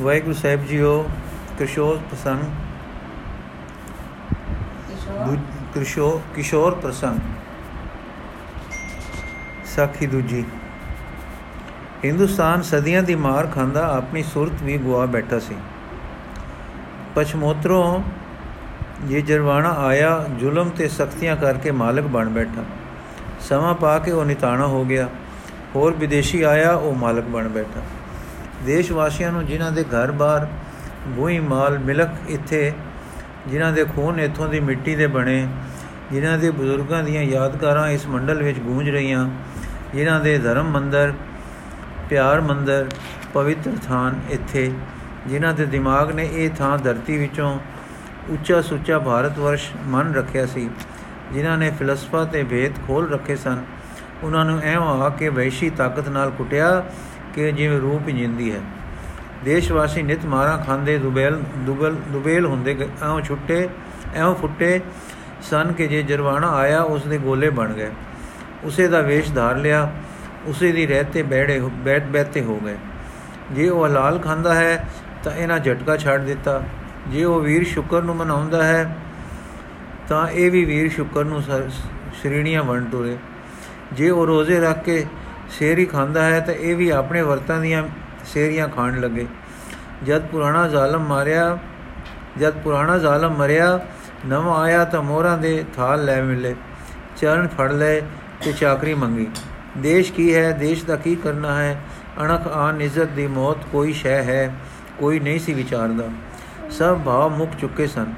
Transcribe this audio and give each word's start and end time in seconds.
ਵਾਹਿਗੁਰੂ 0.00 0.34
ਸਾਹਿਬ 0.34 0.66
JIO 0.66 1.06
ਕਿਸ਼ੋਰ? 1.58 1.96
ਪ੍ਰਸੰਗ 1.96 2.42
ਕਿਸ਼ੋਰ 5.74 6.20
ਕਿਸ਼ੋਰ 6.34 6.74
ਪ੍ਰਸੰਗ 6.74 7.18
ਸਾਖੀ 9.66 10.06
ਦੂਜੀ। 10.06 10.44
ਹਿੰਦੁਸਤਾਨ 12.04 12.62
ਸਦੀਆਂ 12.62 13.02
ਦੀ 13.02 13.14
ਮਾਰ 13.14 13.46
ਖਾਂਦਾ 13.46 13.86
ਆਪਣੀ 13.96 14.22
ਸੁਰਤ 14.22 14.62
ਵੀ 14.62 14.78
ਗਵਾ 14.78 15.06
ਬੈਠਾ 15.06 15.38
ਸੀ। 15.38 15.56
ਪਛਮੋਤਰੋਂ 17.14 18.02
ਇਹ 19.10 19.22
ਜਰਵਾਣਾ 19.22 19.70
ਆਇਆ 19.70 20.24
ਜ਼ੁਲਮ 20.38 20.68
ਤੇ 20.68 20.88
ਸਖਤੀਆਂ 20.88 21.36
ਕਰਕੇ 21.36 21.70
ਮਾਲਕ 21.70 22.04
ਬਣ 22.04 22.28
ਬੈਠਾ। 22.28 22.64
ਸਮਾਂ 23.40 23.74
ਪਾ 23.74 23.98
ਕੇ 23.98 24.10
ਉਹ 24.10 24.24
ਨਿਤਾਣਾ 24.24 24.66
ਹੋ 24.66 24.84
ਗਿਆ। 24.84 25.08
ਹੋਰ 25.76 25.92
ਵਿਦੇਸ਼ੀ 25.92 26.42
ਆਇਆ 26.42 26.72
ਉਹ 26.72 26.94
ਮਾਲਕ 26.94 27.24
ਬਣ 27.24 27.48
ਬੈਠਾ। 27.48 27.80
ਦੇਸ਼ 28.66 28.92
ਵਾਸੀਆਂ 28.92 29.32
ਨੂੰ 29.32 29.44
ਜਿਨ੍ਹਾਂ 29.46 29.70
ਦੇ 29.72 29.84
ਘਰ-ਬਾਰ 29.84 30.46
ਬੂਈ 31.08 31.38
ਮਾਲ 31.38 31.78
ਮਿਲਕ 31.78 32.08
ਇੱਥੇ, 32.28 32.72
ਜਿਨ੍ਹਾਂ 33.48 33.72
ਦੇ 33.72 33.84
ਖੂਨ 33.84 34.20
ਇਥੋਂ 34.20 34.48
ਦੀ 34.48 34.60
ਮਿੱਟੀ 34.60 34.94
ਦੇ 34.94 35.06
ਬਣੇ, 35.06 35.46
ਜਿਨ੍ਹਾਂ 36.12 36.36
ਦੇ 36.38 36.50
ਬਜ਼ੁਰਗਾਂ 36.50 37.02
ਦੀਆਂ 37.02 37.22
ਯਾਦਗਾਰਾਂ 37.22 37.88
ਇਸ 37.88 38.06
ਮੰਡਲ 38.06 38.42
ਵਿੱਚ 38.42 38.58
ਗੂੰਜ 38.58 38.88
ਰਹੀਆਂ, 38.88 39.28
ਜਿਨ੍ਹਾਂ 39.94 40.20
ਦੇ 40.20 40.38
ਧਰਮ 40.38 40.70
ਮੰਦਰ, 40.70 41.12
ਪਿਆਰ 42.10 42.40
ਮੰਦਰ, 42.40 42.88
ਪਵਿੱਤਰ 43.34 43.76
ਥਾਨ 43.88 44.20
ਇੱਥੇ, 44.30 44.70
ਜਿਨ੍ਹਾਂ 45.26 45.54
ਦੇ 45.54 45.66
ਦਿਮਾਗ 45.66 46.10
ਨੇ 46.10 46.28
ਇਹ 46.32 46.50
ਥਾਂ 46.50 46.76
ਧਰਤੀ 46.78 47.16
ਵਿੱਚੋਂ 47.18 47.58
ਉੱਚਾ 48.30 48.60
ਸੁੱਚਾ 48.60 48.98
ਭਾਰਤ 48.98 49.38
ਵਰਸ਼ 49.38 49.70
ਮਨ 49.86 50.14
ਰੱਖਿਆ 50.14 50.46
ਸੀ, 50.46 50.68
ਜਿਨ੍ਹਾਂ 51.32 51.56
ਨੇ 51.58 51.70
ਫਿਲਸਫਾ 51.70 52.24
ਤੇ 52.24 52.42
ਭੇਦ 52.42 52.72
ਖੋਲ 52.86 53.10
ਰੱਖੇ 53.12 53.36
ਸਨ। 53.36 53.62
ਉਹਨਾਂ 54.22 54.44
ਨੂੰ 54.44 54.60
ਐਵੇਂ 54.60 54.88
ਆ 55.02 55.08
ਕੇ 55.08 55.28
ਵੈਸ਼ੀ 55.28 55.70
ਤਾਕਤ 55.70 56.08
ਨਾਲ 56.08 56.30
ਕੁੱਟਿਆ 56.30 56.84
ਕਿ 57.38 57.50
ਜਿਵੇਂ 57.52 57.78
ਰੂਪ 57.80 58.08
ਜਿੰਦੀ 58.10 58.50
ਹੈ। 58.52 58.60
ਦੇਸ਼ 59.44 59.70
ਵਾਸੀ 59.72 60.02
ਨਿਤ 60.02 60.24
ਮਾਰਾ 60.26 60.56
ਖਾਂਦੇ 60.66 60.98
ਦੁਬੇਲ, 60.98 61.36
ਦੁਬਲ, 61.56 61.96
ਦੁਬੇਲ 62.08 62.46
ਹੁੰਦੇ 62.46 62.76
ਐਉਂ 63.02 63.20
ਛੁੱਟੇ, 63.20 63.68
ਐਉਂ 64.14 64.34
ਫੁੱਟੇ 64.34 64.80
ਸਨ 65.42 65.72
ਕਿ 65.72 65.86
ਜੇ 65.86 66.02
ਜਰਵਾਣਾ 66.02 66.50
ਆਇਆ 66.52 66.80
ਉਸ 66.82 67.02
ਦੇ 67.02 67.18
ਗੋਲੇ 67.18 67.50
ਬਣ 67.50 67.72
ਗਏ। 67.72 67.90
ਉਸੇ 68.64 68.86
ਦਾ 68.88 69.00
ਵੇਸ਼ 69.00 69.32
ਧਾਰ 69.32 69.56
ਲਿਆ, 69.56 69.90
ਉਸੇ 70.46 70.72
ਦੀ 70.72 70.86
ਰਹਤੇ 70.86 71.22
ਬੈੜੇ 71.22 71.60
ਬੈਠ 71.84 72.04
ਬੈਠੇ 72.06 72.42
ਹੋ 72.42 72.58
ਗਏ। 72.64 72.76
ਜੇ 73.52 73.68
ਉਹ 73.68 73.86
ਹਲਾਲ 73.86 74.18
ਖਾਂਦਾ 74.18 74.54
ਹੈ 74.54 74.88
ਤਾਂ 75.24 75.32
ਇਹਨਾਂ 75.32 75.58
ਝਟਕਾ 75.58 75.96
ਛੱਡ 75.96 76.22
ਦਿੱਤਾ। 76.22 76.62
ਜੇ 77.08 77.24
ਉਹ 77.24 77.40
ਵੀਰ 77.40 77.64
ਸ਼ੁਕਰ 77.64 78.02
ਨੂੰ 78.02 78.16
ਮਨਾਉਂਦਾ 78.16 78.62
ਹੈ 78.62 78.96
ਤਾਂ 80.08 80.28
ਇਹ 80.28 80.50
ਵੀ 80.50 80.64
ਵੀਰ 80.64 80.90
ਸ਼ੁਕਰ 80.92 81.24
ਨੂੰ 81.24 81.42
ਸ਼੍ਰੇਣੀਆਂ 81.42 82.62
ਵੰਡ 82.64 82.90
ਤੋਰੇ। 82.90 83.16
ਜੇ 83.92 84.10
ਉਹ 84.10 84.26
ਰੋਜ਼ੇ 84.26 84.60
ਰੱਖ 84.60 84.84
ਕੇ 84.84 85.04
ਸ਼ੇਰੀ 85.50 85.84
ਖਾਂਦਾ 85.84 86.24
ਹੈ 86.24 86.40
ਤਾਂ 86.40 86.54
ਇਹ 86.54 86.76
ਵੀ 86.76 86.88
ਆਪਣੇ 86.90 87.22
ਵਰਤਾਂ 87.22 87.60
ਦੀਆਂ 87.60 87.82
ਸ਼ੇਰੀਆਂ 88.26 88.68
ਖਾਣ 88.68 89.00
ਲੱਗੇ। 89.00 89.26
ਜਦ 90.04 90.26
ਪੁਰਾਣਾ 90.26 90.68
ਜ਼ਾਲਮ 90.68 91.06
ਮਾਰਿਆ, 91.06 91.58
ਜਦ 92.38 92.58
ਪੁਰਾਣਾ 92.58 92.98
ਜ਼ਾਲਮ 92.98 93.36
ਮਰਿਆ, 93.36 93.78
ਨਵਾਂ 94.26 94.60
ਆਇਆ 94.60 94.84
ਤਾਂ 94.84 95.02
ਮੋਹਰਾਂ 95.02 95.38
ਦੇ 95.38 95.64
ਥਾਲ 95.76 96.04
ਲੈ 96.04 96.20
ਮਿਲੇ, 96.22 96.54
ਚਰਨ 97.16 97.48
ਫੜ 97.48 97.72
ਲੈ 97.72 98.00
ਤੇ 98.44 98.52
ਚਾਕਰੀ 98.52 98.94
ਮੰਗੀ। 98.94 99.26
ਦੇਸ਼ 99.78 100.12
ਕੀ 100.12 100.34
ਹੈ, 100.34 100.50
ਦੇਸ਼ 100.52 100.84
ਦਾ 100.84 100.96
ਕੀ 100.96 101.14
ਕਰਨਾ 101.16 101.62
ਹੈ? 101.62 101.80
ਅਣਖ 102.22 102.46
ਆਨ 102.48 102.80
ਇੱਜ਼ਤ 102.80 103.06
ਦੀ 103.06 103.26
ਮੌਤ 103.26 103.64
ਕੋਈ 103.72 103.92
ਸ਼ੈ 103.92 104.22
ਹੈ, 104.22 104.54
ਕੋਈ 104.98 105.20
ਨਹੀਂ 105.20 105.38
ਸੀ 105.38 105.52
ਵਿਚਾਰਦਾ। 105.52 106.08
ਸਭ 106.70 106.98
ਭਾਵ 106.98 107.36
ਮੁੱਕ 107.36 107.50
ਚੁੱਕੇ 107.60 107.86
ਸਨ। 107.86 108.14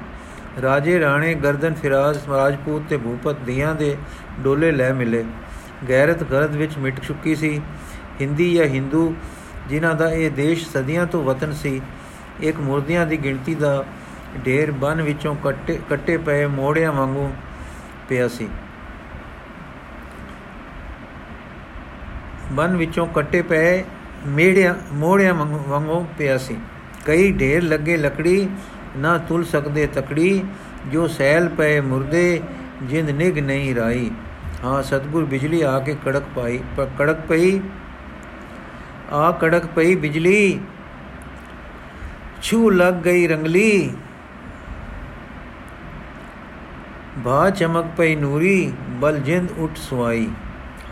ਰਾਜੇ 0.61 0.99
ਰਾਣੇ 0.99 1.33
ਗਰਦਨ 1.33 1.73
ਫਿਰਾਜ਼ 1.73 2.19
ਰਾਜਪੂਤ 2.29 2.83
ਤੇ 2.89 2.97
ਭੂਪਤ 2.97 3.35
ਦੀਆਂ 3.35 3.75
ਦੇ 3.75 3.97
ਡੋਲੇ 4.39 4.71
ਲੈ 4.71 4.93
ਮਿਲੇ। 4.93 5.23
ਗੈਰਤ 5.89 6.23
ਗਰਦ 6.23 6.55
ਵਿੱਚ 6.55 6.77
ਮਿਟ 6.77 6.99
ਚੁੱਕੀ 6.99 7.35
ਸੀ। 7.35 7.61
ਹਿੰਦੀ 8.21 8.53
ਜਾਂ 8.53 8.65
ਹਿੰਦੂ, 8.65 9.15
ਜਿਨ੍ਹਾਂ 9.69 9.95
ਦਾ 9.95 10.09
ਇਹ 10.11 10.31
ਦੇਸ਼ 10.31 10.67
ਸਦੀਆਂ 10.69 11.05
ਤੋਂ 11.05 11.23
ਵਤਨ 11.23 11.53
ਸੀ, 11.53 11.81
ਇੱਕ 12.39 12.59
ਮੁਰਦਿਆਂ 12.59 13.05
ਦੀ 13.05 13.17
ਗਿਣਤੀ 13.17 13.55
ਦਾ 13.55 13.85
ਢੇਰ 14.45 14.71
ਬਨ 14.71 15.01
ਵਿੱਚੋਂ 15.01 15.35
ਕੱਟੇ 15.35 15.79
ਕੱਟੇ 15.89 16.17
ਪਏ 16.17 16.45
ਮੋੜਿਆਂ 16.45 16.91
ਵਾਂਗੂ 16.91 17.31
ਪਿਆ 18.09 18.27
ਸੀ। 18.27 18.47
ਬਨ 22.51 22.77
ਵਿੱਚੋਂ 22.77 23.07
ਕੱਟੇ 23.07 23.41
ਪਏ 23.41 23.83
ਮੇੜਿਆਂ, 24.27 24.75
ਮੋੜਿਆਂ 24.93 25.33
ਵਾਂਗੂ 25.33 26.05
ਪਿਆ 26.17 26.37
ਸੀ। 26.37 26.57
ਕਈ 27.05 27.31
ਢੇਰ 27.31 27.63
ਲੱਗੇ 27.63 27.97
ਲੱਕੜੀ 27.97 28.49
ਨਾ 28.97 29.17
ਤੁਲ 29.17 29.43
ਸਕਦੇ 29.45 29.87
ਤਕੜੀ, 29.87 30.43
ਜੋ 30.87 31.07
ਸੈਲ 31.07 31.49
ਪਏ 31.49 31.79
ਮੁਰਦੇ, 31.81 32.41
ਜਿੰਦ 32.83 33.09
ਨਿਗ 33.09 33.39
ਨਹੀਂ 33.39 33.75
ਰਾਈ। 33.75 34.11
ਹਾਂ, 34.63 34.81
ਸਤਗੁਰ 34.83 35.25
ਬਿਜਲੀ 35.25 35.61
ਆ 35.61 35.79
ਕੇ 35.79 35.95
ਕੜਕ 36.05 36.23
ਪਾਈ 36.35 36.59
ਪਰ 36.77 36.87
ਕੜਕ 36.99 37.21
ਪਈ। 37.21 37.59
ਆ 39.11 39.31
ਕੜਕ 39.31 39.65
ਪਈ 39.65 39.95
ਬਿਜਲੀ। 39.95 40.59
ਛੂ 42.41 42.69
ਲੱਗ 42.69 42.93
ਗਈ 42.93 43.27
ਰੰਗਲੀ। 43.27 43.93
ਭਾ 47.25 47.49
ਚਮਕ 47.49 47.85
ਪਈ 47.97 48.15
ਨੂਰੀ, 48.15 48.73
ਬਲ 48.89 49.19
ਜਿੰਦ 49.19 49.51
ਉਠ 49.57 49.77
ਸਵਾਈ 49.77 50.27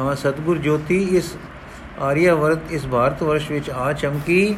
ਹਾਂ, 0.02 0.16
ਸਤਗੁਰ 0.16 0.58
ਜੋਤੀ, 0.58 0.98
ਇਸ 1.18 1.38
ਆਰੀਆਵਰਤ 2.02 2.72
ਇਸ 2.72 2.86
ਭਾਰਤ 2.88 3.24
ਵਰਸ਼ 3.24 3.52
ਵਿੱਚ 3.52 3.70
ਆ 3.70 3.94
ਚਮਕੀ, 3.94 4.56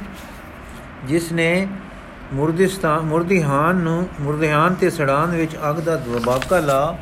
ਜਿਸ 1.05 1.31
ਨੇ 1.31 1.67
ਮੁਰਦਿਸਤਾਨ 2.33 3.01
ਮੁਰਦੀਹਾਨ 3.01 3.75
ਨੂੰ, 3.75 4.07
ਮੁਰਦਿਹਾਨ 4.22 4.73
ਤੇ 4.73 4.89
ਸੜਾਨ 4.89 5.31
ਵਿੱਚ 5.31 5.55
ਅੱਗ 5.69 5.75
ਦਾ 5.75 5.95
ਦਬਾਕਾ 5.95 6.59
ਲਾ 6.59 6.97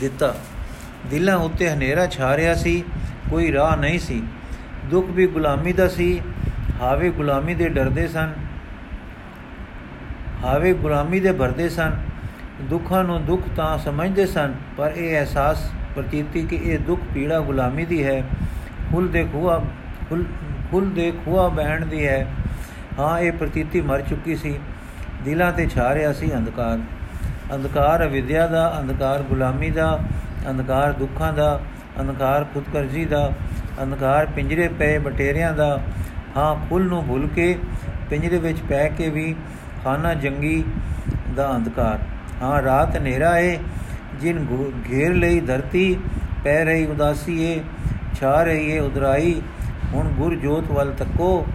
ਦਿੱਤਾ। 0.00 0.34
ਦਿਲਾਂ 1.06 1.36
ਉੱਤੇ 1.36 1.68
ਹਨੇਰਾ 1.70 2.06
ਛਾ 2.06 2.36
ਰਿਹਾ 2.36 2.54
ਸੀ, 2.54 2.82
ਕੋਈ 3.30 3.52
ਰਾਹ 3.52 3.76
ਨਹੀਂ 3.76 3.98
ਸੀ। 3.98 4.22
ਦੁੱਖ 4.84 5.06
ਵੀ 5.06 5.26
ਗੁਲਾਮੀ 5.26 5.72
ਦਾ 5.72 5.88
ਸੀ, 5.88 6.20
ਹਾਵੇ 6.80 7.10
ਗੁਲਾਮੀ 7.10 7.54
ਦੇ 7.54 7.68
ਡਰਦੇ 7.68 8.06
ਸਨ। 8.08 8.32
ਹਾਵੇ 10.44 10.72
ਗੁਲਾਮੀ 10.74 11.20
ਦੇ 11.20 11.32
ਭਰਦੇ 11.32 11.68
ਸਨ। 11.68 11.92
ਦੁੱਖਾਂ 12.62 13.04
ਨੂੰ 13.04 13.24
ਦੁੱਖ 13.24 13.42
ਤਾਂ 13.56 13.78
ਸਮਝਦੇ 13.78 14.26
ਸਨ, 14.26 14.54
ਪਰ 14.76 14.92
ਇਹ 14.96 15.16
ਅਹਿਸਾਸ 15.18 15.70
ਪ੍ਰਤੀਤੀ 15.96 16.42
ਕਿ 16.42 16.56
ਇਹ 16.56 16.78
ਦੁੱਖ 16.78 17.00
ਪੀੜਾ 17.14 17.40
ਗੁਲਾਮੀ 17.40 17.84
ਦੀ 17.84 18.04
ਹੈ। 18.04 18.22
ਫੁੱਲ 18.92 19.08
ਦੇ 19.08 19.24
ਖੂਆ 19.32 19.62
ਫੁੱਲ 20.70 20.90
ਦੇ 20.90 21.12
ਖੂਆ 21.24 21.48
ਬਹਿਣ 21.48 21.86
ਦੀ 21.86 22.06
ਹੈ। 22.06 22.26
ਹਾਂ, 22.98 23.18
ਇਹ 23.18 23.32
ਪ੍ਰਤੀਤੀ 23.32 23.80
ਮਰ 23.80 24.00
ਚੁੱਕੀ 24.00 24.36
ਸੀ। 24.36 24.58
ਦਿਲਾਂ 25.24 25.52
ਤੇ 25.52 25.66
ਛਾ 25.66 25.94
ਰਿਹਾ 25.94 26.12
ਸੀ 26.12 26.34
ਅੰਧਕਾਰ। 26.34 26.78
ਅੰਧਕਾਰ 27.54 28.04
ਅਵਿਦਿਆ 28.06 28.46
ਦਾ, 28.46 28.76
ਅੰਧਕਾਰ 28.80 29.22
ਗੁਲਾਮੀ 29.22 29.70
ਦਾ 29.70 29.98
ਅੰਧਕਾਰ 30.48 30.92
ਦੁੱਖਾਂ 30.92 31.32
ਦਾ, 31.32 31.60
ਅੰਧਕਾਰ 32.00 32.44
ਖੁਦਕਰਜ਼ੀ 32.54 33.04
ਦਾ, 33.04 33.32
ਅੰਧਕਾਰ 33.82 34.26
ਪਿੰਜਰੇ 34.26 34.68
ਪਏ 34.68 34.98
ਬਟੇਰਿਆਂ 34.98 35.52
ਦਾ, 35.52 35.80
ਹਾਂ, 36.36 36.54
ਫੁੱਲ 36.68 36.82
ਨੂੰ 36.82 37.04
ਭੁੱਲ 37.04 37.26
ਕੇ 37.26 37.56
ਪਿੰਜਰੇ 38.10 38.38
ਵਿੱਚ 38.38 38.60
ਪੈ 38.60 38.88
ਕੇ 38.88 39.08
ਵੀ 39.10 39.34
ਖਾਨਾ 39.84 40.14
ਜੰਗੀ 40.14 40.64
ਦਾ 41.36 41.50
ਅੰਧਕਾਰ। 41.56 41.98
ਹਾਂ, 42.42 42.62
ਰਾਤ 42.62 42.96
ਹਨੇਰਾ 42.96 43.36
ਏ, 43.38 43.58
ਜਿਨ 44.20 44.46
ਘੇਰ 44.90 45.14
ਲਈ 45.14 45.40
ਧਰਤੀ, 45.40 45.96
ਪੈ 46.44 46.64
ਰਹੀ 46.64 46.86
ਉਦਾਸੀ 46.86 47.42
ਏ, 47.42 47.60
ਛਾ 48.20 48.42
ਰਹੀ 48.42 48.70
ਏ 48.70 48.78
ਉਦਰਾਈ 48.78 49.40
ਹੁਣ 49.94 50.08
ਗੁਰ 50.08 50.34
ਜੋਤ 50.34 50.70
ਵੱਲ 50.70 50.92
ਤੱਕੋ, 50.92 51.46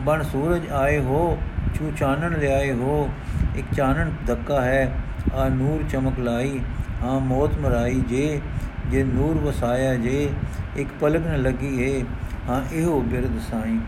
ਬਣ 0.00 0.22
ਸੂਰਜ 0.22 0.68
ਆਏ 0.72 0.98
ਹੋ, 0.98 1.38
ਛੂ 1.78 1.90
ਚਾਨਣ 1.98 2.38
ਲਿਆਏ 2.38 2.72
ਹੋ, 2.72 3.08
ਇੱਕ 3.56 3.74
ਚਾਨਣ 3.74 4.10
ਧੱਕਾ 4.26 4.60
ਹੈ, 4.60 4.90
ਆ 5.34 5.48
ਨੂਰ 5.48 5.82
ਚਮਕ 5.90 6.18
ਲਾਈ। 6.18 6.60
ਹਾਂ, 7.02 7.20
ਮੌਤ 7.20 7.58
ਮਰਾਈ 7.58 8.00
ਜੇ 8.08 8.40
ਜੇ 8.86 9.04
ਨੂਰ 9.04 9.38
ਵਸਾਇਆ 9.38 9.94
ਜੇ, 9.94 10.28
ਇੱਕ 10.76 10.88
ਪਲਕ 11.00 11.26
ਨ 11.26 11.42
ਲੱਗੀ 11.42 11.82
ਏ। 11.82 12.04
ਹਾਂ, 12.48 12.74
ਇਹੋ 12.74 13.00
ਬਿਰਦ 13.00 13.40
ਸਾਈ। 13.50 13.78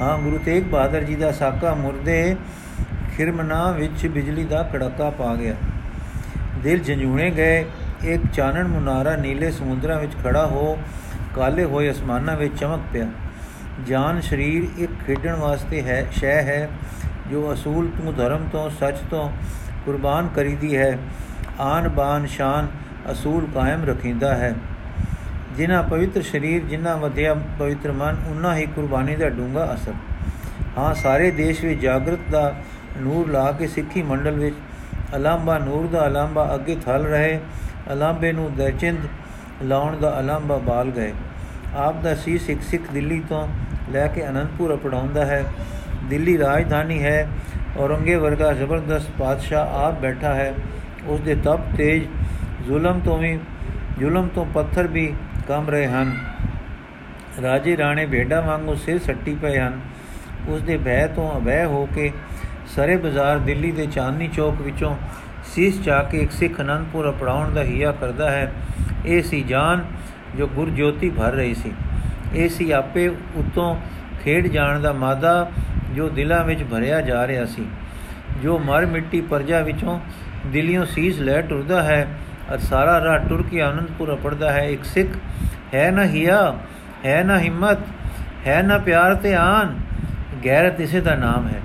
ਹਾਂ, 0.00 0.18
ਗੁਰੂ 0.18 0.38
ਤੇਗ 0.44 0.64
ਬਹਾਦਰ 0.64 1.02
ਜੀ 1.02 1.14
ਦਾ 1.14 1.32
ਸਾਕਾ 1.32 1.74
ਮੁਰਦੇ 1.74 2.36
ਖਿਰਮਨਾ 3.16 3.70
ਵਿੱਚ 3.70 4.06
ਬਿਜਲੀ 4.06 4.44
ਦਾ 4.44 4.62
ਕੜਾਕਾ 4.62 5.10
ਪਾ 5.10 5.34
ਗਿਆ। 5.34 5.54
ਦਿਲ 6.62 6.78
ਜੰਜੂਣੇ 6.78 7.30
ਗਏ, 7.30 7.64
ਇੱਕ 8.04 8.22
ਚਾਨਣ 8.32 8.68
ਮੁਨਾਰਾ 8.68 9.16
ਨੀਲੇ 9.16 9.50
ਸਮੁੰਦਰਾਂ 9.50 10.00
ਵਿੱਚ 10.00 10.12
ਖੜਾ 10.24 10.46
ਹੋ, 10.46 10.78
ਕਾਲੇ 11.36 11.64
ਹੋਏ 11.64 11.90
ਅਸਮਾਨਾਂ 11.90 12.36
ਵਿੱਚ 12.36 12.60
ਚਮਕ 12.60 12.80
ਪਿਆ। 12.92 13.06
ਜਾਨ 13.86 14.20
ਸਰੀਰ 14.20 14.68
ਇੱਕ 14.78 14.92
ਖੇਡਣ 15.06 15.36
ਵਾਸਤੇ 15.36 15.82
ਹੈ, 15.82 16.06
ਸ਼ੈ 16.12 16.42
ਹੈ, 16.42 16.68
ਜੋ 17.30 17.52
ਅਸੂਲ 17.52 17.88
ਤੋਂ 17.88 18.12
ਧਰਮ 18.12 18.48
ਤੋਂ, 18.52 18.70
ਸੱਚ 18.70 18.96
ਤੋਂ 19.10 19.32
ਕੁਰਬਾਨ 19.86 20.28
ਕਰੀਦੀ 20.36 20.76
ਹੈ। 20.76 20.98
ਆਨ 21.60 21.88
ਬਾਨ 21.88 22.26
ਸ਼ਾਨ 22.26 22.66
ਅਸੂਲ 23.12 23.46
ਕਾਇਮ 23.54 23.84
ਰੱਖਿੰਦਾ 23.84 24.34
ਹੈ। 24.34 24.54
ਜਿਨ੍ਹਾਂ 25.56 25.82
ਪਵਿੱਤਰ 25.82 26.22
ਸਰੀਰ, 26.22 26.62
ਜਿਨ੍ਹਾਂ 26.62 26.96
ਵਧਿਆ 26.96 27.34
ਪਵਿੱਤਰ 27.34 27.92
ਮਨ 27.92 28.16
ਉਨਾ 28.28 28.56
ਹੀ 28.56 28.66
ਕੁਰਬਾਨੀ 28.66 29.16
ਦਾ 29.16 29.28
ਡੂੰਗਾ 29.28 29.74
ਅਸਰ। 29.74 29.92
ਹਾਂ, 30.78 30.94
ਸਾਰੇ 30.94 31.30
ਦੇਸ਼ 31.30 31.64
ਵਿੱਚ 31.64 31.80
ਜਾਗਰਤ 31.80 32.18
ਦਾ 32.30 32.54
ਨੂਰ 32.96 33.28
ਲਾ 33.28 33.52
ਕੇ 33.52 33.66
ਸਿੱਖੀ 33.66 34.02
ਮੰਡਲ 34.02 34.30
ਵਿੱਚ 34.30 34.56
ਅਲਾਂਬਾ 35.16 35.58
ਨੂਰ 35.58 35.86
ਦਾ 35.86 36.06
ਅਲਾਂਬਾ 36.06 36.54
ਅੱਗੇ 36.54 36.76
ਥਲ 36.86 37.04
ਰਹੇ 37.04 37.40
ਅਲਾਂਬੇ 37.92 38.32
ਨੂੰ 38.32 38.54
ਦਰਚਿੰਦ 38.54 38.98
ਲਾਉਣ 39.62 39.96
ਦਾ 39.96 40.20
ਅਲਾਂਬਾ 40.20 40.56
ਬਾਲ 40.56 40.90
ਗਏ। 40.90 41.12
ਆਪ 41.76 42.02
ਦਾ 42.02 42.14
ਸੀ 42.14 42.38
ਸਿੱਖ 42.38 42.62
ਸਿੱਖ 42.62 42.82
ਦਿੱਲੀ 42.92 43.22
ਤੋਂ 43.28 43.48
ਲੈ 43.90 44.06
ਕੇ 44.06 44.28
ਅਨੰਦਪੁਰ 44.28 44.74
ਅਪੜਾਉਂਦਾ 44.74 45.24
ਹੈ। 45.24 45.44
ਦਿੱਲੀ 46.04 46.38
ਰਾਜਧਾਨੀ 46.38 47.02
ਹੈ। 47.02 47.28
ਔਰੰਗੇ 47.78 48.16
ਵਰਗਾ 48.16 48.52
ਜ਼ਬਰਦਸਤ 48.52 49.10
ਪਾਦਸ਼ਾਹ 49.18 49.66
ਆਪ 49.74 50.00
ਬੈਠਾ 50.00 50.34
ਹੈ। 50.34 50.54
ਉਸ 51.06 51.20
ਦੇ 51.20 51.34
ਤਪ 51.34 51.60
ਤੇਜ, 51.76 52.02
ਜ਼ੁਲਮ 52.66 53.00
ਤੋਂ 53.00 53.18
ਵੀ, 53.18 53.38
ਜ਼ੁਲਮ 53.98 54.28
ਤੋਂ 54.28 54.46
ਪੱਥਰ 54.46 54.86
ਵੀ 54.86 55.14
ਕੰਬ 55.48 55.70
ਰਹੇ 55.70 55.86
ਹਨ। 55.86 56.16
ਰਾਜੇ 57.42 57.76
ਰਾਣੇ 57.76 58.06
ਭੇਡਾਂ 58.06 58.42
ਵਾਂਗੂ 58.42 58.74
ਸਿਰ 58.74 58.98
ਸੱਟੀ 58.98 59.34
ਪਏ 59.42 59.58
ਹਨ। 59.58 59.80
ਉਸ 60.48 60.62
ਦੇ 60.62 60.78
ਭੈ 60.78 61.06
ਤੋਂ 61.06 61.40
ਅਭੈ 61.40 61.64
ਹੋ 61.64 61.88
ਕੇ 61.94 62.12
ਸਰੇ 62.66 62.96
ਬਾਜ਼ਾਰ 62.96 63.38
ਦਿੱਲੀ 63.38 63.72
ਦੇ 63.72 63.86
ਚਾਂਦਨੀ 63.86 64.28
ਚੌਕ 64.28 64.60
ਵਿੱਚੋਂ 64.60 64.96
ਸੀਸ 65.44 65.82
ਚਾ 65.82 66.02
ਕੇ 66.02 66.18
ਇੱਕ 66.18 66.30
ਸਿੱਖ 66.30 66.60
ਅਨੰਦਪੁਰ 66.60 67.10
ਅਪੜਾਉਣ 67.10 67.50
ਦਾ 67.50 67.64
ਹਿਆ 67.64 67.92
ਕਰਦਾ 67.92 68.30
ਹੈ। 68.30 68.52
ਇਹ 69.06 69.22
ਸੀ 69.22 69.42
ਜਾਨ 69.42 69.84
ਜੋ 70.36 70.46
ਗੁਰਜੋਤੀ 70.46 71.10
ਭਰ 71.10 71.32
ਰਹੀ 71.32 71.54
ਸੀ। 71.54 71.72
ਇਹ 72.34 72.48
ਸੀ 72.48 72.70
ਆਪੇ 72.70 73.08
ਉਤੋਂ 73.08 73.76
ਖੇਡ 74.24 74.46
ਜਾਣ 74.46 74.80
ਦਾ 74.80 74.92
ਮਾਦਾ 74.92 75.50
ਜੋ 75.94 76.08
ਦਿਲਾਂ 76.08 76.44
ਵਿੱਚ 76.44 76.62
ਭਰਿਆ 76.62 77.00
ਜਾ 77.00 77.26
ਰਿਹਾ 77.26 77.44
ਸੀ। 77.44 77.66
ਜੋ 78.42 78.58
ਮਰ 78.58 78.86
ਮਿੱਟੀ 78.86 79.20
ਪਰਜਾ 79.20 79.60
ਵਿੱਚੋਂ 79.60 80.00
ਦਿਲਿਓਂ 80.46 80.86
ਸੀਸ 80.86 81.18
ਲੈ 81.18 81.40
ਟੁਰਦਾ 81.40 81.82
ਹੈ 81.82 82.08
ਅਰ 82.52 82.58
ਸਾਰਾ 82.58 83.04
ਰਾਹ 83.04 83.18
ਟੁਰ 83.18 83.44
ਕੇ 83.50 83.62
ਆਨੰਦਪੁਰ 83.62 84.14
ਅਪੜਦਾ 84.14 84.52
ਹੈ। 84.52 84.62
ਇੱਕ 84.62 84.84
ਸਿੱਖ, 84.84 85.08
ਹੈ 85.74 85.90
ਨਾ 85.90 86.04
ਹਿਆ, 86.04 86.58
ਹੈ 87.06 87.22
ਨਾ 87.24 87.38
ਹਿੰਮਤ, 87.38 87.78
ਹੈ 88.46 88.62
ਨਾ 88.62 88.78
ਪਿਆਰ 88.78 89.14
ਤੇ 89.14 89.34
ਆਨ, 89.34 89.78
ਗੈਰਤ 90.44 90.80
ਇਸੇ 90.80 91.00
ਦਾ 91.00 91.14
ਨਾਮ 91.14 91.48
ਹੈ। 91.48 91.60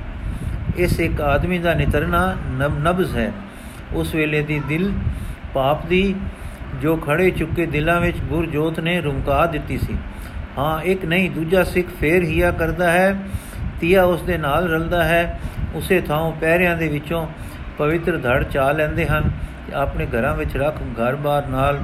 ਇਸ 0.77 0.99
ਇੱਕ 0.99 1.21
ਆਦਮੀ 1.21 1.59
ਦਾ 1.59 1.73
ਨਿਤਰਨਾ 1.73 2.35
ਨਬਜ਼ 2.81 3.17
ਹੈ। 3.17 3.31
ਉਸ 3.93 4.15
ਵੇਲੇ 4.15 4.41
ਦੀ 4.41 4.61
ਦਿਲ 4.67 4.93
ਪਾਪ 5.53 5.85
ਦੀ, 5.85 6.15
ਜੋ 6.81 6.95
ਖੜੇ 6.95 7.31
ਚੁੱਕੇ 7.31 7.65
ਦਿਲਾਂ 7.65 8.01
ਵਿੱਚ 8.01 8.17
ਗੁਰਜੋਤ 8.17 8.79
ਨੇ 8.79 9.01
ਰੁਮਕਾ 9.01 9.45
ਦਿੱਤੀ 9.45 9.77
ਸੀ। 9.77 9.97
ਹਾਂ, 10.57 10.81
ਇੱਕ 10.81 11.05
ਨਹੀਂ, 11.05 11.31
ਦੂਜਾ 11.31 11.63
ਸਿੱਖ 11.63 11.87
ਫੇਰ 11.99 12.23
ਹੀਆ 12.23 12.51
ਕਰਦਾ 12.51 12.91
ਹੈ। 12.91 13.15
ਤੀਆ 13.81 14.03
ਉਸ 14.03 14.21
ਦੇ 14.21 14.37
ਨਾਲ 14.37 14.67
ਰਲਦਾ 14.67 15.03
ਹੈ। 15.03 15.39
ਉਸੇ 15.75 16.01
ਥਾਂ 16.01 16.31
ਪੈਰਿਆਂ 16.31 16.77
ਦੇ 16.77 16.87
ਵਿੱਚੋਂ 16.87 17.27
ਪਵਿੱਤਰ 17.77 18.17
ਧੜ 18.17 18.43
ਚਾ 18.43 18.71
ਲੈਂਦੇ 18.71 19.05
ਹਨ 19.05 19.29
ਤੇ 19.67 19.73
ਆਪਣੇ 19.73 20.05
ਘਰਾਂ 20.05 20.35
ਵਿੱਚ 20.35 20.57
ਰੱਖ 20.57 20.75
ਘਰ-ਬਾਰ 20.99 21.47
ਨਾਲ 21.47 21.79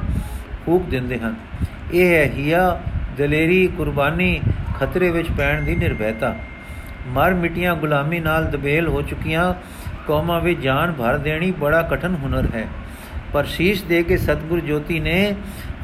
ਫੂਕ 0.66 0.90
ਦਿੰਦੇ 0.90 1.20
ਹਨ। 1.20 1.36
ਇਹ 1.94 2.16
ਹੈ 2.16 2.24
ਹੀਆ 2.26 2.82
ਦਲੇਰੀ 3.18 3.68
ਕੁਰਬਾਨੀ 3.68 4.42
ਖਤਰੇ 4.80 5.10
ਵਿੱਚ 5.12 5.32
ਪੈਣ 5.38 5.64
ਦੀ 5.64 5.76
ਨਿਰਭੈਤਾ। 5.76 6.36
ਮਰ 7.08 7.34
ਮਿਟੀਆਂ 7.34 7.76
ਗੁਲਾਮੀ 7.76 8.20
ਨਾਲ 8.20 8.46
ਦਬੇਲ 8.46 8.88
ਹੋ 8.88 9.02
ਚੁੱਕੀਆਂ, 9.02 9.54
ਕੌਮਾਂ 10.08 10.40
ਵਿੱਚ 10.42 10.60
ਜਾਨ 10.60 10.92
ਭਰ 10.92 11.18
ਦੇਣੀ 11.18 11.52
ਬੜਾ 11.52 11.82
ਕਠਨ 11.82 12.16
ਹੁਨਰ 12.16 12.48
ਹੈ। 12.56 12.68
ਪਰ 13.34 13.46
ਸ਼ੀਸ਼ 13.46 13.84
ਦੇ 13.84 14.04
ਕੇ 14.04 14.18
ਸਤਗੁਰ 14.18 14.60
ਜੋਤੀ 14.60 15.00
ਨੇ 15.00 15.36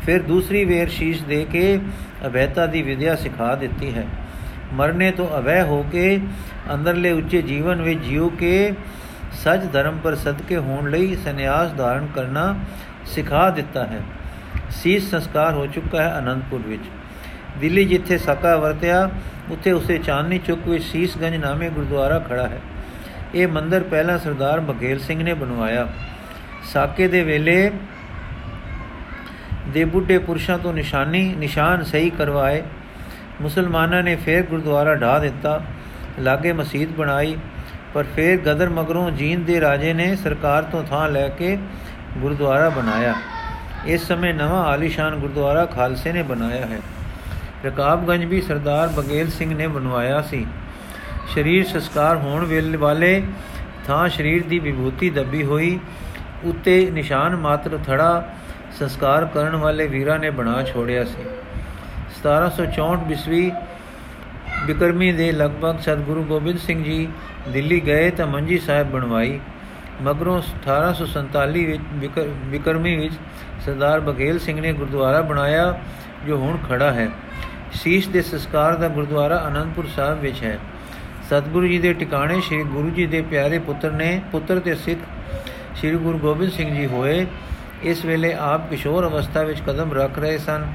ਫਿਰ 0.06 0.21
ਦੂਸਰੀ 0.21 0.63
ਵੇਰ 0.65 0.89
ਸ਼ੀਸ਼ 0.89 1.24
ਦੇ 1.24 1.45
ਕੇ 1.51 1.80
ਅਭੈਤਾ 2.27 2.65
ਦੀ 2.65 2.81
ਵਿਦਿਆ 2.81 3.15
ਸਿਖਾ 3.15 3.56
ਦਿੱਤੀ 3.56 3.94
ਹੈ। 3.94 4.06
ਮਰਨੇ 4.74 5.12
ਤੋਂ 5.12 5.27
ਅਵੈ 5.38 5.63
ਹੋ 5.63 5.86
ਕੇ 5.92 6.19
ਅੰਦਰਲੇ 6.74 7.12
ਉੱਚੇ 7.12 7.42
ਜੀਵਨ 7.42 7.81
ਵਿੱਚ 7.81 8.00
ਜਿਉ 8.00 8.30
ਕੇ 8.30 8.71
ਸੱਚ 9.32 9.72
ਧਰਮ 9.74 9.98
ਪਰ 9.98 10.16
ਸਦਕੇ 10.16 10.58
ਹੋਣ 10.58 10.90
ਲਈ 10.90 11.16
ਸੰਨਿਆਸ 11.16 11.74
ਧਾਰਨ 11.74 12.08
ਕਰਨਾ 12.16 12.60
ਸਿਖਾ 13.06 13.50
ਦਿੱਤਾ 13.50 13.84
ਹੈ। 13.84 14.02
ਸੀਸ 14.70 15.12
ਸੰਸਕਾਰ 15.12 15.54
ਹੋ 15.54 15.68
ਚੁੱਕਾ 15.68 16.02
ਹੈ 16.02 16.20
ਅਨੰਦਪੁਰ 16.20 16.62
ਵਿੱਚ। 16.68 16.84
ਦਿੱਲੀ 17.58 17.86
ਜਿੱਥੇ 17.86 18.18
ਸਕਾ 18.18 18.56
ਵਰਤਿਆ, 18.56 19.10
ਉੱਥੇ 19.50 19.72
ਉਸੇ 19.72 19.98
ਚਾਂਦਨੀ 19.98 20.38
ਚੁੱਕ 20.38 20.68
ਵਿੱਚ 20.68 20.84
ਸੀਸਗੰਜ 20.84 21.36
ਨਾਮੇ 21.36 21.70
ਗੁਰਦੁਆਰਾ 21.70 22.20
ਖੜਾ 22.20 22.48
ਹੈ। 22.48 22.62
ਇਹ 23.36 23.48
ਮੰਦਰ 23.48 23.84
ਪਹਿਲਾਂ 23.84 24.18
ਸਰਦਾਰ 24.18 24.60
ਬਗੇਲ 24.60 25.00
ਸਿੰਘ 25.00 25.24
ਨੇ 25.24 25.34
ਬਣਵਾਇਆ। 25.34 25.88
ਸਾਕੇ 26.74 27.08
ਦੇ 27.08 27.24
ਵੇਲੇ 27.24 27.72
ਦੇ 29.68 29.86
ਬੁੱਢੇ 29.86 30.18
ਪੁਰਸ਼ਾਂ 30.18 30.60
ਤੋਂ 30.60 30.74
ਨਿਸ਼ਾਨੀ, 30.74 31.36
ਨਿਸ਼ਾਨ 31.38 31.84
ਸਹੀ 31.84 32.10
ਕਰਵਾਏ। 32.10 32.64
ਮੁਸਲਮਾਨਾਂ 33.42 34.04
ਨੇ 34.04 34.16
ਫੇਰ 34.16 34.44
ਗੁਰਦੁਆਰਾ 34.44 34.96
ਢਾ 34.96 35.20
ਦਿੱਤਾ। 35.20 35.62
ਲਾਗੇ 36.20 36.54
ਮਸਜਿਦ 36.54 36.92
ਬਣਾਈ। 36.92 37.38
ਪਰ 37.94 38.04
ਫੇਰ 38.16 38.38
ਗਦਰ 38.38 38.69
ਮਗਰੋਂ 38.69 39.12
ਜੀਂਦ 39.12 39.45
ਦੇ 39.45 39.62
ਰਾਜੇ 39.62 39.94
ਨੇ 39.94 40.16
ਸਰਕਾਰ 40.16 40.63
ਤੋਂ 40.63 40.84
ਥਾਂ 40.84 41.10
ਲੈ 41.10 41.28
ਕੇ 41.30 41.57
ਗੁਰਦੁਆਰਾ 42.18 42.69
ਬਣਾਇਆ। 42.69 43.13
ਇਸ 43.86 44.07
ਸਮੇਂ 44.07 44.34
ਨਵਾਂ 44.34 44.66
ਆਲੀਸ਼ਾਨ 44.66 45.16
ਗੁਰਦੁਆਰਾ 45.16 45.66
ਖਾਲਸੇ 45.66 46.12
ਨੇ 46.12 46.24
ਬਣਾਇਆ 46.24 46.66
ਹੈ। 46.66 46.80
ਰਕਾਬਗੰਜ 47.66 48.25
ਵੀ 48.25 48.42
ਸਰਦਾਰ 48.42 48.88
ਬਗੇਲ 48.88 49.30
ਸਿੰਘ 49.30 49.56
ਨੇ 49.56 49.68
ਬਣਵਾਇਆ 49.68 50.22
ਸੀ। 50.22 50.48
ਸਰੀਰ 51.36 51.66
ਸੰਸਕਾਰ 51.66 52.16
ਹੋਣ 52.16 52.45
ਵੇਲੇ 52.45 52.78
ਵਾਲੇ 52.78 53.24
ਥਾਂ 53.88 54.10
ਸਰੀਰ 54.10 54.44
ਦੀ 54.48 54.60
ਵਿਭੂਤੀ 54.60 55.10
ਦੱਬੀ 55.10 55.44
ਹੋਈ, 55.44 55.80
ਉੱਤੇ 56.44 56.92
ਨਿਸ਼ਾਨ 56.92 57.36
ਮਾਤਰ 57.36 57.80
ਥੜਾ 57.88 58.30
ਸੰਸਕਾਰ 58.80 59.25
ਕਰਨ 59.25 59.56
ਵਾਲੇ 59.56 59.88
ਵੀਰਾਂ 59.88 60.19
ਨੇ 60.19 60.30
ਬਣਾ 60.30 60.63
ਛੋੜਿਆ 60.63 61.04
ਸੀ। 61.04 61.24
1764 62.18 62.98
ਬਿਸਵੀ 62.98 63.51
ਬਿਕਰਮੀ 64.65 65.12
ਦੇ 65.12 65.31
ਲਗਭਗ 65.31 65.80
ਸਤਿਗੁਰੂ 65.80 66.24
ਗੋਬਿੰਦ 66.24 66.59
ਸਿੰਘ 66.59 66.83
ਜੀ 66.83 67.07
ਦਿੱਲੀ 67.48 67.80
ਗਏ 67.80 68.09
ਤਾਂ 68.09 68.27
ਮੰਜੀ 68.27 68.57
ਸਾਹਿਬ 68.57 68.89
ਬਣਵਾਈ। 68.92 69.39
ਮਗਰੋਂ 70.01 70.42
1847 70.42 71.65
ਵਿੱਚ 71.65 71.81
ਬਿਕਰਮੀ 72.45 72.95
ਵਿੱਚ 72.95 73.13
ਸਰਦਾਰ 73.65 74.00
ਬਗੇਲ 74.00 74.39
ਸਿੰਘ 74.39 74.59
ਨੇ 74.62 74.74
ਗੁਰਦੁਆਰਾ 74.74 75.21
ਬਣਾਇਆ, 75.21 75.80
ਜੋ 76.27 76.38
ਹੁਣ 76.38 76.57
ਖੜਾ 76.69 76.92
ਹੈ। 76.92 77.09
ਸੀਸ 77.74 78.07
ਦੇ 78.07 78.21
ਸੰਸਕਾਰ 78.21 78.75
ਦਾ 78.75 78.88
ਗੁਰਦੁਆਰਾ 78.88 79.44
ਅਨੰਦਪੁਰ 79.48 79.88
ਸਾਹਿਬ 79.95 80.19
ਵਿੱਚ 80.19 80.44
ਹੈ। 80.44 80.57
ਸਤਿਗੁਰੂ 81.30 81.68
ਜੀ 81.68 81.80
ਦੇ 81.80 81.94
ਟਿਕਾਣੇ 81.94 82.39
ਸ੍ਰੀ 82.42 82.63
ਗੁਰੂ 82.63 82.89
ਜੀ 82.89 83.06
ਦੇ 83.06 83.21
ਪਿਆਰੇ 83.21 83.59
ਪੁੱਤਰ 83.59 83.92
ਨੇ, 83.92 84.21
ਪੁੱਤਰ 84.31 84.59
ਤੇ 84.59 84.75
ਸਿੱਖ 84.75 85.00
ਸ੍ਰੀ 85.75 85.95
ਗੁਰੂ 85.95 86.18
ਗੋਬਿੰਦ 86.18 86.51
ਸਿੰਘ 86.51 86.75
ਜੀ 86.75 86.86
ਹੋਏ। 86.86 87.25
ਇਸ 87.83 88.06
ਵੇਲੇ 88.06 88.33
ਆਪ 88.33 88.69
ਕਿਸ਼ੋਰ 88.69 89.07
ਅਵਸਥਾ 89.07 89.44
ਵਿੱਚ 89.44 89.59
ਕਦਮ 89.68 89.94
ਰੱਖ 89.94 90.19
ਰਹੇ 90.19 90.38
ਸਨ। 90.38 90.65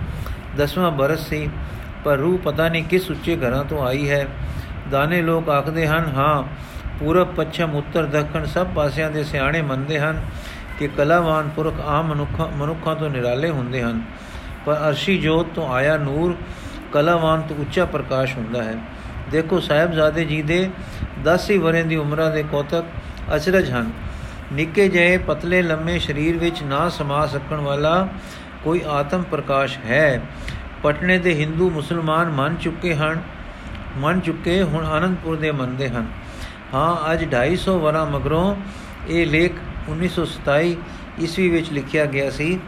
ਦਸਵਾਂ 0.56 0.90
ਬਰਸ 0.90 1.28
ਸੀ। 1.28 1.48
ਪਰ 2.04 2.16
ਰੂਹ 2.16 2.38
ਪਤਾ 2.38 2.68
ਨਹੀਂ 2.68 2.84
ਕਿਸ 2.84 3.10
ਉੱਚੇ 3.10 3.36
ਘਰਾਂ 3.36 3.64
ਤੋਂ 3.64 3.86
ਆਈ 3.86 4.10
ਹੈ। 4.10 4.26
ਦਾਨੇ 4.90 5.22
ਲੋਕ 5.22 5.48
ਆਖਦੇ 5.48 5.86
ਹਨ, 5.86 6.12
ਹਾਂ, 6.16 6.42
ਪੂਰਬ, 7.00 7.34
ਪੱਛਮ, 7.34 7.74
ਉੱਤਰ, 7.74 8.06
ਦੱਖਣ 8.06 8.44
ਸਭ 8.44 8.66
ਪਾਸਿਆਂ 8.66 9.10
ਦੇ 9.10 9.24
ਸਿਆਣੇ 9.24 9.62
ਮੰਨਦੇ 9.62 10.00
ਹਨ 10.00 10.22
ਕਿ 10.78 10.88
ਕਲਾਵਾਨ 10.88 11.48
ਪੁਰਖ 11.48 11.80
ਆਮ 11.80 12.06
ਮਨੁੱਖਾਂ 12.06 12.48
ਮਨੁੱਖਾਂ 12.56 12.96
ਤੋਂ 12.96 13.10
ਨਿਰਾਲੇ 13.10 13.50
ਹੁੰਦੇ 13.50 13.82
ਹਨ। 13.82 14.02
ਪਰ 14.66 14.74
ਅਰਸ਼ੀ 14.88 15.18
ਜੋਤ 15.18 15.46
ਤੋਂ 15.54 15.74
ਆਇਆ 15.74 15.96
ਨੂਰ 15.96 16.36
ਕਲਾਵਾਨ 16.92 17.40
ਤੋਂ 17.40 17.56
ਉੱਚਾ 17.56 17.84
ਪ੍ਰਕਾਸ਼ 17.84 18.36
ਹੁੰਦਾ 18.36 18.62
ਹੈ। 18.62 18.74
ਦੇਖੋ, 19.30 19.60
ਸਾਹਿਬਜ਼ਾਦੇ 19.60 20.24
ਜੀ 20.24 20.42
ਦੇ 20.42 20.70
10 21.24 21.50
ਹੀ 21.50 21.58
ਵਰੇ 21.58 21.82
ਦੀ 21.82 21.96
ਉਮਰਾਂ 21.96 22.30
ਦੇ 22.30 22.42
ਕੋਤਕ 22.42 22.84
ਅਚਰਜ 23.36 23.70
ਹਨ। 23.70 23.90
ਨਿੱਕੇ 24.52 24.88
ਜਿਹੇ 24.88 25.18
ਪਤਲੇ 25.18 25.62
ਲੰਮੇ 25.62 25.98
ਸਰੀਰ 25.98 26.36
ਵਿੱਚ 26.36 26.62
ਨਾ 26.62 26.88
ਸਮਾ 26.88 27.26
ਸਕਣ 27.26 27.56
ਵਾਲਾ 27.56 28.08
ਕੋਈ 28.64 28.80
ਆਤਮ 28.88 29.22
ਪ੍ਰਕਾਸ਼ 29.22 29.78
ਹੈ। 29.86 30.20
ਪਟਨੇ 30.82 31.18
ਦੇ 31.18 31.34
ਹਿੰਦੂ 31.34 31.70
ਮੁਸਲਮਾਨ 31.70 32.30
ਮੰਨ 32.30 32.56
ਚੁੱਕੇ 32.56 32.94
ਹਨ, 32.94 33.22
ਮੰਨ 33.96 34.20
ਚੁੱਕੇ 34.20 34.62
ਹੁਣ 34.62 34.86
ਆਨੰਦਪੁਰ 34.86 35.36
ਦੇ 35.36 35.50
ਮੰਨਦੇ 35.50 35.88
ਹਨ। 35.88 36.06
ਹਾਂ, 36.74 37.12
ਅੱਜ 37.12 37.24
250 37.24 37.78
ਵਰਾ 37.78 38.04
ਮਗਰੋਂ 38.04 38.56
ਇਹ 39.08 39.26
ਲੇਖ 39.26 39.52
1927 39.88 40.76
ਈਸਵੀ 41.20 41.48
ਵਿੱਚ 41.48 41.72
ਲਿਖਿਆ 41.72 42.04
ਗਿਆ 42.04 42.30
ਸੀ। 42.30 42.60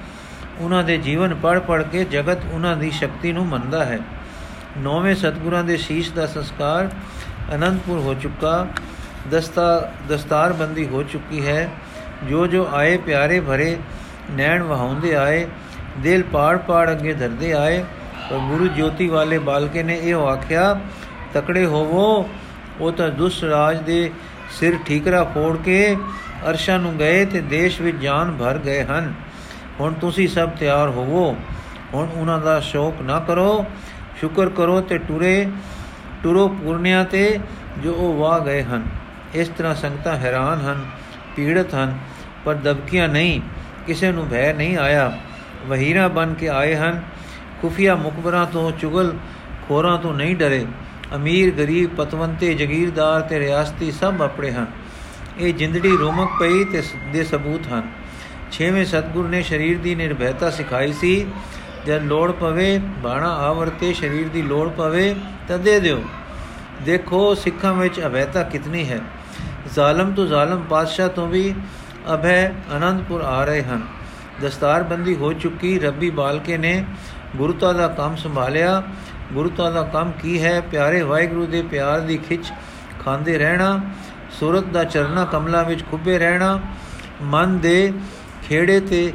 ਉਹਨਾਂ 0.60 0.84
ਦੇ 0.84 0.96
ਜੀਵਨ 0.98 1.34
ਪੜ 1.34 1.58
ਪੜ 1.58 1.82
ਕੇ 1.82 2.04
ਜਗਤ 2.04 2.38
ਉਹਨਾਂ 2.52 2.76
ਦੀ 2.76 2.90
ਸ਼ਕਤੀ 2.90 3.32
ਨੂੰ 3.32 3.46
ਮੰਨਦਾ 3.46 3.84
ਹੈ। 3.84 3.98
ਨੌਵੇਂ 4.78 5.14
ਸਤਗੁਰਾਂ 5.14 5.64
ਦੇ 5.64 5.76
ਸ਼ੀਸ਼ 5.76 6.12
ਦਾ 6.12 6.26
ਸੰਸਕਾਰ 6.26 6.90
ਅਨੰਦਪੁਰ 7.54 7.98
ਹੋ 7.98 8.14
ਚੁੱਕਾ, 8.14 8.66
ਦਸਤਾ, 9.30 9.92
ਦਸਤਾਰਬੰਦੀ 10.08 10.86
ਹੋ 10.86 11.02
ਚੁੱਕੀ 11.02 11.46
ਹੈ। 11.46 11.70
ਜੋ 12.28 12.46
ਜੋ 12.46 12.68
ਆਏ 12.72 12.96
ਪਿਆਰੇ 12.96 13.40
ਭਰੇ, 13.40 13.76
ਨੈਣ 14.30 14.62
ਵਹਾਉਂਦੇ 14.62 15.14
ਆਏ, 15.16 15.46
ਦਿਲ 15.98 16.22
ਪਾੜ 16.22 16.58
ਪਾੜ 16.58 16.90
ਅੱਗੇ 16.90 17.12
ਧਰਦੇ 17.12 17.52
ਆਏ 17.52 17.84
ਪਰ 18.30 18.38
ਗੁਰੂ 18.38 18.66
ਜੋਤੀ 18.66 19.08
ਵਾਲੇ 19.08 19.38
ਬਾਲਕੇ 19.38 19.82
ਨੇ 19.82 19.98
ਇਹ 20.02 20.14
ਆਖਿਆ, 20.14 20.80
ਤਕੜੇ 21.34 21.66
ਹੋਵੋ, 21.66 22.28
ਉਹ 22.80 22.92
ਤਾਂ 22.92 23.08
ਦੁਸ਼ਟ 23.08 23.44
ਰਾਜ 23.44 23.80
ਦੇ 23.80 24.10
ਸਿਰ 24.50 24.78
ਠੀਕਰਾ 24.86 25.24
ਫੋੜ 25.24 25.56
ਕੇ 25.56 25.96
ਅਰਸ਼ਾਂ 26.50 26.78
ਨੂੰ 26.78 26.96
ਗਏ 26.96 27.24
ਤੇ 27.24 27.40
ਦੇਸ਼ 27.40 27.80
ਵਿੱਚ 27.80 27.96
ਜਾਨ 27.96 28.36
ਭਰ 28.40 28.58
ਗਏ 28.58 28.84
ਹਨ। 28.84 29.14
ਹੁਣ 29.80 29.92
ਤੁਸੀਂ 29.92 30.28
ਸਭ 30.28 30.48
ਤਿਆਰ 30.48 30.88
ਹੋਵੋ, 30.88 31.36
ਹੁਣ 31.94 32.08
ਉਹਨਾਂ 32.14 32.38
ਦਾ 32.40 32.60
ਸ਼ੋਕ 32.60 33.02
ਨਾ 33.02 33.20
ਕਰੋ, 33.20 33.64
ਸ਼ੁਕਰ 34.20 34.48
ਕਰੋ 34.48 34.80
ਤੇ 34.80 34.98
ਟੁਰੇ, 34.98 35.46
ਟੁਰੋ 36.22 36.48
ਪੂਰਨਿਆ 36.48 37.04
ਤੇ 37.04 37.38
ਜੋ 37.78 37.92
ਉਹ 37.92 38.16
ਵਾ 38.16 38.38
ਗਏ 38.38 38.62
ਹਨ। 38.62 38.84
ਇਸ 39.34 39.48
ਤਰ੍ਹਾਂ 39.48 39.74
ਸੰਗਤਾਂ 39.74 40.16
ਹੈਰਾਨ 40.16 40.60
ਹਨ, 40.60 40.84
ਪੀੜਤ 41.36 41.74
ਹਨ, 41.74 41.98
ਪਰ 42.44 42.54
ਦਬਕੀਆਂ 42.54 43.08
ਨਹੀਂ, 43.08 43.40
ਕਿਸੇ 43.86 44.12
ਨੂੰ 44.12 44.28
ਭੈ 44.28 44.52
ਨਹੀਂ 44.52 44.76
ਆਇਆ। 44.76 45.12
ਵਹੀਰਾ 45.66 46.08
ਬਨ 46.08 46.34
ਕੇ 46.34 46.48
ਆਏ 46.48 46.74
ਹਨ 46.74 47.02
ਖੁਫੀਆ 47.64 47.94
ਮੁਕਬਰਾਂ 47.94 48.46
ਤੋਂ 48.46 48.72
ਚੁਗਲ 48.72 49.16
ਖੋਰਾਂ 49.68 49.98
ਤੋਂ 49.98 50.14
ਨਹੀਂ 50.14 50.36
ਡਰੇ। 50.36 50.66
ਅਮੀਰ, 51.14 51.50
ਗਰੀਬ, 51.50 51.96
ਪਤਵੰਤੇ, 51.96 52.54
ਜਗੀਰਦਾਰ 52.54 53.20
ਤੇ 53.20 53.38
ਰਿਆਸਤੀ 53.38 53.92
ਸਭ 53.92 54.14
ਆਪਣੇ 54.24 54.50
ਹਨ। 54.50 54.66
ਇਹ 55.38 55.54
ਜਿੰਦੜੀ 55.54 55.96
ਰੋਮਕ 55.96 56.30
ਪਈ 56.40 56.64
ਤੇ 56.64 56.82
ਦੇ 57.12 57.24
ਸਬੂਤ 57.24 57.72
ਹਨ। 57.72 57.82
ਛੇਵੇਂ 58.52 58.84
ਸਤਗੁਰ 58.84 59.28
ਨੇ 59.28 59.42
ਸਰੀਰ 59.42 59.78
ਦੀ 59.78 59.94
ਨਿਰਭੈਤਾ 59.94 60.50
ਸਿਖਾਈ 60.50 60.92
ਸੀ। 60.92 61.26
ਜਦ 61.86 62.02
ਲੋੜ 62.02 62.32
ਪਵੇ, 62.32 62.78
ਬਾਣਾ 62.78 63.30
ਆਵਰਤੇ 63.30 63.92
ਸਰੀਰ 63.92 64.28
ਦੀ 64.28 64.42
ਲੋੜ 64.42 64.68
ਪਵੇ, 64.68 65.14
ਤਾਂ 65.48 65.58
ਦੇ 65.58 65.80
ਦਿਓ। 65.80 66.04
ਦੇਖੋ, 66.82 67.34
ਸਿੱਖਾਂ 67.34 67.74
ਵਿੱਚ 67.74 68.00
ਅਵੈਤਾ 68.00 68.42
ਕਿਤਨੀ 68.42 68.88
ਹੈ। 68.88 69.00
ਜ਼ਾਲਮ 69.74 70.12
ਤੋਂ 70.12 70.26
ਜ਼ਾਲਮ 70.26 70.62
ਪਾਤਸ਼ਾਹ 70.70 71.08
ਤੋਂ 71.08 71.28
ਵੀ 71.28 71.54
ਅਭੈ 72.14 72.46
ਆਨੰਦਪੁਰ 72.48 73.20
ਆ 73.20 73.44
ਰਹੇ 73.44 73.62
ਹਨ। 73.62 73.82
ਦਸਤਾਰਬੰਦੀ 74.42 75.16
ਹੋ 75.16 75.32
ਚੁੱਕੀ, 75.32 75.78
ਰੱਬੀ 75.78 76.10
ਬਾਲਕੇ 76.10 76.58
ਨੇ 76.58 76.84
ਗੁਰਤਾ 77.36 77.72
ਦਾ 77.72 77.88
ਕੰਮ 77.88 78.16
ਸੰਭਾਲਿਆ। 78.16 78.82
ਗੁਰਤਾ 79.32 79.70
ਦਾ 79.70 79.82
ਕੰਮ 79.82 80.12
ਕੀ 80.22 80.42
ਹੈ? 80.42 80.60
ਪਿਆਰੇ 80.60 81.02
ਵਾਹਿਗੁਰੂ 81.02 81.46
ਦੇ 81.46 81.62
ਪਿਆਰ 81.62 82.00
ਦੀ 82.00 82.16
ਖਿੱਚ 82.18 82.52
ਖਾਂਦੇ 83.04 83.38
ਰਹਿਣਾ, 83.38 83.80
ਸੂਰਤ 84.30 84.64
ਦਾ 84.64 84.84
ਚਰਨਾ 84.84 85.24
ਕਮਲਾ 85.24 85.62
ਵਿੱਚ 85.62 85.84
ਖੁੱਬੇ 85.90 86.18
ਰਹਿਣਾ, 86.18 86.60
ਮਨ 87.22 87.58
ਦੇ 87.58 87.92
ਖੇੜੇ 88.48 88.80
ਤੇ 88.80 89.12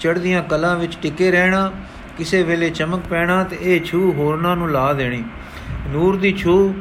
ਚੜ੍ਹਦੀਆਂ 0.00 0.42
ਕਲਾਂ 0.42 0.76
ਵਿੱਚ 0.76 0.98
ਟਿਕੇ 1.02 1.30
ਰਹਿਣਾ, 1.30 1.70
ਕਿਸੇ 2.18 2.42
ਵੇਲੇ 2.42 2.70
ਚਮਕ 2.70 3.00
ਪੈਣਾ 3.10 3.44
ਤੇ 3.44 3.58
ਇਹ 3.62 3.80
ਛੂ 3.84 4.12
ਹੋਰਨਾਂ 4.12 4.56
ਨੂੰ 4.56 4.70
ਲਾ 4.70 4.92
ਦੇਣੀ। 4.92 5.24
ਨੂਰ 5.88 6.16
ਦੀ 6.16 6.32
ਛੂ, 6.32 6.74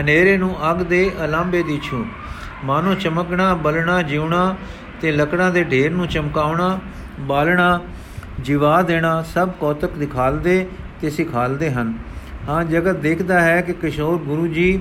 ਹਨੇਰੇ 0.00 0.36
ਨੂੰ 0.36 0.70
ਅੱਗ 0.70 0.76
ਦੇ, 0.76 1.10
ਅਲਾਂਬੇ 1.24 1.62
ਦੀ 1.62 1.80
ਛੂ। 1.82 2.06
ਮਾਨੋ 2.64 2.94
ਚਮਕਣਾ, 2.94 3.54
ਬਲਣਾ, 3.54 4.02
ਜਿਉਣਾ 4.02 4.56
ਤੇ 5.00 5.12
ਲੱਕੜਾਂ 5.12 5.50
ਦੇ 5.50 5.64
ਢੇਰ 5.64 5.90
ਨੂੰ 5.90 6.08
ਚਮਕਾਉਣਾ, 6.08 6.78
ਬਾਲਣਾ 7.20 7.80
ਜਿਵਾ 8.40 8.82
ਦੇਣਾ 8.82 9.22
ਸਭ 9.22 9.50
ਕੌਤਕ 9.60 9.92
ਦਿਖਾਲਦੇ 9.92 10.66
ਤੇ 11.00 11.10
ਸਿਖਾਲਦੇ 11.10 11.70
ਹਨ। 11.70 11.92
ਹਾਂ, 12.48 12.64
ਜਗਤ 12.64 12.96
ਦੇਖਦਾ 12.96 13.40
ਹੈ 13.40 13.60
ਕਿ 13.60 13.72
ਕਿਸ਼ੋਰ 13.72 14.18
ਗੁਰੂ 14.18 14.46
ਜੀ 14.46 14.80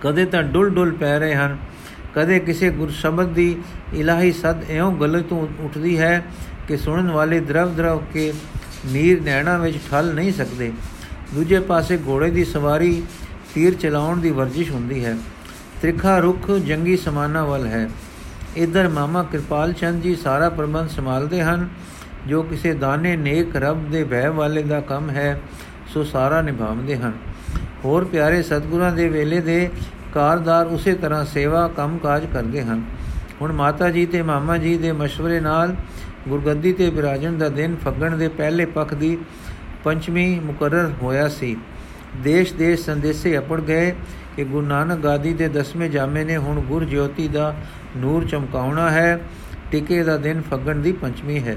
ਕਦੇ 0.00 0.24
ਤਾਂ 0.24 0.42
ਡੁੱਲ 0.42 0.70
ਡੁੱਲ 0.70 0.92
ਪੈ 0.92 1.18
ਰਹੇ 1.18 1.34
ਹਨ, 1.34 1.56
ਕਦੇ 2.14 2.38
ਕਿਸੇ 2.38 2.70
ਗੁਰ 2.70 2.90
ਸ਼ਬਦ 2.90 3.28
ਦੀ 3.28 3.56
ਇਲਾਹੀ 3.94 4.32
ਸਦ 4.32 4.70
ਐਉਂ 4.70 4.92
ਗਲਤ 4.96 5.24
ਤੋਂ 5.24 5.46
ਉੱਠਦੀ 5.60 5.98
ਹੈ 5.98 6.24
ਕਿ 6.68 6.76
ਸੁਣਨ 6.76 7.10
ਵਾਲੇ 7.10 7.40
ਦਰਵ 7.40 7.74
ਦਰਵ 7.74 8.02
ਕੇ 8.12 8.32
ਨੀਰ 8.86 9.22
ਨੈਣਾ 9.22 9.56
ਵਿੱਚ 9.58 9.78
ਠਲ 9.90 10.14
ਨਹੀਂ 10.14 10.32
ਸਕਦੇ। 10.32 10.72
ਦੂਜੇ 11.34 11.60
ਪਾਸੇ 11.60 11.98
ਘੋੜੇ 12.08 12.30
ਦੀ 12.30 12.44
ਸਵਾਰੀ 12.44 13.02
ਤੀਰ 13.54 13.74
ਚਲਾਉਣ 13.74 14.20
ਦੀ 14.20 14.30
ਵਰਜਿਸ਼ 14.30 14.70
ਹੁੰਦੀ 14.70 15.04
ਹੈ। 15.04 15.16
ਤ੍ਰਿਖਾ 15.82 16.18
ਰੁਖ 16.18 16.50
ਜੰਗੀ 16.50 16.96
ਸਮਾਨਾ 16.96 17.44
ਵੱਲ 17.44 17.66
ਹੈ। 17.66 17.88
ਇਧਰ 18.56 18.88
ਮਾਮਾ 18.88 19.22
ਕਿਰਪਾਲ 19.22 19.72
ਚੰਦ 19.72 20.02
ਜੀ 20.02 20.14
ਸਾਰਾ 20.16 20.48
ਪ੍ਰਬੰਧ 20.48 20.88
ਸੰਭਾਲਦੇ 20.88 21.42
ਹਨ। 21.42 21.68
ਜੋ 22.26 22.42
ਕਿਸੇ 22.42 22.74
ਦਾਨੇ 22.74 23.16
ਨੇਕ 23.16 23.56
ਰੱਬ 23.56 23.90
ਦੇ 23.90 24.04
ਭੈ 24.04 24.30
ਵਾਲੇ 24.30 24.62
ਦਾ 24.62 24.80
ਕੰਮ 24.80 25.10
ਹੈ, 25.10 25.40
ਸੋ 25.94 26.04
ਸਾਰਾ 26.04 26.42
ਨਿਭਾਉਂਦੇ 26.42 26.96
ਹਨ। 26.96 27.12
ਹੋਰ 27.84 28.04
ਪਿਆਰੇ 28.04 28.42
ਸਤਗੁਰਾਂ 28.42 28.92
ਦੇ 28.92 29.08
ਵੇਲੇ 29.08 29.40
ਦੇ 29.40 29.70
ਕਾਰਦਾਰ 30.14 30.66
ਉਸੇ 30.66 30.94
ਤਰ੍ਹਾਂ 30.94 31.24
ਸੇਵਾ 31.24 31.68
ਕੰਮਕਾਜ 31.68 32.26
ਕਰਦੇ 32.26 32.62
ਹਨ। 32.62 32.82
ਹੁਣ 33.40 33.52
ਮਾਤਾ 33.52 33.90
ਜੀ 33.90 34.06
ਤੇ 34.06 34.22
ਮਾਮਾ 34.22 34.56
ਜੀ 34.56 34.76
ਦੇ 34.76 34.92
مشਵਰੇ 34.92 35.40
ਨਾਲ 35.40 35.74
ਗੁਰਗੱਦੀ 36.28 36.72
ਤੇ 36.72 36.90
ਬਿਰਾਜਣ 36.90 37.32
ਦਾ 37.32 37.48
ਦਿਨ 37.48 37.76
ਫੱਗਣ 37.84 38.16
ਦੇ 38.16 38.28
ਪਹਿਲੇ 38.28 38.64
ਪੱਖ 38.64 38.94
ਦੀ 38.94 39.18
ਪੰਚਮੀ 39.84 40.40
ਮੁਕਰਰ 40.44 40.90
ਹੋਇਆ 41.02 41.28
ਸੀ। 41.28 41.56
ਦੇਸ਼ 42.16 42.54
ਦੇਸ਼ 42.54 42.84
ਸੰਦੇਸੇ 42.84 43.38
ਅਪੜ 43.38 43.60
ਗਏ 43.60 43.94
ਕਿ 44.36 44.44
ਗੁਰੂ 44.44 44.66
ਨਾਨਕ 44.66 44.98
ਗਾਦੀ 44.98 45.34
ਦੇ 45.34 45.48
ਦਸਵੇਂ 45.48 45.90
ਜਾਮੇ 45.90 46.24
ਨੇ 46.24 46.36
ਹੁਣ 46.36 46.60
ਗੁਰ 46.60 46.84
ਜੋਤੀ 46.84 47.28
ਦਾ 47.28 47.54
ਨੂਰ 47.96 48.24
ਚਮਕਾਉਣਾ 48.24 48.90
ਹੈ। 48.90 49.20
ਟਿਕੇ 49.70 50.02
ਦਾ 50.02 50.16
ਦਿਨ 50.16 50.42
ਫੱਗਣ 50.50 50.76
ਦੀ 50.76 50.92
ਪੰਚਮੀ 50.92 51.38
ਹੈ। 51.38 51.56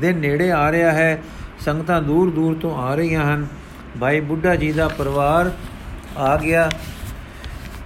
ਦਿਨ 0.00 0.18
ਨੇੜੇ 0.18 0.50
ਆ 0.50 0.72
ਰਿਹਾ 0.72 0.92
ਹੈ। 0.92 1.22
ਸੰਗਤਾਂ 1.60 2.02
ਦੂਰ 2.02 2.30
ਦੂਰ 2.30 2.54
ਤੋਂ 2.54 2.76
ਆ 2.76 2.94
ਰਹੀਆਂ 2.94 3.34
ਹਨ। 3.34 3.46
ਭਾਈ 4.00 4.20
ਬੁੱਢਾ 4.20 4.54
ਜੀ 4.54 4.72
ਦਾ 4.72 4.88
ਪਰਿਵਾਰ 4.88 5.52
ਆ 6.16 6.36
ਗਿਆ। 6.36 6.70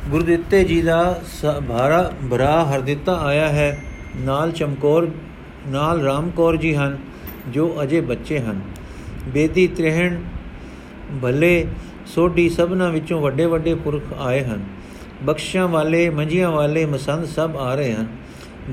ਗੁਰਦਿੱਤੇ 0.09 0.65
ਜੀ 0.65 0.83
ਦਾ 0.83 1.21
ਭਾਰਾ 1.69 2.13
ਭਰਾ 2.31 2.65
ਹਰਦਿੱਤਾ 2.65 3.19
ਆਇਆ 3.19 3.49
ਹੈ। 3.49 3.83
ਨਾਲ 4.17 4.53
ਚਮਕੌਰ, 4.53 5.09
ਨਾਲ 5.67 6.01
ਰਾਮਕੌਰ 6.01 6.57
ਜੀ 6.57 6.75
ਹਨ, 6.75 6.99
ਜੋ 7.49 7.77
ਅਜੇ 7.83 8.01
ਬੱਚੇ 8.01 8.39
ਹਨ। 8.41 8.61
ਬੇਦੀ, 9.29 9.67
ਤ੍ਰਿਹਣ, 9.67 10.17
ਭੱਲੇ, 11.23 11.67
ਸੋਢੀ 12.07 12.49
ਸਭਨਾ 12.49 12.89
ਵਿੱਚੋਂ 12.89 13.21
ਵੱਡੇ 13.21 13.47
ਵੱਡੇ 13.47 13.75
ਪੁਰਖ 13.75 14.03
ਆਏ 14.21 14.45
ਹਨ। 14.45 14.65
ਬਖਸ਼ਾਂ 15.23 15.69
ਵਾਲੇ 15.69 16.11
ਮੰਜੀਆਂ 16.11 16.51
ਵਾਲੇ, 16.51 16.87
ਮਸੰਦ 16.87 17.25
ਸਭ 17.25 17.51
ਆ 17.59 17.75
ਰਹੇ 17.75 17.95
ਹਨ। 17.95 18.07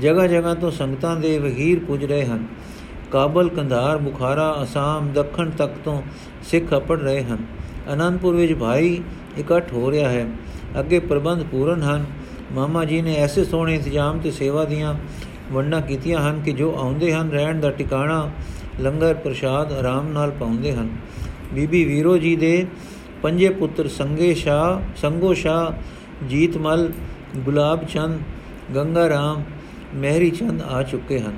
ਜਗ੍ਹਾ 0.00 0.26
ਜਗ੍ਹਾ 0.26 0.54
ਤੋਂ 0.54 0.70
ਸੰਗਤਾਂ 0.70 1.16
ਦੇ 1.16 1.38
ਵਹੀਰ 1.38 1.78
ਪੁੱਜ 1.78 2.04
ਰਹੇ 2.04 2.24
ਹਨ। 2.24 2.46
ਕਾਬਲ 3.12 3.48
ਕੰਧਾਰ 3.48 3.98
ਬੁਖਾਰਾ 3.98 4.58
ਅਸਾਮ 4.62 5.08
ਦੱਖਣ 5.08 5.50
ਤੱਕ 5.50 5.72
ਤੋਂ 5.84 6.02
ਸਿੱਖ 6.44 6.74
ਅਪੜ 6.76 7.00
ਰਹੇ 7.00 7.24
ਹਨ। 7.24 7.38
ਅਨੰਦਪੁਰ 7.92 8.34
ਵਿੱਚ 8.34 8.54
ਭਾਈ 8.54 9.02
ਇਕੱਠ 9.38 9.72
ਹੋ 9.72 9.90
ਰਿਹਾ 9.90 10.10
ਹੈ। 10.10 10.26
ਅੱਗੇ 10.80 10.98
ਪ੍ਰਬੰਧ 10.98 11.42
ਪੂਰਨ 11.42 11.82
ਹਨ। 11.82 12.04
ਮਾਮਾ 12.52 12.84
ਜੀ 12.84 13.02
ਨੇ 13.02 13.14
ਐਸੇ 13.14 13.44
ਸੋਹਣੇ 13.44 13.74
ਇੰਤਜ਼ਾਮ 13.74 14.18
ਤੇ 14.18 14.30
ਸੇਵਾ 14.30 14.64
ਦੀਆਂ 14.64 14.94
ਵੰਡਾਂ 15.52 15.82
ਕੀਤੀਆਂ 15.82 16.30
ਹਨ 16.30 16.40
ਕਿ 16.40 16.52
ਜੋ 16.52 16.74
ਆਉਂਦੇ 16.78 17.14
ਹਨ 17.14 17.30
ਰਹਿਣ 17.30 17.60
ਦਾ 17.60 17.70
ਟਿਕਾਣਾ 17.70 18.30
ਲੰਗਰ 18.80 19.14
ਪ੍ਰਸ਼ਾਦ 19.14 19.72
ਆਰਾਮ 19.72 20.08
ਨਾਲ 20.08 20.30
ਪਾਉਂਦੇ 20.30 20.72
ਹਨ। 20.72 20.88
ਬੀਬੀ 21.52 21.84
ਵੀਰੋ 21.84 22.18
ਜੀ 22.18 22.36
ਦੇ 22.36 22.66
ਪੰਜੇ 23.22 23.48
ਪੁੱਤਰ 23.48 23.88
ਸੰਗੇ 23.88 24.34
ਸ਼ਾ 24.34 24.82
ਸੰਗੋ 24.96 25.34
ਸ਼ਾ 25.34 25.74
ਜੀਤਮਲ, 26.28 26.92
ਗੁਲਾਬ 27.36 27.84
ਚੰਦ, 27.84 28.20
ਗੰਗਾ 28.74 29.08
ਰਾਮ, 29.08 29.42
ਮਹਿਰੀ 29.94 30.30
ਚੰਦ 30.30 30.62
ਆ 30.62 30.82
ਚੁੱਕੇ 30.82 31.20
ਹਨ। 31.20 31.36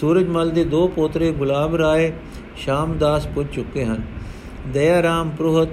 ਸੂਰਜਮਲ 0.00 0.50
ਦੇ 0.50 0.64
ਦੋ 0.64 0.86
ਪੋਤਰੇ 0.88 1.30
ਗੁਲਾਬ 1.32 1.74
ਰਾਏ, 1.76 2.12
ਸ਼ਾਮਦਾਸ 2.56 3.26
ਪੁੱਜ 3.26 3.48
ਚੁੱਕੇ 3.48 3.84
ਹਨ। 3.84 4.02
ਦਇਆ 4.66 5.02
ਰਾਮ 5.02 5.30
ਪ੍ਰੋਹਤ 5.30 5.68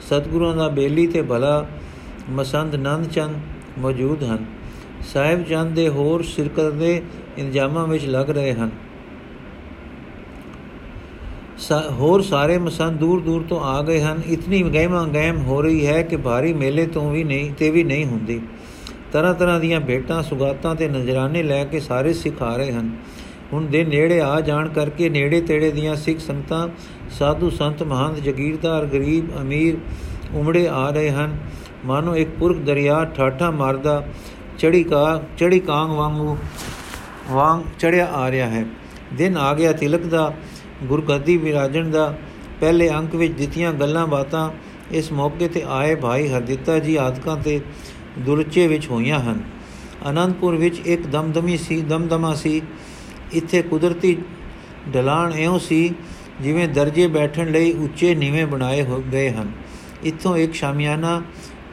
ਸਤਗੁਰਾਂ 0.00 0.54
ਦਾ 0.56 0.68
ਬੇਲੀ 0.68 1.06
ਤੇ 1.06 1.22
ਭਲਾ 1.22 1.66
ਮਸੰਦ 2.30 2.74
ਨੰਦ 2.74 3.06
ਚੰਦ 3.06 3.36
ਮੌਜੂਦ 3.78 4.22
ਹਨ। 4.22 4.44
ਸਾਹਿਬ 5.12 5.42
ਚੰਦ 5.42 5.74
ਦੇ 5.74 5.88
ਹੋਰ 5.88 6.22
ਸ਼ਿਰਕਤ 6.22 6.72
ਦੇ 6.72 7.02
ਇੰਤਜ਼ਾਮਾਂ 7.38 7.86
ਵਿੱਚ 7.86 8.04
ਲੱਗ 8.06 8.30
ਰਹੇ 8.30 8.52
ਹਨ। 8.52 8.70
ਹੋਰ 11.90 12.22
ਸਾਰੇ 12.22 12.58
ਮਸੰਦ 12.58 12.98
ਦੂਰ 12.98 13.20
ਦੂਰ 13.20 13.42
ਤੋਂ 13.48 13.60
ਆ 13.60 13.80
ਗਏ 13.82 14.00
ਹਨ। 14.00 14.20
ਇਤਨੀ 14.26 14.62
ਗਹਿਮਾ 14.64 15.04
ਗਹਿਮ 15.04 15.38
ਹੋ 15.38 15.60
ਰਹੀ 15.62 15.86
ਹੈ 15.86 16.02
ਕਿ 16.02 16.16
ਭਾਰੀ 16.16 16.52
ਮੇਲੇ 16.52 16.86
ਤੋਂ 16.86 17.10
ਵੀ 17.10 17.24
ਨਹੀਂ, 17.24 17.52
ਤੇ 17.52 17.70
ਵੀ 17.70 17.84
ਨਹੀਂ 17.84 18.04
ਹੁੰਦੀ। 18.04 18.40
ਤਰ੍ਹਾਂ 19.12 19.34
ਤਰ੍ਹਾਂ 19.34 19.58
ਦੀਆਂ 19.60 19.80
ਭੇਟਾਂ, 19.80 20.22
ਸੁਗਾਤਾਂ 20.22 20.74
ਤੇ 20.74 20.88
ਨਜ਼ਰਾਨੇ 20.88 21.42
ਲੈ 21.42 21.64
ਕੇ 21.64 21.80
ਸਾਰੇ 21.80 22.12
ਸਿੱਖ 22.12 22.42
ਆ 22.42 22.56
ਰਹੇ 22.56 22.72
ਹਨ। 22.72 22.90
ਹੁਣ 23.52 23.66
ਦੇ 23.66 23.84
ਨੇੜੇ 23.84 24.20
ਆ 24.20 24.40
ਜਾਣ 24.40 24.68
ਕਰਕੇ 24.68 25.08
ਨੇੜੇ 25.08 25.40
ਤੇੜੇ 25.40 25.70
ਦੀਆਂ 25.70 25.96
ਸਿੱਖ 25.96 26.20
ਸੰਗਤਾਂ, 26.20 26.68
ਸਾਧੂ 27.10 27.50
ਸੰਤ, 27.50 27.82
ਮਹੰਤ, 27.82 28.18
ਜਗੀਰਦਾਰ, 28.18 28.84
ਗਰੀਬ, 28.84 29.40
ਅਮੀਰ 29.40 29.76
ਉਮੜੇ 30.34 30.68
ਆ 30.68 30.90
ਰਹੇ 30.90 31.10
ਹਨ। 31.10 31.36
ਮਾਨੋ 31.84 32.16
ਇੱਕ 32.16 32.30
ਪੁਰਖ 32.30 32.58
ਦਰਿਆ 32.58 33.04
ਠਾਠਾ 33.04 33.50
ਮਾਰਦਾ 33.50 34.06
ਚੜੀ 34.58 34.82
ਕਾ, 34.82 35.22
ਚੜੀ 35.38 35.60
ਕਾਂਗ 35.60 35.90
ਵਾਂਗੂ, 35.90 36.36
ਵਾਂਗ 37.30 37.62
ਚੜਿਆ 37.78 38.06
ਆ 38.06 38.30
ਰਿਹਾ 38.30 38.48
ਹੈ। 38.48 38.66
ਦਿਨ 39.14 39.36
ਆ 39.36 39.54
ਗਿਆ 39.54 39.72
ਤਿਲਕ 39.72 40.02
ਦਾ 40.06 40.32
ਗੁਰਗੱਦੀ 40.84 41.36
ਵਿਰਾਜਣ 41.36 41.90
ਦਾ। 41.90 42.14
ਪਹਿਲੇ 42.60 42.90
ਅੰਕ 42.90 43.14
ਵਿੱਚ 43.14 43.32
ਦਿੱਤੀਆਂ 43.32 43.72
ਗੱਲਾਂ 43.72 44.06
ਬਾਤਾਂ 44.06 44.50
ਇਸ 44.92 45.12
ਮੌਕੇ 45.12 45.48
ਤੇ 45.48 45.64
ਆਏ 45.68 45.94
ਭਾਈ 45.94 46.28
ਹਰਦਿੱਤਾ 46.28 46.78
ਜੀ 46.78 46.96
ਆਦਕਾਂ 46.96 47.36
ਤੇ 47.36 47.60
ਦੁਰਚੇ 48.18 48.66
ਵਿੱਚ 48.66 48.86
ਹੋਈਆਂ 48.86 49.20
ਹਨ। 49.20 49.40
ਅਨੰਦਪੁਰ 50.10 50.56
ਵਿੱਚ 50.56 50.78
ਇੱਕ 50.78 51.06
ਦਮਦਮੀ 51.06 51.56
ਸੀ, 51.56 51.80
ਦਮਦਮਾ 51.80 52.34
ਸੀ। 52.34 52.62
ਇੱਥੇ 53.32 53.62
ਕੁਦਰਤੀ 53.62 54.16
ਢਲਾਣ 54.94 55.32
ਐਉਂ 55.32 55.58
ਸੀ 55.58 55.94
ਜਿਵੇਂ 56.40 56.68
ਦਰਜੇ 56.68 57.06
ਬੈਠਣ 57.06 57.52
ਲਈ 57.52 57.72
ਉੱਚੇ 57.72 58.14
ਨੀਵੇਂ 58.14 58.46
ਬਣਾਏ 58.46 58.82
ਹੋ 58.82 59.02
ਗਏ 59.12 59.30
ਹਨ। 59.30 59.52
ਇੱਥੋਂ 60.04 60.36
ਇੱਕ 60.36 60.54
ਸ਼ਾਮਿਆਨਾ 60.54 61.22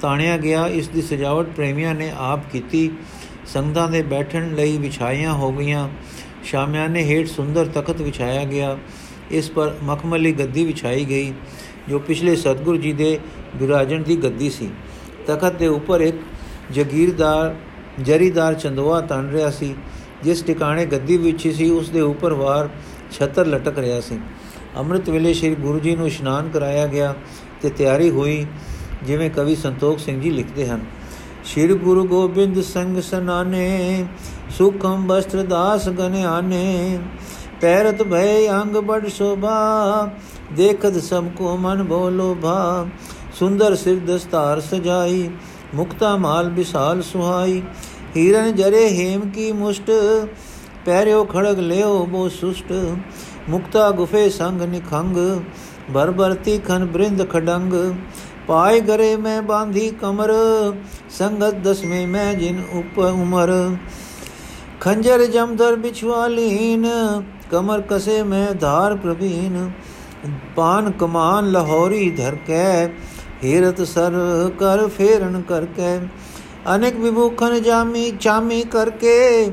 ਤਾਣਿਆ 0.02 0.38
ਗਿਆ। 0.38 0.68
ਇਸ 0.68 0.88
ਦੀ 0.88 1.02
ਸਜਾਵਟ 1.02 1.48
ਪ੍ਰੇਮੀਆਂ 1.56 1.96
ਨੇ 1.96 2.12
ਆਪ 2.18 2.40
ਕੀਤੀ। 2.52 2.92
ਸੰਗਤਾਂ 3.46 3.92
ਦੇ 3.92 4.02
ਬੈਠਣ 4.02 4.56
ਲਈ 4.56 4.78
ਵਿਛਾਈਆਂ 4.78 5.34
ਹੋ 5.34 5.52
ਗਈਆਂ। 5.52 5.90
ਸ਼ਾਮਿਆਨੇ 6.44 7.04
ਹੇਠ 7.04 7.28
ਸੁੰਦਰ 7.28 7.66
ਤਖਤ 7.66 8.02
ਵਿਛਾਇਆ 8.02 8.46
ਗਿਆ। 8.46 8.78
ਇਸ 9.32 9.52
ਪਰ 9.52 9.76
ਮਖਮਲੀ 9.84 10.32
ਗੱਦੀ 10.32 10.66
ਵਿਛਾਈ 10.66 11.06
ਗਈ, 11.06 11.34
ਜੋ 11.90 12.00
ਪਿਛਲੇ 12.00 12.36
ਸਤਗੁਰ 12.36 12.78
ਜੀ 12.78 12.94
ਦੇ 12.94 13.20
ਵਿਰਾਜਣ 13.56 14.04
ਦੀ 14.04 14.16
ਗੱਦੀ 14.16 14.50
ਸੀ। 14.50 14.70
ਤਖਤ 15.28 15.56
ਦੇ 15.56 15.68
ਉੱਪਰ 15.68 16.02
ਇੱਕ 16.02 16.16
ਜਗੀਰਦਾਰ, 16.72 17.56
ਜਰੀਦਾਰ 18.04 18.54
ਚੰਦੋਆ 18.54 19.02
ਤਣ 19.02 19.30
ਰਿਹਾ 19.30 19.52
ਸੀ। 19.52 19.76
ਜਿਸ 20.24 20.42
ਟਿਕਾਣੇ 20.42 20.86
ਗੱਦੀ 20.86 21.18
ਵਿੱਚ 21.18 21.48
ਸੀ, 21.48 21.70
ਉਸ 21.70 21.90
ਦੇ 21.90 22.02
ਉੱਪਰ 22.02 22.34
ਵਾਰ 22.34 22.70
ਛਤਰ 23.12 23.46
ਲਟਕ 23.46 23.80
ਰਿਹਾ 23.80 24.00
ਸੀ। 24.02 24.20
ਅੰਮ੍ਰਿਤ 24.78 25.10
ਵੇਲੇ 25.10 25.34
ਸ੍ਰੀ 25.34 25.56
ਗੁਰੂ 25.56 25.80
ਜੀ 25.80 25.96
ਨੂੰ 25.96 26.08
ਇਸ਼ਨਾਨ 26.08 26.50
ਕਰਾਇਆ 26.50 26.88
ਗਿਆ 26.88 27.14
ਤੇ 27.62 27.70
ਤਿਆਰੀ 27.70 28.10
ਹੋਈ, 28.10 28.46
ਜਿਵੇਂ 29.04 29.30
ਕਵੀ 29.30 29.56
ਸੰਤੋਖ 29.56 30.00
ਸਿੰਘ 30.00 30.22
ਜੀ 30.22 30.30
ਲਿਖਦੇ 30.30 30.68
ਹਨ। 30.68 30.86
ਸ਼੍ਰੀ 31.46 31.74
ਗੁਰੂ 31.74 32.08
ਗੋਬਿੰਦ 32.08 32.62
ਸੰਗ 32.62 33.00
ਸਨਾਨੇ, 33.02 34.06
ਸੁਖਮ 34.58 35.08
ਬਸਤਰ 35.08 35.44
ਦਾਸ 35.44 35.90
ਗਨਿਆਨੇ, 35.90 37.00
ਪੈਰਤ 37.62 38.04
ਭੈ 38.04 38.48
ਅੰਗ 38.62 38.76
ਬੜ 38.76 39.08
ਸ਼ੋਭਾ, 39.08 40.10
ਦੇਖਤ 40.54 41.04
ਸਭ 41.04 41.26
ਕੋ 41.36 41.58
ਮਨ 41.58 41.84
ਬੋਲੋ 41.84 42.36
ਭਾ 42.42 42.88
ਸੁੰਦਰ 43.40 43.76
ਸਿਰ 43.76 44.00
ਦਸਤਾਰ 44.00 44.60
ਸਜਾਈ, 44.62 45.30
ਮੁਕਤਾ 45.76 46.16
ਮਾਲ 46.18 46.50
ਵਿਸਾਲ 46.50 47.02
ਸੁਹਾਈ 47.02 47.62
ਹੀਰਨ 48.18 48.56
ਜਰੇ 48.56 48.88
ਹੇਮ 48.90 49.30
ਕੀ 49.30 49.52
ਮੁਸ਼ਟ 49.54 49.92
ਪੈਰਿਓ 50.86 51.24
ਖੜਗ 51.26 51.60
ਲਿਓ 51.62 52.06
ਬੋ 52.06 52.28
ਸੁਸ਼ਟ 52.32 52.72
ਮੁਕਤਾ 53.50 53.90
ਗੁਫੇ 53.92 54.30
ਸੰਗ 54.30 54.62
ਨਿਖੰਗ 54.64 55.18
ਬਰਬਰਤੀ 55.92 56.58
ਖਨ 56.60 56.86
ਬ੍ਰਿੰਦ 56.86 57.28
ਖਡੰਗ 57.30 57.74
ਪਾਏ 58.48 58.80
ਗਰੇ 58.80 59.16
ਮੈਂ 59.18 59.42
ਬਾਂਧੀ 59.44 59.90
ਕਮਰ 60.02 60.34
ਸੰਗਤ 61.18 61.56
ਦਸਵੇਂ 61.64 62.06
ਮੈਂ 62.08 62.34
ਜਿਨ 62.34 62.64
ਉਪ 62.74 63.00
ਉਮਰ 63.02 63.52
ਖੰਜਰ 64.82 65.26
ਜਮਦਰ 65.28 65.76
ਬਿਛਵਾਲੀਨ 65.76 66.88
ਕਮਰ 67.52 67.82
ਕਸੇ 67.90 68.22
ਮੈਂ 68.24 68.48
ਧਾਰ 68.56 68.96
ਪ੍ਰਵੀਨ 68.96 69.70
ਪਾਨ 70.56 70.92
ਕਮਾਨ 70.92 71.52
ਲਾਹੌਰੀ 71.52 72.10
ਧਰ 72.12 72.36
ਕੇ 72.48 72.64
ਹੀਰਤ 73.44 73.82
ਸਰ 73.86 74.14
ਕਰ 74.60 74.88
ਫੇਰਨ 74.90 75.42
ਕਰਕੇ 75.42 75.98
ਅਨੇਕ 76.76 76.96
ਵਿਮੁਖਨ 76.96 77.62
ਜਾਮੀ 77.62 78.12
ਚਾਮੀ 78.12 78.62
ਕਰਕੇ, 78.62 79.52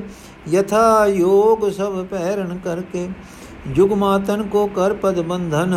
ਯਥਾ 0.49 1.06
ਯੋਗ 1.06 1.71
ਸਭ 1.71 2.04
ਪਹਿਰਣ 2.04 2.59
ਕਰਕੇ। 2.64 3.09
ਜੁਗ 3.68 3.92
ਮਾਤਨ 3.92 4.42
ਕੋ 4.42 4.66
ਕਰ 4.66 4.92
ਪਦ 4.92 5.21
ਬੰਧਨ, 5.21 5.75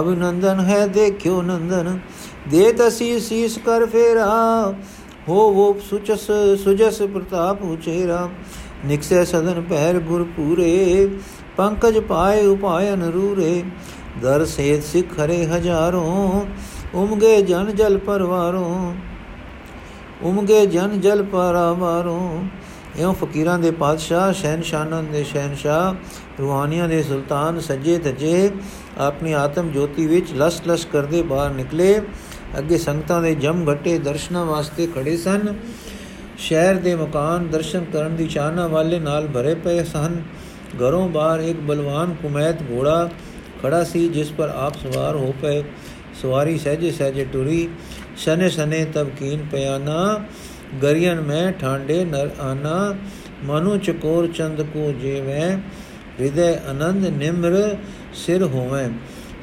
ਅਭਿਨੰਦਨ 0.00 0.60
ਹੈ 0.60 0.86
ਦੇਖਿਓ 0.86 1.42
ਨੰਦਨ। 1.42 1.98
ਦੇ 2.48 2.72
ਤਸੀ 2.72 3.18
ਸੀਸ 3.20 3.58
ਕਰ 3.58 3.86
ਫੇਰਾ 3.86 4.28
ਹੋ 5.28 5.50
ਵੋ 5.52 5.76
ਸੁਚਸ, 5.90 6.30
ਸੁਜਸ 6.64 7.02
ਪ੍ਰਤਾਪ 7.02 7.62
ਉਚੇਰਾ। 7.62 8.28
ਨਿਕਸੇ 8.84 9.24
ਸਦਨ 9.24 9.62
ਪਹਿਰ 9.62 9.98
ਗੁਰ 9.98 10.24
ਪੂਰੇ, 10.36 11.08
ਪੰਕਜ 11.56 11.98
ਪਾਏ 11.98 12.46
ਉਪਾਇਨ 12.46 13.02
ਰੂਰੇ। 13.02 13.62
ਦਰ 14.22 14.44
ਸੇਤ 14.44 14.84
ਸਿਖ 14.84 15.20
ਹਰੇ 15.20 15.44
ਹਜ਼ਾਰੋਂ, 15.46 16.44
ਉਮਗੇ 16.94 17.42
ਜਨ 17.42 17.74
ਜਲ 17.74 17.98
ਪਰਵਾਰੋਂ। 17.98 18.94
ਉਮਗੇ 20.24 20.66
ਜਨ 20.66 21.00
ਜਲ 21.00 21.22
ਪਰਾਵਾਰੋ। 21.22 22.44
ਇਉਂ 22.98 23.14
ਫਕੀਰਾਂ 23.14 23.58
ਦੇ 23.58 23.70
ਪਾਤਸ਼ਾਹ 23.70 24.32
ਸ਼ਹਿਨਸ਼ਾਹਾਂ 24.32 25.02
ਦੇ 25.02 25.24
ਸ਼ਹਿਨशाह 25.24 25.94
ਰੂਹਾਨੀਆਂ 26.40 26.88
ਦੇ 26.88 27.02
ਸੁਲਤਾਨ 27.02 27.60
ਸੱਜੇ 27.60 27.98
ਧੱਜੇ 27.98 28.50
ਆਪਣੀ 28.98 29.32
ਆਤਮ 29.32 29.70
ਜੋਤੀ 29.70 30.06
ਵਿੱਚ 30.06 30.32
ਲਸ-ਲਸ 30.32 30.86
ਕਰਦੇ 30.92 31.22
ਬਾਹਰ 31.22 31.50
ਨਿਕਲੇ। 31.50 32.00
ਅੱਗੇ 32.58 32.78
ਸੰਗਤਾਂ 32.78 33.22
ਦੇ 33.22 33.34
ਜਮ 33.34 33.72
ਘਟੇ 33.72 33.98
ਦਰਸ਼ਨਾਂ 33.98 34.46
ਵਾਸਤੇ 34.46 34.86
ਖੜੇ 34.86 35.16
ਸਨ। 35.16 35.54
ਸ਼ਹਿਰ 36.38 36.74
ਦੇ 36.74 36.94
ਮਕਾਨ 36.94 37.48
ਦਰਸ਼ਨ 37.48 37.84
ਕਰਨ 37.84 38.16
ਦੀ 38.16 38.26
ਚਾਹਨਾ 38.26 38.66
ਵਾਲੇ 38.66 38.98
ਨਾਲ 38.98 39.28
ਭਰੇ 39.28 39.54
ਪਏ 39.54 39.84
ਸਨ। 39.84 40.22
ਘਰੋਂ 40.76 41.08
ਬਾਹਰ 41.08 41.40
ਇੱਕ 41.40 41.60
ਬਲਵਾਨ 41.60 42.14
ਕੁਮੈਤ 42.22 42.62
ਘੋੜਾ 42.62 43.10
ਖੜਾ 43.62 43.84
ਸੀ, 43.84 44.08
ਜਿਸ 44.08 44.30
ਪਰ 44.30 44.48
ਆਪ 44.48 44.74
ਸਵਾਰ 44.74 45.14
ਹੋ 45.14 45.34
ਪਏ। 45.42 45.64
ਸਵਾਰੀ 46.22 46.58
ਸਹਜੇ 46.58 46.90
ਸਹਜੇ 46.90 47.24
ਟੁਰੀ। 47.24 47.68
ਸਨੇ 48.16 48.48
ਸਨੇ 48.48 48.84
ਤਬ 48.84 49.08
ਕੀਨ 49.08 49.46
ਪਿਆਨਾ 49.52 50.20
ਗਰੀਨ 50.82 51.20
ਮੈਂ 51.20 51.52
ਠਾਂਡੇ 51.52 52.04
ਨਰ 52.04 52.30
ਆਨਾ, 52.40 52.94
ਮਨੁ 53.44 53.76
ਚਕੋਰ 53.76 54.26
ਚੰਦ 54.26 54.62
ਕੋ 54.62 54.92
ਜੇਵੇਂ, 54.92 55.58
ਹਿਰਦੇ 56.20 56.56
ਆਨੰਦ 56.68 57.06
ਨਿਮਰ 57.06 57.76
ਸਿਰ 58.14 58.42
ਹੋਵੇਂ। 58.42 58.88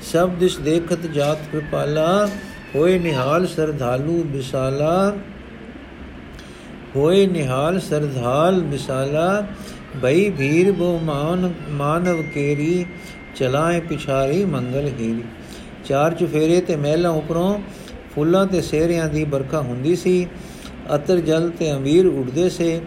ਸਭ 0.02 0.30
ਦਿਸ 0.30 0.58
ਦੇਖਤ 0.58 1.08
ਜਾਤ 1.08 1.38
ਕਿਰਪਾਲਾ 1.52 2.30
ਹੋਏ 2.76 3.00
ਨਿਹਾਲ 3.00 3.48
ਸਰਧਾਲੂ 3.48 4.24
ਵਿਸਾਲਾ। 4.28 5.16
ਹੋਏ 6.96 7.28
ਨਿਹਾਲ 7.28 7.80
ਸਰਧਾਲ 7.80 8.62
ਵਿਸਾਲਾ, 8.62 9.48
ਭਈ 10.04 10.30
ਭੀਰ 10.30 10.72
ਬੋ 10.72 11.00
ਮਾਨ, 11.04 11.54
ਮਾਨਵ 11.70 12.22
ਕੇਰੀ, 12.22 12.86
ਚਲਾਏ 13.36 13.80
ਪਿਛਾਰੀ 13.80 14.46
ਮੰਗਲ 14.46 14.88
ਹੀਰੀ। 14.88 15.24
ਚਾਰ 15.86 16.14
ਚੁਫੇਰੇ 16.14 16.62
ਤੇ 16.62 16.76
ਮਹਿਲਾਂ 16.76 17.12
ਉਪਰੋਂ 17.12 17.60
ਫੁੱਲਾਂ 18.16 18.48
ਤੇ 18.48 18.62
ਸੇਰਿਆਂ 18.62 19.10
ਦੀ 19.10 19.24
ਬਰਖਾ 19.24 19.62
ਹੁੰਦੀ 19.62 19.96
ਸੀ। 19.96 20.28
ਅਤਰ 20.96 21.18
ਜਲ 21.18 21.52
ਤੇ 21.60 21.74
ਅਮੀਰ 21.74 22.06
ਉੱਡਦੇ 22.06 22.50
ਸੇ। 22.50 22.82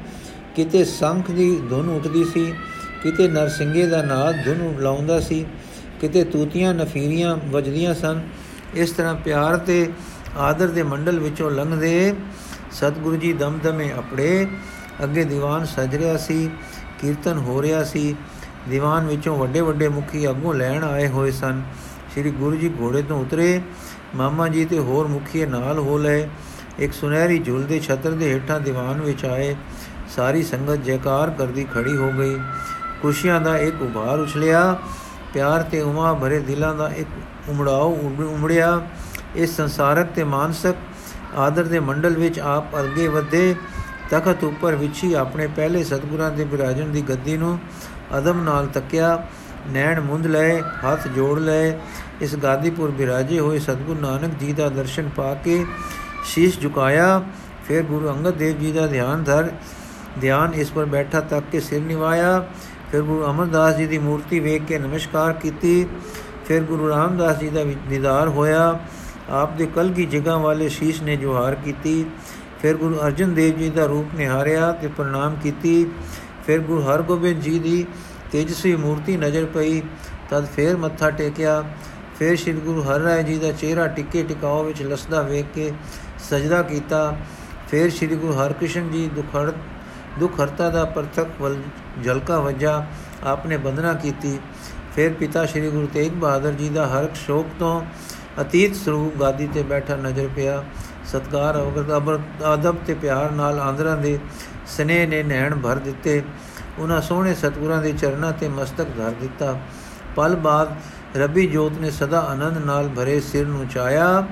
ਕਿਤੇ 0.56 0.84
ਸੰਖ 0.84 1.30
ਦੀ 1.30 1.60
ਧੁਨ 1.70 1.88
ਉੱਠਦੀ 1.88 2.24
ਸੀ। 2.24 2.54
ਕਿਤੇ 3.02 3.28
ਨਰਸਿੰਗੇ 3.28 3.86
ਦਾ 3.86 4.02
ਨਾਦ 4.02 4.44
ਧੁਨ 4.44 4.74
ਲਾਉਂਦਾ 4.78 5.20
ਸੀ। 5.20 5.46
ਕਿਤੇ 6.00 6.24
ਤੂਤੀਆਂ 6.24 6.74
ਨਫੀਰੀਆਂ 6.74 7.36
ਵੱਜਦੀਆਂ 7.36 7.94
ਸਨ। 7.94 8.20
ਇਸ 8.74 8.90
ਤਰ੍ਹਾਂ 8.90 9.14
ਪਿਆਰ 9.14 9.56
ਤੇ 9.56 9.92
ਆਦਰ 10.38 10.68
ਦੇ 10.68 10.82
ਮੰਡਲ 10.82 11.18
ਵਿੱਚੋਂ 11.18 11.50
ਲੰਘਦੇ 11.50 12.14
ਸਤਿਗੁਰੂ 12.72 13.16
ਜੀ 13.16 13.32
ਦਮਦਮੇ 13.32 13.92
ਆਪਣੇ 13.92 14.46
ਅੱਗੇ 15.04 15.24
ਦੀਵਾਨ 15.24 15.64
ਸਜ 15.64 15.96
ਰਿਹਾ 15.96 16.16
ਸੀ। 16.16 16.50
ਕੀਰਤਨ 17.00 17.38
ਹੋ 17.38 17.62
ਰਿਹਾ 17.62 17.84
ਸੀ। 17.84 18.14
ਦੀਵਾਨ 18.68 19.06
ਵਿੱਚੋਂ 19.06 19.36
ਵੱਡੇ 19.36 19.60
ਵੱਡੇ 19.60 19.88
ਮੁਖੀ 19.88 20.28
ਅੱਗੋਂ 20.28 20.54
ਲੈਣ 20.54 20.84
ਆਏ 20.84 21.08
ਹੋਏ 21.08 21.30
ਸਨ। 21.30 21.62
ਸ੍ਰੀ 22.12 22.30
ਗੁਰੂ 22.30 22.56
ਜੀ 22.56 22.70
ਘੋੜੇ 22.80 23.02
ਤੋਂ 23.02 23.20
ਉਤਰੇ। 23.20 23.60
ਮਾਮਾ 24.14 24.49
ਜੀ 24.49 24.64
ਤੇ 24.64 24.78
ਹੋਰ 24.78 25.06
ਮੁਖੀ 25.06 25.47
ਨਾਲ 25.47 25.78
ਹੋ 25.78 25.99
ਲਏ। 25.99 26.28
ਇੱਕ 26.78 26.92
ਸੁਨਹਿਰੀ 26.92 27.38
ਝੁੱਲ 27.38 27.62
ਦੇ 27.62 27.80
ਛਤਰ 27.80 28.11
ਦੇ 28.11 28.33
ਹੇਠਾਂ 28.33 28.61
ਦੀਵਾਨ 28.61 29.00
ਵਿੱਚ 29.00 29.25
ਆਏ। 29.25 29.56
ਸਾਰੀ 30.16 30.42
ਸੰਗਤ 30.42 30.85
ਜੈਕਾਰ 30.85 31.30
ਕਰਦੀ 31.30 31.66
ਖੜੀ 31.75 31.97
ਹੋ 31.97 32.12
ਗਈ। 32.18 32.37
ਖੁਸ਼ੀਆਂ 33.02 33.40
ਦਾ 33.40 33.59
ਇੱਕ 33.59 33.83
ਉਭਾਰ 33.83 34.18
ਉਛਲਿਆ। 34.18 34.78
ਪਿਆਰ 35.35 35.62
ਤੇ 35.62 35.80
ਉਮਾ 35.80 36.14
ਭਰੇ 36.14 36.38
ਦਿਲਾਂ 36.38 36.75
ਦਾ 36.75 36.88
ਇੱਕ 36.88 37.09
ਉਮੜਾਓ 37.49 37.90
ਉਮੜਿਆ। 38.28 38.87
ਇਸ 39.37 39.56
ਸੰਸਾਰਕ 39.56 40.06
ਤੇ 40.06 40.25
ਮਾਨਸਿਕ 40.25 40.76
ਆਦਰ 41.37 41.64
ਦੇ 41.64 41.80
ਮੰਡਲ 41.80 42.14
ਵਿੱਚ 42.14 42.38
ਆਪ 42.38 42.75
ਅਰਗੇ 42.75 43.09
ਵਧੇ। 43.09 43.54
ਤਖਤ 44.11 44.44
ਉੱਪਰ 44.44 44.75
ਵਿਛੀ 44.75 45.14
ਆਪਣੇ 45.14 45.47
ਪਹਿਲੇ 45.47 45.85
ਸਤਗੁਰਾਂ 45.85 46.30
ਦੇ 46.30 46.44
ਬਿਰਾਜਣ 46.44 46.87
ਦੀ 46.87 47.02
ਗੱਦੀ 47.02 47.37
ਨੂੰ 47.37 47.59
ਅਦਮ 48.18 48.40
ਨਾਲ 48.40 48.66
ਤੱਕਿਆ। 48.66 49.26
ਨੈਣ 49.68 50.00
ਮੁੰਦ 50.00 50.26
ਲਏ, 50.26 50.61
ਹੱਥ 50.61 51.09
ਜੋੜ 51.09 51.38
ਲਏ। 51.38 51.78
ਇਸ 52.21 52.37
ਗਾਦੀਪੁਰ 52.37 52.90
ਬਿਰਾਜੇ 52.90 53.40
ਹੋਏ 53.40 53.59
ਸਤਗੁਰੂ 53.59 54.00
ਨਾਨਕ 54.00 54.30
ਜੀ 54.40 54.52
ਦਾ 54.52 54.68
ਦਰਸ਼ਨ 54.68 55.09
ਪਾ 55.16 55.35
ਕੇ 55.35 55.66
ਸ਼ੀਸ਼ 56.25 56.61
ਝੁਕਾਇਆ। 56.61 57.23
ਫਿਰ 57.68 57.83
ਗੁਰੂ 57.83 58.09
ਅੰਗਦ 58.09 58.35
ਦੇਵ 58.35 58.59
ਜੀ 58.59 58.73
ਦਾ 58.73 58.87
ਧਿਆਨ 58.87 59.25
ਧਰ, 59.25 59.50
ਧਿਆਨ 60.21 60.54
ਇਸ 60.54 60.71
ਪਰ 60.71 60.85
ਬੈਠਾ 60.85 61.21
ਤੱਕ 61.21 61.47
ਕੇ 61.52 61.61
ਸਿਰ 61.61 61.80
ਨਿਵਾਇਆ। 61.80 62.47
ਫਿਰ 62.92 63.02
ਗੁਰੂ 63.02 63.25
ਅਮਰਦਾਸ 63.30 63.77
ਜੀ 63.77 63.87
ਦੀ 63.87 63.98
ਮੂਰਤੀ 63.98 64.40
ਵੇਖ 64.40 64.62
ਕੇ 64.62 64.79
ਨਮਸਕਾਰ 64.79 65.33
ਕੀਤੀ। 65.33 65.87
ਫਿਰ 66.46 66.62
ਗੁਰੂ 66.62 66.88
ਰਾਮਦਾਸ 66.88 67.38
ਜੀ 67.38 67.48
ਦਾ 67.48 67.64
ਦੀਦਾਰ 67.64 68.29
ਹੋਇਆ। 68.29 68.79
ਆਪ 69.31 69.57
ਦੇ 69.57 69.66
ਕਲਗੀ 69.66 70.07
ਜਗ੍ਹਾ 70.07 70.37
ਵਾਲੇ 70.37 70.68
ਸ਼ੀਸ਼ 70.68 71.03
ਨੇ 71.03 71.16
ਜੋਹਾਰ 71.16 71.55
ਕੀਤੀ। 71.55 72.05
ਫਿਰ 72.62 72.77
ਗੁਰੂ 72.77 72.98
ਅਰਜਨ 72.98 73.35
ਦੇਵ 73.35 73.59
ਜੀ 73.59 73.70
ਦਾ 73.70 73.87
ਰੂਪ 73.87 74.07
ਨਿਹਾਰਿਆ 74.14 74.72
ਤੇ 74.72 74.88
ਪ੍ਰਣਾਮ 74.88 75.37
ਕੀਤੀ। 75.42 75.87
ਫਿਰ 76.46 76.59
ਗੁਰੂ 76.59 76.83
ਹਰਗੋਬਿੰਦ 76.83 77.42
ਜੀ 77.42 77.59
ਦੀ 77.59 77.87
ਤੇਜਸਵੀ 78.32 78.74
ਮੂਰਤੀ 78.76 79.16
ਨਜ਼ਰ 79.16 79.44
ਪਈ, 79.44 79.82
ਤਦ 80.30 80.46
ਫਿਰ 80.46 80.76
ਮੱਥਾ 80.76 81.10
ਟੇਕਿਆ। 81.10 81.62
ਫਿਰ 82.18 82.37
ਸ੍ਰੀ 82.37 82.52
ਗੁਰੂ 82.52 82.82
ਹਰਿ 82.82 83.22
ਜੀ 83.22 83.38
ਦਾ 83.38 83.52
ਚਿਹਰਾ 83.52 83.87
ਟਿੱਕੇ 83.87 84.22
ਟਿਕਾਓ 84.22 84.62
ਵਿੱਚ 84.64 84.82
ਲਸਦਾ 84.82 85.22
ਵੇਖ 85.22 85.46
ਕੇ 85.54 85.72
ਸਜਦਾ 86.30 86.62
ਕੀਤਾ। 86.62 87.16
ਫਿਰ 87.70 87.90
ਸ੍ਰੀ 87.90 88.16
ਗੁਰੂ 88.16 88.32
ਹਰਕ੍ਰਿਸ਼ਨ 88.32 88.90
ਜੀ 88.90 89.08
ਦੁਖੜ 89.14 89.50
ਦੁਖ 90.18 90.40
ਹਰਤਾ 90.40 90.68
ਦਾ 90.70 90.84
ਪ੍ਰਤੱਖ 90.84 91.40
ਵਲ 91.40 91.56
ਜਲਕਾ 92.02 92.38
ਵਜਾ, 92.40 92.87
ਆਪਨੇ 93.24 93.56
ਬੰਦਨਾ 93.56 93.92
ਕੀਤੀ। 93.94 94.38
ਫਿਰ 94.94 95.12
ਪਿਤਾ 95.12 95.44
ਸ੍ਰੀ 95.46 95.70
ਗੁਰੂ 95.70 95.87
ਤੇਗ 95.87 96.12
ਬਹਾਦਰ 96.12 96.52
ਜੀ 96.52 96.68
ਦਾ 96.68 96.87
ਹਰ 96.87 97.08
ਸ਼ੋਕ 97.14 97.46
ਤੋਂ 97.58 97.80
ਅਤੀਤ 98.40 98.74
ਸਰੂਪ 98.76 99.16
ਗਾਦੀ 99.20 99.48
ਤੇ 99.54 99.62
ਬੈਠਾ 99.62 99.96
ਨਜ਼ਰ 99.96 100.28
ਪਿਆ। 100.37 100.62
ਸਤਕਾਰ, 101.04 101.56
ਅਵਗਤ 101.56 101.90
ਅਦਬ 102.54 102.76
ਤੇ 102.87 102.94
ਪਿਆਰ 102.94 103.30
ਨਾਲ 103.30 103.58
ਆਂਦਰਾਂ 103.60 103.96
ਦੇ 103.96 104.18
ਸਨੇਹ 104.66 105.06
ਨੇ 105.08 105.22
ਨੈਣ 105.22 105.54
ਭਰ 105.54 105.78
ਦਿੱਤੇ। 105.78 106.22
ਉਹਨਾਂ 106.78 107.00
ਸੋਹਣੇ 107.02 107.34
ਸਤਗੁਰਾਂ 107.34 107.80
ਦੇ 107.82 107.92
ਚਰਨਾਂ 107.92 108.32
ਤੇ 108.32 108.48
ਮਸਤਕ 108.48 108.88
ਧਰ 108.96 109.10
ਦਿੱਤਾ। 109.20 109.58
ਪਲ 110.16 110.34
ਬਾਅਦ 110.37 110.74
ਰੱਬੀ 111.16 111.46
ਜੋਤ 111.46 111.78
ਨੇ 111.80 111.90
ਸਦਾ 111.90 112.20
ਆਨੰਦ 112.20 112.58
ਨਾਲ 112.58 112.88
ਭਰੇ 112.88 113.20
ਸਿਰ 113.20 113.46
ਨੂੰ 113.46 113.66
ਚਾਇਆ 113.68 114.26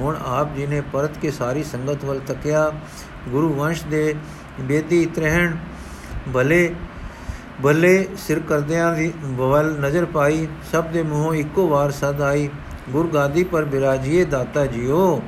ਹੁਣ 0.00 0.16
ਆਪ 0.26 0.54
ਜੀ 0.54 0.66
ਨੇ 0.66 0.80
ਪਰਤ 0.92 1.18
ਕੇ 1.18 1.30
ਸਾਰੀ 1.30 1.62
ਸੰਗਤ 1.64 2.04
ਵੱਲ 2.04 2.20
ਤੱਕਿਆ। 2.26 2.70
ਗੁਰੂ 3.28 3.52
ਵੰਸ਼ 3.54 3.84
ਦੇ 3.84 4.14
ਬੇਦੀ 4.60 5.04
ਤਰਹਿਣ 5.06 5.56
ਭਲੇ 6.34 6.74
ਭਲੇ 7.62 8.06
ਸਿਰ 8.18 8.40
ਕਰਦਿਆਂ 8.40 8.92
ਦੀ 8.94 9.12
ਬਵਲ 9.24 9.72
ਨਜ਼ਰ 9.80 10.04
ਪਾਈ। 10.04 10.46
ਸਭ 10.72 10.86
ਦੇ 10.86 11.02
ਮੂੰਹੋਂ 11.02 11.34
ਇੱਕੋ 11.34 11.66
ਵਾਰ 11.68 11.90
ਸਦ 11.90 12.20
ਆਈ, 12.22 12.48
ਗੁਰ 12.90 13.06
ਗਾਦੀ 13.06 13.44
ਪਰ 13.44 13.64
ਬਿਰਾਜੀਏ 13.64 14.24
ਦਾਤਾ 14.24 14.66
ਜੀਓ। 14.66 15.22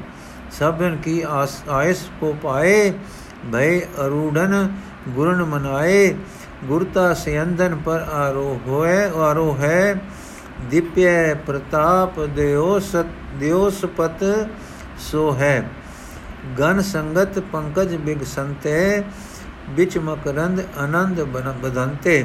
ਸਭਨ 0.58 0.96
ਕੀ 0.96 1.20
ਆਸ 1.28 1.62
ਆਇਸ 1.68 2.02
ਕੋ 2.20 2.34
ਪਾਏ 2.42 2.92
ਭੈ 3.52 3.78
ਅਰੂੜਨ 4.06 4.68
ਗੁਰਨ 5.08 5.42
ਮਨਾਏ। 5.44 6.14
ਗੁਰਤਾ 6.64 7.12
ਸਿਯੰਦਨ 7.14 7.74
ਪਰ 7.76 8.04
ਆਰੋ 8.12 8.58
ਹੋਏ 8.66 8.96
ਆਰੋ 9.16 9.54
ਹੈ 9.60 9.94
ਦਿਪਯ 10.70 11.34
ਪ੍ਰਤਾਪ 11.46 12.20
ਦਿਓ 12.26 12.78
ਸਤ 12.82 13.06
ਦਿਓ 13.38 13.68
ਸਪਤ 13.70 14.24
ਸੋ 15.00 15.32
ਹੈ 15.34 15.68
ਗਨ 16.58 16.80
ਸੰਗਤ 16.82 17.38
ਪੰਕਜ 17.52 17.94
ਬਿਗ 17.96 18.22
ਸੰਤੇ 18.24 19.02
ਵਿੱਚ 19.68 19.96
ਮਕਰੰਦ 19.98 20.62
ਆਨੰਦ 20.78 21.22
ਬਦੰਤੇ 21.62 22.24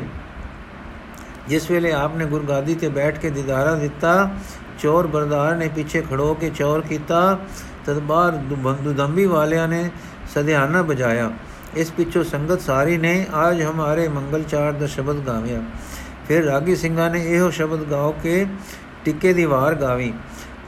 ਜਿਸ 1.50 1.69
ਵੇਲੇ 1.72 1.91
ਆਪਨੇ 1.91 2.26
ਗੁਰਗਾਦੀ 2.26 2.76
ਤੇ 2.76 2.89
ਬੈਠ 2.89 3.17
ਕੇ 3.19 3.30
ਦਿਦਾਰਾ 3.30 3.76
ਦਿੱਤਾ 3.76 4.30
ਚੋਰ 4.80 5.08
ਬਰਦਾਰ 5.08 5.56
ਨੇ 5.56 5.67
ਪਿੱਛੇ 5.67 6.02
ਖੜੋ 6.02 6.34
ਕੇ 6.34 6.50
ਚੋਰ 6.50 6.82
ਕੀਤਾ 6.82 7.38
ਤਦ 7.86 8.00
ਬਾਹਰ 8.02 8.38
ਬੰਦੂ 8.56 8.93
ਦੰਬੀ 8.93 9.26
ਵਾਲਿਆਂ 9.26 9.67
ਨੇ 9.67 9.89
ਸਧਿਆਨਾ 10.36 10.82
ਬਜਾਇਆ 10.82 11.32
ਇਸ 11.78 11.92
ਪਿੱਛੋਂ 11.92 12.24
ਸੰਗਤ 12.24 12.62
ਸਾਰੀ 12.62 12.98
ਨੇ, 12.98 13.26
ਆਜ 13.34 13.62
ਹਮਾਰੇ 13.64 14.08
ਮੰਗਲ 14.08 14.44
ਚਾਰ 14.44 14.72
ਦਾ 14.72 14.88
ਸ਼ਬਦ 14.88 15.20
ਗਾਵਿਆ। 15.28 15.62
ਫਿਰ 16.28 16.44
ਰਾਗੀ 16.44 16.76
ਸਿੰਘਾਂ 16.76 17.10
ਨੇ 17.10 17.24
ਇਹੋ 17.26 17.50
ਸ਼ਬਦ 17.50 17.84
ਗਾਓ 17.84 18.12
ਕੇ 18.24 18.46
ਟਿੱਕੇ 19.06 19.34
ਦੀ 19.34 19.46
ਵਾਰ 19.46 19.76
ਗਾਵੀ। 19.76 20.14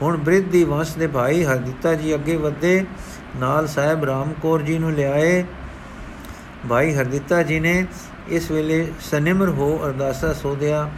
ਹੁਣ 0.02 0.16
ਬ੍ਰਿਧ 0.16 0.48
ਦੀ 0.48 0.64
ਵੰਸ਼ 0.64 0.96
ਦੇ 0.98 1.06
ਭਾਈ 1.06 1.44
ਹਰਦਿੱਤਾ 1.44 1.94
ਜੀ 1.94 2.14
ਅੱਗੇ 2.14 2.36
ਵਧੇ, 2.36 2.84
ਨਾਲ 3.36 3.66
ਸਾਹਿਬ 3.66 4.04
ਰਾਮਕੌਰ 4.04 4.62
ਜੀ 4.62 4.78
ਨੂੰ 4.78 4.92
ਲਿਆਏ। 4.92 5.44
ਭਾਈ 6.68 6.94
ਹਰਦਿੱਤਾ 6.94 7.42
ਜੀ 7.42 7.60
ਨੇ 7.60 7.86
ਇਸ 8.28 8.50
ਵੇਲੇ 8.50 8.86
ਸਨਿਮਰ 9.00 9.48
ਹੋ 9.48 9.78
ਅਰਦਾਸਾ 9.86 10.32
ਸੋਧਿਆ। 10.32 10.90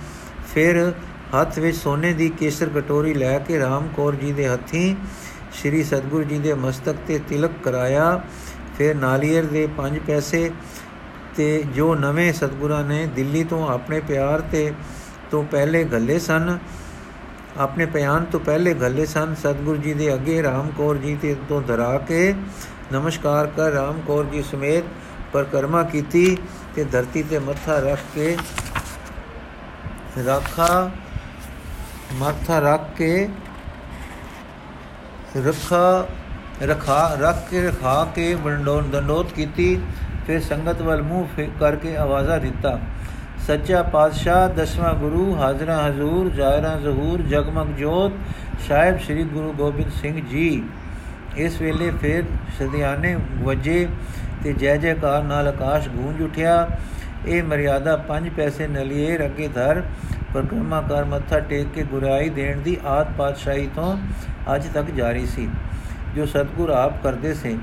ਫਿਰ 0.54 0.92
ਹੱਥ 1.34 1.58
ਵਿੱਚ 1.58 1.76
ਸੋਨੇ 1.76 2.12
ਦੀ 2.12 2.28
ਕੇਸਰ 2.28 2.68
ਕਟੋਰੀ 2.68 3.14
ਲੈ 3.14 3.38
ਕੇ 3.38 3.58
ਰਾਮਕੌਰ 3.58 4.14
ਜੀ 4.14 4.32
ਦੇ 4.32 4.48
ਹੱਥੀਂ 4.48 4.94
ਸ੍ਰੀ 5.52 5.82
ਸਤਗੁਰੂ 5.84 6.24
ਜੀ 6.24 6.38
ਦੇ 6.38 6.54
ਮਸਤਕ 6.54 6.96
ਤੇ 7.06 7.18
ਤਿਲਕ 7.28 7.50
ਕਰਾਇਆ। 7.64 8.20
ਫਿਰ 8.78 8.94
ਨਾਲੀਅਰ 8.94 9.44
ਦੇ 9.44 9.68
5 9.76 9.98
ਪੈਸੇ 10.06 10.50
ਤੇ 11.36 11.46
ਜੋ 11.74 11.94
ਨਵੇਂ 11.94 12.32
ਸਤਗੁਰਾਂ 12.32 12.82
ਨੇ 12.84 13.06
ਦਿੱਲੀ 13.06 13.42
ਤੋਂ 13.44 13.66
ਆਪਣੇ 13.68 14.00
ਪਿਆਰ 14.00 14.40
ਤੇ 14.52 14.72
ਤੋਂ 15.30 15.42
ਪਹਿਲੇ 15.44 15.82
ਗੱਲੇ 15.84 16.18
ਸਨ, 16.18 16.58
ਆਪਣੇ 17.58 17.86
ਪਿਆਨ 17.86 18.24
ਤੋਂ 18.24 18.40
ਪਹਿਲੇ 18.40 18.74
ਗੱਲੇ 18.74 19.06
ਸਨ, 19.06 19.34
ਸਤਗੁਰੂ 19.34 19.76
ਜੀ 19.76 19.94
ਦੇ 19.94 20.12
ਅੱਗੇ 20.14 20.42
ਰਾਮਕੌਰ 20.42 20.96
ਜੀ 20.96 21.16
ਤੇ 21.16 21.34
ਤੋਂ 21.48 21.60
ਧਰਾ 21.62 21.96
ਕੇ 21.98 22.34
ਨਮਸਕਾਰ 22.92 23.46
ਕਰ 23.46 23.70
ਰਾਮਕੌਰ 23.70 24.24
ਜੀ 24.24 24.42
ਸਮੇਤ 24.42 24.84
ਪਰਕਰਮਾ 25.32 25.82
ਕੀਤੀ 25.82 26.36
ਤੇ 26.76 26.84
ਧਰਤੀ 26.84 27.22
ਤੇ 27.22 27.38
ਮੱਥਾ 27.38 27.78
ਰੱਖ 27.80 28.00
ਕੇ 28.14 28.36
ਰੱਖਾ, 30.18 30.90
ਮੱਥਾ 32.14 32.58
ਰੱਖ 32.58 32.88
ਕੇ 32.96 33.28
ਰੱਖਾ 35.36 36.08
ਰਖਾ, 36.62 37.16
ਰੱਖ 37.20 37.48
ਕੇ, 37.50 37.60
ਰਖਾ 37.62 38.04
ਕੇ 38.14 38.34
ਵੰਡੋਨ 38.34 38.90
ਦੰਡੋਤ 38.90 39.32
ਕੀਤੀ, 39.32 39.80
ਫਿਰ 40.26 40.40
ਸੰਗਤ 40.40 40.82
ਵੱਲ 40.82 41.02
ਮੂੰਹ 41.02 41.42
ਕਰਕੇ 41.60 41.96
ਆਵਾਜ਼ਾ 41.96 42.38
ਦਿੱਤਾ। 42.38 42.78
ਸੱਚਾ 43.46 43.82
ਪਾਤਸ਼ਾਹ, 43.82 44.48
ਦਸਵਾਂ 44.48 44.92
ਗੁਰੂ, 44.94 45.34
ਹਾਜ਼ਰਾ 45.34 45.76
ਹਜ਼ੂਰ, 45.88 46.28
ਜ਼ਾਇਰਾ 46.28 46.74
ਜ਼ਹੂਰ, 46.76 47.22
ਜਗਮਗ 47.22 47.76
ਜੋਤ, 47.76 48.12
ਸਾਹਿਬ 48.68 48.98
ਸ੍ਰੀ 48.98 49.24
ਗੁਰੂ 49.24 49.52
ਗੋਬਿੰਦ 49.52 49.90
ਸਿੰਘ 49.92 50.20
ਜੀ। 50.30 50.62
ਇਸ 51.36 51.60
ਵੇਲੇ 51.62 51.90
ਫੇਰ 51.90 52.24
ਸਦਿਆਨੇ 52.58 53.16
ਵਜੇ 53.42 53.86
ਤੇ 54.44 54.52
ਜੈ 54.52 54.76
ਜੈਕਾਰ 54.76 55.22
ਨਾਲ 55.22 55.48
ਆਕਾਸ਼ 55.48 55.88
ਗੂੰਜ 55.88 56.22
ਉਠਿਆ। 56.22 56.68
ਇਹ 57.26 57.42
ਮਰਿਆਦਾ 57.42 57.96
ਪੰਜ 57.96 58.28
ਪੈਸੇ 58.28 58.66
ਨਲੀਏ 58.66 59.16
ਅੱਗੇ 59.26 59.48
ਧਰ, 59.48 59.82
ਪਰਕਰਮਾ 60.34 60.80
ਕਰ 60.80 61.04
ਮੱਥਾ 61.04 61.38
ਟੇਕ 61.40 61.68
ਕੇ 61.74 61.82
ਗੁਰਾਈ 61.82 62.28
ਦੇਣ 62.28 62.60
ਦੀ 62.60 62.76
ਆਦ 62.86 63.12
ਪਾਤਸ਼ਾਹੀ 63.18 63.68
ਤੋਂ 63.76 63.96
ਅੱਜ 64.54 64.66
ਤੱਕ 64.66 64.90
ਜਾਰੀ 64.90 65.26
ਸੀ। 65.26 65.48
ਜੋ 66.18 66.24
ਸਤਗੁਰ 66.26 66.70
ਆਪ 66.70 67.02
ਕਰਦੇ 67.02 67.32
ਸੇ, 67.34 67.56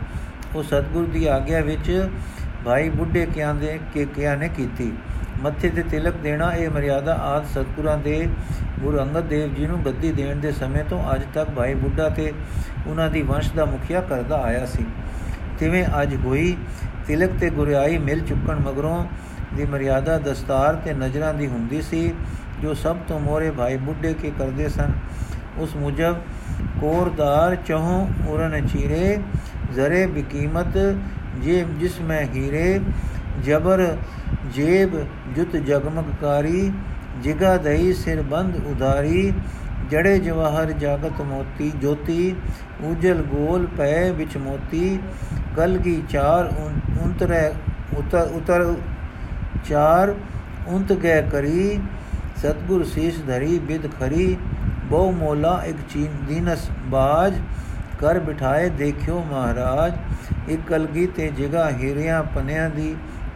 ਉਹ 0.56 0.64
ਸਤਗੁਰ 0.64 1.06
ਦੀ 1.06 1.26
ਆਗਿਆ 1.28 1.60
ਵਿੱਚ 1.62 2.10
ਭਾਈ 2.66 2.90
ਬੁੱਢੇ 2.90 3.26
ਕਿਆਂ 3.26 3.54
ਦੇ 3.56 3.80
ਕੇ 3.94 4.06
ਕਿਆਂ 4.06 4.36
ਨੇ 4.38 4.48
ਕੀਤੀ। 4.50 4.92
ਮੱਥੇ 5.42 5.70
ਤੇ 5.70 5.84
ਤਿਲਕ 5.84 6.16
ਦੇਣਾ, 6.16 6.52
ਇਹ 6.54 6.70
ਮਰਿਆਦਾ 6.70 7.14
ਆਦ 7.24 7.46
ਸਤਗੁਰਾਂ 7.46 7.98
ਦੇ 7.98 8.28
ਗੁਰੂ 8.80 9.00
ਅੰਗਦ 9.00 9.26
ਦੇਵ 9.26 9.54
ਜੀ 9.54 9.66
ਨੂੰ 9.68 9.80
ਗੱਦੀ 9.86 10.12
ਦੇਣ 10.12 10.36
ਦੇ 10.36 10.52
ਸਮੇਂ 10.52 10.84
ਤੋਂ 10.84 11.02
ਅੱਜ 11.16 11.24
ਤੱਕ 11.34 11.50
ਭਾਈ 11.50 11.74
ਬੁੱਢਾ 11.74 12.08
ਤੇ 12.10 12.32
ਉਹਨਾਂ 12.88 13.10
ਦੀ 13.10 13.22
ਵੰਸ਼ 13.22 13.52
ਦਾ 13.54 13.66
ਮੁਖੀਆ 13.66 14.02
ਕਰਦਾ 14.02 14.42
ਆਇਆ 14.42 14.66
ਸੀ। 14.66 14.86
ਤਿਵੇਂ 15.60 15.86
ਅੱਜ 16.02 16.16
ਹੋਈ, 16.16 16.56
ਤਿਲਕ 17.08 17.32
ਤੇ 17.40 17.50
ਗੁਰਿਆਈ 17.50 17.98
ਮਿਲ 17.98 18.26
ਚੁੱਕਣ 18.26 18.60
ਮਗਰੋਂ 18.60 19.06
ਦੀ 19.56 19.66
ਮਰਿਆਦਾ 19.66 20.18
ਦਸਤਾਰ 20.20 20.76
ਤੇ 20.76 20.94
ਨਜ਼ਰਾਂ 20.94 21.34
ਦੀ 21.34 21.48
ਹੁੰਦੀ 21.48 21.82
ਸੀ, 21.82 22.12
ਜੋ 22.62 22.74
ਸਭ 22.74 22.98
ਤੋਂ 23.08 23.20
ਮੋਰੇ 23.20 23.52
ਭਾਈ 23.52 23.78
ਬੁੱਢੇ 23.78 24.14
ਕੇ 24.14 24.32
ਕਰਦੇ 24.40 24.70
ਸਨ। 24.70 24.92
ਉਸ 25.58 25.76
ਮੁਜਬ 25.76 26.16
ਕੋਰਦਾਰ 26.82 27.56
ਚਹੋਂ 27.58 28.08
ਉਰਨ 28.30 28.68
ਚੀਰੇ 28.68 29.18
ਜ਼ਰੇ 29.74 30.06
ਬਕੀਮਤ 30.08 30.78
ਜੇ 31.44 31.64
ਜਿਸ 31.80 32.00
ਮੈਂ 32.02 32.22
ਹੀਰੇ 32.26 32.80
ਜਬਰ 33.46 33.86
ਜੇਬ 34.56 34.96
ਜੁਤ 35.36 35.56
ਜਗਮਗਕਾਰੀ 35.58 36.72
ਜਿਗਾ 37.24 37.56
ਦਈ 37.58 37.94
ਸਿਰ 37.94 38.22
ਬੰਦ 38.22 38.56
ਉਧਾਰੀ 38.68 39.32
ਜੜੇ 39.92 40.18
ਜਵਾਹਰ 40.20 40.72
ਜਾਗਤ 40.72 41.22
ਮੋਤੀ 41.22 41.72
ਜੋਤੀ 41.82 42.36
ਉਜਲ 42.84 43.22
ਗੋਲ 43.24 43.66
ਪੈ 43.78 44.12
ਵਿੱਚ 44.12 44.38
ਮੋਤੀ 44.38 44.98
ਕਲਗੀ 45.58 46.02
ਚਾਰ 46.10 46.52
ਉੰਤਰੇ 47.04 47.48
ਉਤਰ 47.98 48.30
ਉਤਰ 48.36 48.74
ਚਾਰ 49.70 50.14
ਉੰਤ 50.68 50.94
ਗਏ 50.94 51.22
ਕਰੀ 51.32 51.80
ਸਤਗੁਰ 52.38 52.84
ਸੀਸ 52.86 53.22
ਧਰੀ 53.28 53.60
ਬਿਦ 53.60 53.88
ਖਰੀ 54.00 54.36
ਬਹੁ 54.90 55.12
ਮੋਲਾ 55.12 55.62
ਇੱਕ 55.66 55.78
ਚੀਨ 55.90 56.26
ਦੀਨਸ 56.28 56.70
ਬਾਜ 56.86 57.40
ਕਰ 58.00 58.20
ਬਿਠਾਏ, 58.20 58.70
ਦੇਖਿਓ 58.70 59.24
ਮਹਾਰਾਜ, 59.32 59.94
ਇੱਕ 60.50 60.62
ਕਲਗੀ 60.68 61.06
ਤੇ 61.08 61.32
ਜਗਾ 61.38 61.70
ਹੀਰਿਆਂ 61.72 62.24
ਪਨਿਆਂ 62.36 62.70
ਦੀ 62.70 62.96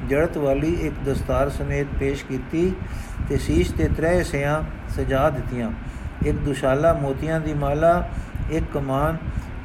ਜੜਤ 0.09 0.38
ਵਾਲੀ 0.38 0.73
ਇੱਕ 0.81 0.95
ਦਸਤਾਰ 1.05 1.49
ਸਮੇਤ 1.49 1.88
ਪੇਸ਼ 1.99 2.23
ਕੀਤੀ 2.25 2.71
ਤੇ 3.29 3.38
ਸੀਸ 3.38 3.71
ਤੇ 3.71 3.88
ਤਰੇ 3.97 4.23
ਸਿਆਂ 4.23 4.62
ਸਜਾ 4.95 5.29
ਦਿੱਤੀਆਂ। 5.29 5.71
ਇੱਕ 6.25 6.38
ਦੁਸ਼ਾਲਾ 6.38 6.93
ਮੋਤੀਆਂ 6.93 7.39
ਦੀ 7.39 7.53
ਮਾਲਾ, 7.53 8.09
ਇੱਕ 8.51 8.65
ਕਮਾਨ, 8.73 9.17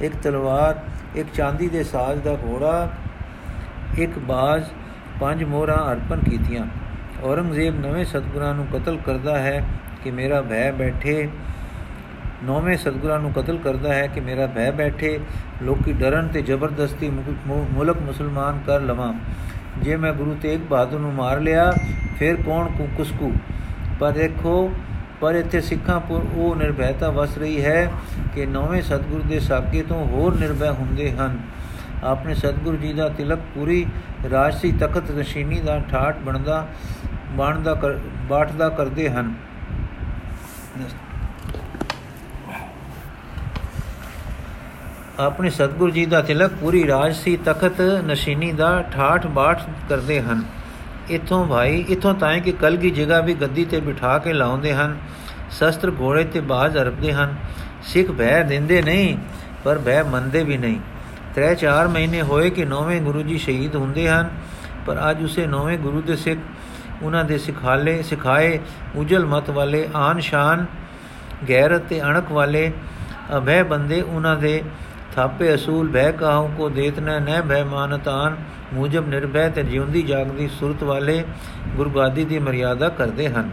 ਇੱਕ 0.02 0.14
ਤਲਵਾਰ, 0.22 0.78
ਇੱਕ 1.16 1.28
ਚਾਂਦੀ 1.34 1.68
ਦੇ 1.68 1.82
ਸਾਜ਼ 1.84 2.20
ਦਾ 2.20 2.36
ਘੋੜਾ, 2.44 2.88
ਇੱਕ 3.98 4.18
ਬਾਜ਼, 4.18 4.64
ਪੰਜ 5.20 5.44
ਮੋਹਰਾਂ 5.44 5.78
ਅਰਪਣ 5.92 6.20
ਕੀਤੀਆਂ। 6.20 6.66
ਔਰੰਗਜ਼ੇਬ 7.22 7.80
ਨਵੇਂ 7.80 8.04
ਸਤਗੁਰਾਂ 8.04 8.54
ਨੂੰ 8.54 8.66
ਕਤਲ 8.66 8.98
ਕਰਦਾ 9.06 9.38
ਹੈ 9.38 9.64
ਕਿ 10.04 10.10
ਮੇਰਾ 10.10 10.40
ਭੈ 10.42 10.70
ਬੈਠੇ 10.72 11.28
ਨੌਵੇਂ 12.44 12.76
ਸਤਗੁਰਾਂ 12.76 13.18
ਨੂੰ 13.20 13.33
ਕਤਲ 13.33 13.59
ਕਰਦਾ 13.59 13.92
ਹੈ 13.94 14.07
ਕਿ 14.07 14.20
ਮੇਰਾ 14.20 14.46
ਭੈ 14.46 14.70
ਬੈਠੇ, 14.70 15.18
ਲੋਕੀ 15.62 15.92
ਡਰਨ 15.92 16.28
ਤੇ 16.28 16.42
ਜ਼ਬਰਦਸਤੀ 16.42 17.11
ਮੁਲਕ 17.46 18.00
ਮੁਸਲਮਾਨ 18.00 18.59
ਕਰ 18.66 18.80
ਲਵਾਂ। 18.80 19.12
ਜੇ 19.78 19.96
ਮੈਂ 19.96 20.12
ਗੁਰੂ 20.12 20.37
ਤੇਗ 20.42 20.61
ਬਹਾਦਰ 20.61 20.98
ਨੂੰ 20.98 21.12
ਮਾਰ 21.12 21.40
ਲਿਆ, 21.40 21.70
ਫਿਰ 22.18 22.37
ਕੌਣ 22.42 22.68
ਕੁਸਕੂ? 22.96 23.33
ਪਰ 24.00 24.12
ਦੇਖੋ, 24.12 24.72
ਪਰ 25.20 25.35
ਇੱਥੇ 25.35 25.61
ਸਿੱਖਾਂ 25.61 26.00
ਪੁਰ 26.00 26.26
ਉਹ 26.35 26.57
ਨਿਰਭੈਤਾ 26.57 27.11
ਵਸ 27.11 27.38
ਰਹੀ 27.38 27.64
ਹੈ 27.64 27.90
ਕਿ 28.35 28.46
ਨੌਵੇਂ 28.46 28.83
ਸਤਗੁਰ 28.83 29.22
ਦੇ 29.22 29.40
ਸਾਕੇ 29.40 29.83
ਤੋਂ 29.83 30.04
ਹੋਰ 30.07 30.38
ਨਿਰਭੈ 30.38 30.70
ਹੁੰਦੇ 30.70 31.11
ਹਨ। 31.12 31.38
ਆਪਣੇ 32.04 32.35
ਸਤਗੁਰ 32.35 32.76
ਜੀ 32.76 32.92
ਦਾ 32.92 33.09
ਤਿਲਕ 33.09 33.38
ਪੂਰੀ 33.54 33.87
ਰਾਜਸੀ 34.30 34.72
ਤਖਤ 34.72 35.11
ਰਸ਼ੀਨੀ 35.18 35.61
ਦਾ 35.61 35.78
ਠਾਠ 35.90 36.16
ਬਣਦਾ 36.18 36.66
ਬਣਦਾ 37.30 37.74
ਬਾਟਦਾ 38.28 38.68
ਕਰਦੇ 38.68 39.09
ਹਨ। 39.11 39.35
ਆਪਣੇ 45.20 45.50
ਸਤਗੁਰ 45.50 45.90
ਜੀ 45.90 46.07
ਦਾ 46.07 46.20
ਤਿਲਕ 46.20 46.53
ਪੂਰੀ 46.61 46.87
ਰਾਜਸੀ 46.87 47.37
ਤਖਤ 47.37 47.81
ਨਸ਼ੀਨੀ 47.81 48.53
ਦਾ 48.53 48.83
ਠਾਠ 48.92 49.27
ਬਾਠ 49.27 49.61
ਕਰਦੇ 49.88 50.20
ਹਨ। 50.20 50.42
ਇਥੋਂ 51.11 51.46
ਭਾਈ, 51.46 51.85
ਇਥੋਂ 51.88 52.14
ਤਾਂ 52.14 52.38
ਕਿ 52.38 52.53
ਕਲਗੀ 52.53 52.90
ਜਗ੍ਹਾ 52.90 53.20
ਵੀ 53.20 53.35
ਗੱਦੀ 53.35 53.64
ਤੇ 53.64 53.81
ਬਿਠਾ 53.81 54.18
ਕੇ 54.18 54.33
ਲਾਉਂਦੇ 54.33 54.74
ਹਨ। 54.74 54.96
ਸ਼ਸਤਰ 55.50 55.92
ਘੋੜੇ 56.00 56.24
ਤੇ 56.24 56.40
ਬਾਜ਼ 56.40 56.79
ਅਰਪਦੇ 56.79 57.12
ਹਨ। 57.12 57.35
ਸਿੱਖ 57.83 58.11
ਭੈ 58.11 58.42
ਦਿੰਦੇ 58.42 58.83
ਨਹੀਂ, 58.83 59.16
ਪਰ 59.64 59.79
ਭੈ 59.79 60.03
ਮੰਨਦੇ 60.03 60.42
ਵੀ 60.42 60.57
ਨਹੀਂ। 60.57 60.79
ਤਰੇ 61.35 61.55
4 61.55 61.88
ਮਹੀਨੇ 61.88 62.22
ਹੋਏ 62.22 62.50
ਕਿ 62.50 62.64
ਨੌਵੇਂ 62.64 63.00
ਗੁਰੂ 63.00 63.22
ਜੀ 63.22 63.38
ਸ਼ਹੀਦ 63.38 63.77
ਹੁੰਦੇ 63.77 64.09
ਹਨ, 64.09 64.31
ਪਰ 64.87 65.11
ਅੱਜ 65.11 65.24
ਉਸੇ 65.24 65.46
ਨੌਵੇਂ 65.46 65.79
ਗੁਰੂ 65.79 66.03
ਦੇ 66.03 66.16
ਸਿੱਖ, 66.16 66.40
ਉਹਨਾਂ 67.03 67.24
ਦੇ 67.24 67.38
ਸਿਖਾਲੇ, 67.38 68.03
ਸਿਖਾਏ 68.03 68.59
ਉਜਲ 68.96 69.27
ਮਤ 69.27 69.50
ਵਾਲੇ 69.50 69.88
ਆਨ 69.94 70.20
ਸ਼ਾਨ 70.20 70.66
ਗੈਰਤ 71.48 71.83
ਤੇ 71.83 72.00
ਅਣਕ 72.03 72.33
ਵਾਲੇ 72.33 72.72
ਅਭੈ 73.37 73.62
ਬੰਦੇ 73.62 74.00
ਉਹਨਾਂ 74.00 74.37
ਦੇ 74.37 74.62
ਥਾਪੇ 75.14 75.55
ਅਸੂਲ 75.55 75.88
ਭੈ 75.88 76.11
ਕਾਹੂ 76.12 76.50
ਕੋ 76.57 76.68
ਦੇਤਨਾ 76.68 77.18
ਨਹਿ 77.18 77.42
ਭੈ 77.42 77.64
ਮਾਨਤਾਨ 77.64 78.37
ਮੂਜਬ 78.74 79.09
ਨਿਰਭੈ 79.09 79.48
ਤੇ 79.48 79.62
ਜਿਉਂਦੀ 79.62 80.03
ਜਾਗਦੀ 80.03 80.48
ਸੁਰਤ 80.48 80.83
ਵਾਲੇ 80.83 81.24
ਗੁਰਗਾਦੀ 81.77 82.24
ਦੀ 82.24 82.38
ਮਰਿਆਦਾ 82.38 82.88
ਕਰਦੇ 82.88 83.29
ਹਨ। 83.29 83.50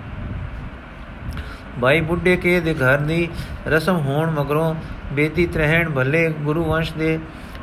ਭਾਈ 1.82 2.02
ਬੁੱਢੇ 2.02 2.36
ਕੇ 2.38 2.60
ਦੇ 2.60 2.74
ਘਰ 2.74 2.98
ਦੀ 2.98 3.30
ਰਸਮ 3.68 3.98
ਹੋਣ 3.98 4.32
ਮਗਰੋਂ 4.32 4.76
ਬੇਦੀ 5.14 5.46
ਤਰਹਿਣ 5.48 5.90
ਭੱਲੇ 5.90 6.30
ਗੁਰੂ 6.30 6.64
ਵੰਸ਼ 6.64 6.94
ਦੇ 6.94 7.20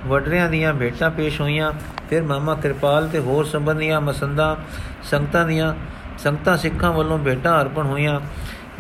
ਵਡਰਿਆਂ 0.06 0.50
ਦੀਆਂ 0.50 0.74
ਭੇਟਾਂ 0.74 1.10
ਪੇਸ਼ 1.10 1.40
ਹੋਈਆਂ। 1.40 1.72
ਫਿਰ 2.10 2.22
ਮਾਮਾ 2.22 2.54
ਕਿਰਪਾਲ 2.54 3.08
ਤੇ 3.08 3.18
ਹੋਰ 3.18 3.44
ਸੰਬੰਧੀਆਂ 3.44 4.00
ਮਸੰਦਾ, 4.00 4.56
ਸੰਗਤਾਂ 5.02 5.46
ਦੀਆਂ, 5.46 5.74
ਸੰਗਤਾਂ 6.18 6.56
ਸਿੱਖਾਂ 6.56 6.92
ਵੱਲੋਂ 6.92 7.18
ਭੇਟਾਂ 7.18 7.60
ਅਰਪਣ 7.62 7.86
ਹੋਈਆਂ। 7.86 8.20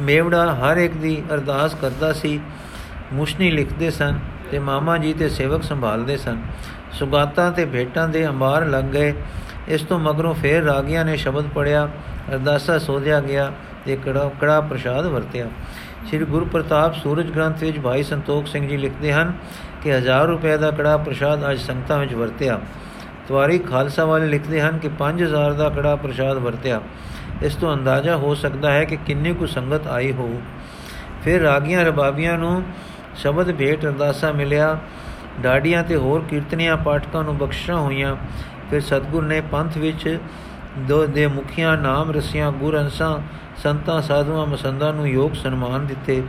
ਮੇਵੜਾ 0.00 0.54
ਹਰ 0.54 0.76
ਇੱਕ 0.76 0.94
ਦੀ 0.94 1.22
ਅਰਦਾਸ 1.34 1.74
ਕਰਦਾ 1.74 2.12
ਸੀ। 2.12 2.40
ਮੁਸ਼ਨੀ 3.12 3.50
ਲਿਖਦੇ 3.50 3.90
ਸਨ 3.90 4.18
ਤੇ 4.50 4.58
ਮਾਮਾ 4.58 4.98
ਜੀ 4.98 5.12
ਤੇ 5.12 5.28
ਸੇਵਕ 5.28 5.62
ਸੰਭਾਲਦੇ 5.62 6.16
ਸਨ। 6.16 6.42
ਸੁਗਾਤਾਂ 6.92 7.52
ਤੇ 7.52 7.64
ਭੇਟਾਂ 7.64 8.08
ਦੇ 8.08 8.28
ਅੰਬਾਰ 8.28 8.66
ਲੱਗ 8.66 8.84
ਗਏ। 8.84 9.14
ਇਸ 9.68 9.82
ਤੋਂ 9.82 9.98
ਮਗਰੋਂ 9.98 10.34
ਫੇਰ 10.34 10.62
ਰਾਗੀਆਂ 10.62 11.04
ਨੇ 11.04 11.16
ਸ਼ਬਦ 11.16 11.44
ਪੜਿਆ 11.48 11.88
ਅਰਦਾਸਾ 12.32 12.78
ਸੋਧਿਆ 12.78 13.20
ਗਿਆ 13.20 13.52
ਤੇ 13.86 13.96
ਕੜਾ 13.96 14.30
ਕੜਾ 14.40 14.60
ਪ੍ਰਸ਼ਾਦ 14.60 15.06
ਵਰਤਿਆ। 15.06 15.46
ਸ੍ਰੀ 16.06 16.18
ਗੁਰੂ 16.18 16.44
ਪ੍ਰਤਾਪ 16.44 16.94
ਸੂਰਜ 16.94 17.30
ਗ੍ਰੰਥ 17.30 17.62
ਵਿੱਚ 17.62 17.78
ਭਾਈ 17.78 18.02
ਸੰਤੋਖ 18.02 18.46
ਸਿੰਘ 18.46 18.68
ਜੀ 18.68 18.76
ਲਿਖਦੇ 18.76 19.12
ਹਨ 19.12 19.32
ਕਿ 19.82 19.90
1000 19.90 20.26
ਰੁਪਏ 20.26 20.56
ਦਾ 20.56 20.70
ਕੜਾ 20.70 20.96
ਪ੍ਰਸ਼ਾਦ 20.96 21.50
ਅੱਜ 21.50 21.58
ਸੰਗਤਾਂ 21.58 21.98
ਵਿੱਚ 21.98 22.14
ਵਰਤਿਆ। 22.14 22.60
ਤਵਾਰੀ 23.28 23.58
ਖਾਲਸਾ 23.58 24.04
ਵਾਲੇ 24.04 24.26
ਲਿਖਦੇ 24.26 24.60
ਹਨ 24.60 24.78
ਕਿ 24.78 24.88
5000 24.88 25.52
ਦਾ 25.52 25.68
ਕੜਾ 25.68 25.96
ਪ੍ਰਸ਼ਾਦ 25.96 26.36
ਵਰਤਿਆ। 26.36 26.80
ਇਸ 27.42 27.54
ਤੋਂ 27.54 27.74
ਅੰਦਾਜ਼ਾ 27.74 28.16
ਹੋ 28.16 28.34
ਸਕਦਾ 28.34 28.72
ਹੈ 28.72 28.84
ਕਿ 28.84 28.96
ਕਿੰਨੀ 28.96 29.34
ਕੁ 29.34 29.46
ਸੰਗਤ 29.46 29.86
ਆਈ 29.86 30.12
ਹੋਊ। 30.12 30.40
ਫਿਰ 31.24 31.42
ਰਾਗੀਆਂ 31.42 31.84
ਰਬਾਬੀਆਂ 31.84 32.38
ਨੂੰ 32.38 32.62
ਸ਼ਬਦ 33.18 33.52
ਭੇਟ 33.52 33.84
ਅਰਦਾਸਾ 33.84 34.32
ਮਿਲਿਆ। 34.32 34.78
ਡਾਡੀਆਂ 35.40 35.82
ਤੇ 35.84 35.96
ਹੋਰ 35.96 36.24
ਕੀਰਤਨੀਆਂ 36.30 36.76
ਪਾਠਕਾਂ 36.76 37.24
ਨੂੰ 37.24 37.36
ਬਖਸ਼ਾਂ 37.38 37.76
ਹੋਈਆਂ। 37.76 38.16
ਫਿਰ 38.70 38.80
ਸਤਗੁਰ 38.80 39.22
ਨੇ 39.22 39.40
ਪੰਥ 39.40 39.76
ਵਿੱਚ 39.78 40.18
ਦੋ 40.78 41.06
ਦੇ 41.06 41.26
ਮੁਖੀਆਂ, 41.26 41.76
ਨਾਮ 41.76 42.10
ਰਸੀਆਂ, 42.10 42.52
ਗੁਰ 42.52 42.78
ਅੰਸਾਂ, 42.78 43.18
ਸੰਤਾਂ, 43.62 44.00
ਸਾਧੂਆਂ, 44.02 44.46
ਮਸੰਦਾਂ 44.46 44.92
ਨੂੰ 44.92 45.08
ਯੋਗ 45.08 45.32
ਸਨਮਾਨ 45.32 45.86
ਦਿੱਤੇ। 45.86 46.22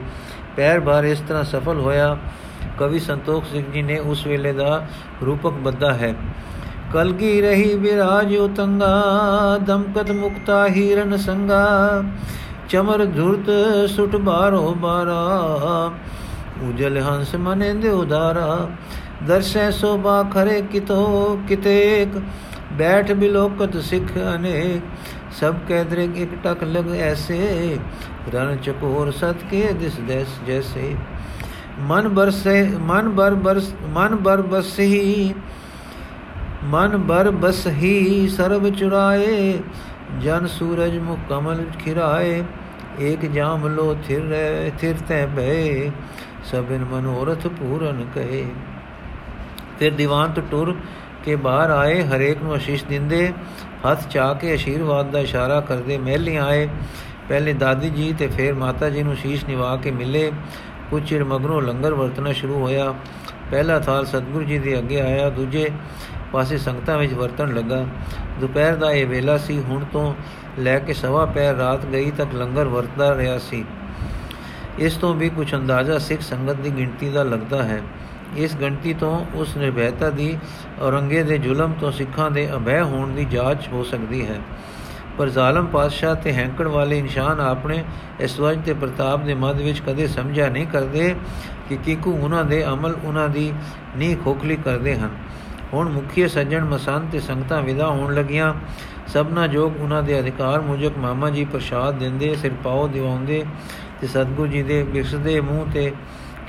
ਪੈਰ 0.58 0.80
ਬਾਰ 0.80 1.04
ਇਸ 1.04 1.20
ਤਰ੍ਹਾਂ 1.20 1.44
ਸਫਲ 1.44 1.80
ਹੋਇਆ, 1.80 2.18
ਕਵੀ 2.80 3.00
ਸੰਤੋਖ 3.00 3.46
ਸਿੰਘ 3.46 3.64
ਜੀ 3.72 3.82
ਨੇ 3.82 3.98
ਉਸ 4.00 4.26
ਵੇਲੇ 4.28 4.54
ਦਾ 4.54 4.88
ਰੂਪਕ 5.26 5.52
ਬੱਦਾ 5.52 5.94
ਹੈ। 5.94 6.14
ਕਲਗੀ 6.94 7.42
ਰਹੀ 7.42 7.76
ਵਿਰਾਜ 7.76 8.36
ਉਤੰਗਾ 8.36 9.58
ਦਮਕਤ 9.58 10.12
ਮੁਕਤਾ 10.12 10.68
ਹੀਰਨ 10.68 11.18
ਸੰਗਾ, 11.18 12.04
ਚਮਰ 12.70 13.06
ਧੁਰਤ 13.06 13.50
ਸੁਟ 13.90 14.16
ਬਾਰੋ 14.16 14.74
ਬਾਰਾ 14.74 15.92
ਉਜਲ 16.62 16.98
ਹੰਸ 17.00 17.36
ਮਨੇ 17.38 17.74
ਦੇ 17.74 17.90
ਉਦਾਰਾ 17.92 18.70
ਦਰਸ਼ੈ 19.28 19.70
ਸੋਭਾ 19.72 20.22
ਖਰੇ 20.34 20.62
ਕਿਤੋ 20.72 21.40
ਕਿਤੇਕ 21.48 22.22
ਬੈਠ 22.78 23.12
ਬਿਲੋਕਤ 23.14 23.78
ਸਿੱਖ 23.82 24.18
ਅਨੇਕ 24.28 24.82
ਸਭ 25.40 25.56
ਕਹਿ 25.68 25.86
ਦਰਿਗ 25.86 26.18
ਇੱਕ 26.18 26.36
ਟਕ 26.44 26.64
ਲਗ 26.66 26.90
ਐਸੇ 27.02 27.78
ਰਨ 28.34 28.56
ਚਕੋਰ 28.58 29.12
ਸਤ 29.12 29.44
ਕੇ 29.52 29.68
ਦਿਸ 29.74 30.00
ਦੇਸ 30.08 30.40
ਜੈਸੇ 30.48 30.96
ਮਨ 31.82 32.08
ਬਰਸੇ 32.10 32.64
ਮਨ 32.82 33.10
ਬਰ 33.10 33.36
ਬਰਸ 33.38 33.74
ਮਨ 33.90 34.16
ਬਰ 34.18 34.42
ਬਸਹੀ 34.44 35.34
ਮਨ 36.64 36.98
ਬਰ 37.00 37.30
ਬਸਹੀ 37.34 38.28
ਸਰਬ 38.28 38.70
ਚੁਰਾਏ 38.70 39.60
ਜਨ 40.22 40.48
ਸੂਰਜ 40.50 40.98
ਮੁਖ 41.00 41.20
ਕਮਲ 41.30 41.64
ਖਿਰਾਏ 41.80 42.44
ਏਕ 43.02 43.26
ਜਾਮ 43.26 43.68
ਲੋ 43.68 43.94
ਥਿਰ 44.08 44.22
ਰਹਿ 44.22 44.72
ਥਿਰ 44.80 44.96
ਤੈ 45.10 45.26
ਬੈ 45.26 45.92
ਸਭਨ 46.52 46.86
ਮਨੋਰਥ 46.86 47.48
ਪੂਰਨ 47.48 48.06
ਕਹੇ। 48.16 48.46
ਫਿਰ 49.80 49.94
ਦੀਵਾਨ 49.94 50.32
ਤੋਂ 50.32 50.44
ਟੁਰ 50.52 50.76
ਕੇ 51.26 51.36
ਬਾਹਰ 51.36 51.70
ਆਏ, 51.70 52.04
ਹਰੇਕ 52.04 52.42
ਨੂੰ 52.44 52.56
ਅਸ਼ੀਸ਼ 52.56 52.86
ਦਿੰਦੇ, 52.86 53.34
ਹੱਥ 53.86 54.08
ਚਾ 54.08 54.34
ਕੇ 54.34 54.56
ਅਸ਼ੀਰਵਾਦ 54.56 55.12
ਦਾ 55.12 55.20
ਇਸ਼ਾਰਾ 55.20 55.62
ਕਰਦੇ 55.62 55.98
ਮਹਿਲੀਆਂ 55.98 56.46
ਆਏ। 56.46 56.68
ਪਹਿਲੇ 57.30 57.54
ਦਾਦੀ 57.54 57.90
ਜੀ 57.90 58.14
ਤੇ 58.14 58.28
ਫਿਰ 58.28 58.54
ਮਾਤਾ 58.54 58.90
ਜੀ 58.90 59.04
ਨੂੰ 59.04 59.16
ਸ਼ੀਸ਼ 59.16 59.46
ਨਿਵਾ 59.46 59.76
ਕੇ 59.76 59.92
ਮਿਲੇ। 59.92 60.32
ਕੁਝ 60.90 61.10
ਚਿਰ 61.10 61.24
ਮਗਰੋਂ 61.24 61.62
ਲੰਗਰ 61.62 61.94
ਵਰਤਣਾ 61.94 62.32
ਸ਼ੁਰੂ 62.32 62.60
ਹੋਇਆ। 62.60 62.94
ਪਹਿਲਾ 63.52 63.80
ਥਾਲ 63.80 64.06
ਸਤਿਗੁਰੂ 64.06 64.44
ਜੀ 64.44 64.58
ਦੇ 64.60 64.78
ਅੱਗੇ 64.80 65.02
ਆਇਆ, 65.02 65.30
ਦੂਜੇ 65.30 65.70
ਪਾਸੇ 66.32 66.58
ਸੰਗਤਾਂ 66.58 66.98
ਵਿੱਚ 66.98 67.14
ਵਰਤਣ 67.14 67.54
ਲੱਗਾ। 67.54 67.86
ਦੁਪਹਿਰ 68.40 68.76
ਦਾ 68.76 68.92
ਇਹ 68.92 69.06
ਵੇਲਾ 69.06 69.38
ਸੀ, 69.38 69.60
ਹੁਣ 69.60 69.86
ਤੋਂ 69.94 70.14
ਲੈ 70.60 70.80
ਕੇ 70.80 70.94
ਸਵਾ 70.94 71.26
ਪੈਰ 71.26 71.56
ਰਾਤ 71.56 71.86
ਗਈ 71.86 72.12
ਤੱਕ 72.12 72.34
ਲੰਗਰ 72.34 72.66
ਵਰਤਦਾ 72.66 73.16
ਰਿਹਾ 73.18 73.38
ਸੀ। 73.38 73.66
ਇਸ 74.80 74.96
ਤੋਂ 74.96 75.14
ਵੀ 75.16 75.30
ਕੁਝ 75.30 75.56
ਅੰਦਾਜ਼ਾ 75.56 75.98
ਸਿੱਖ 75.98 76.22
ਸੰਗਤ 76.22 76.56
ਦੀ 76.56 76.70
ਗਿਣਤੀ 76.78 77.10
ਦਾ 77.10 77.24
ਲੱਗਦਾ 77.24 77.64
ਹੈ। 77.64 77.82
ਇਸ 78.38 78.56
ਗਿਣਤੀ 78.56 78.94
ਤੋਂ 78.94 79.26
ਉਸ 79.36 79.58
ਨਿਰਭੈਤਾ 79.58 80.10
ਦੀ 80.10 80.38
ਔਰੰਗੇ 80.82 81.24
ਦੇ 81.24 81.38
ਜ਼ੁਲਮ 81.38 81.74
ਤੋਂ 81.74 81.92
ਸਿੱਖਾਂ 81.92 82.32
ਦੇ 82.32 82.50
ਅਭੈ 82.56 82.84
ਹੋਣ 82.84 83.10
ਦੀ 83.10 83.26
ਜਾਂਚ 83.26 83.68
ਹੋ 83.68 83.84
ਸਕਦੀ 83.84 84.28
ਹੈ। 84.28 84.40
ਪਰ 85.18 85.30
ਜ਼ਾਲਮ 85.30 85.66
ਪਾਤਸ਼ਾਹ 85.66 86.16
ਤੇ 86.16 86.34
ਹੈਂਕੜ 86.34 86.68
ਵਾਲੇ 86.68 87.00
ਇਨਸਾਨ 87.00 87.40
ਆਪਣੇ 87.40 87.84
ਇਸਵਜ 88.20 88.60
ਤੇ 88.66 88.74
ਪ੍ਰਤਾਪ 88.74 89.24
ਦੇ 89.24 89.34
ਮੱਧ 89.34 89.62
ਵਿੱਚ 89.62 89.82
ਕਦੇ 89.88 90.08
ਸਮਝਿਆ 90.08 90.50
ਨਹੀਂ 90.50 90.68
ਕਰਦੇ 90.68 91.16
ਕਿ 91.70 91.78
ਕਿਕੂ 91.78 92.18
ਉਹਨਾਂ 92.18 92.46
ਦੇ 92.46 92.66
ਅਮਲ 92.66 92.96
ਉਹਨਾਂ 93.04 93.30
ਦੀ 93.30 93.54
ਨੀ 93.98 94.16
ਖੋਖਲੀ 94.16 94.56
ਕਰਦੇ 94.56 94.96
ਹਨ। 94.96 95.10
ਹੁਣ 95.74 95.90
ਮੁਖੀ 95.90 96.28
ਸੱਜਣ 96.28 96.66
ਮਸੰਤ 96.66 97.12
ਤੇ 97.12 97.20
ਸੰਗਤਾਂ 97.20 97.62
ਵਿਦਾ 97.62 97.88
ਹੋਣ 97.88 98.16
ਲੱਗੀਆਂ। 98.16 98.54
ਸਭਨਾ 99.08 99.48
ਜੋਗ 99.48 99.82
ਉਹਨਾਂ 99.82 100.04
ਦੇ 100.04 100.20
ਅਧਿਕਾਰ 100.20 100.62
ਮੁਜਕ 100.62 100.98
ਮਾਮਾ 100.98 101.30
ਜੀ 101.30 101.46
ਪ੍ਰਸ਼ਾਦ 101.46 101.98
ਦਿੰਦੇ, 101.98 102.36
ਸਿਰ 102.36 102.52
ਪਾਉ 102.64 102.88
ਦਿਵਾਉਂਦੇ 102.88 103.46
ਤੇ 104.02 104.08
ਸਤਗੁਰੂ 104.08 104.48
ਜੀ 104.48 104.64
ਦੇ 104.64 104.84
ਬਿਰਸਦੇ 104.84 105.40
ਮੂੰਹ 105.42 105.72
ਤੇ 105.72 105.92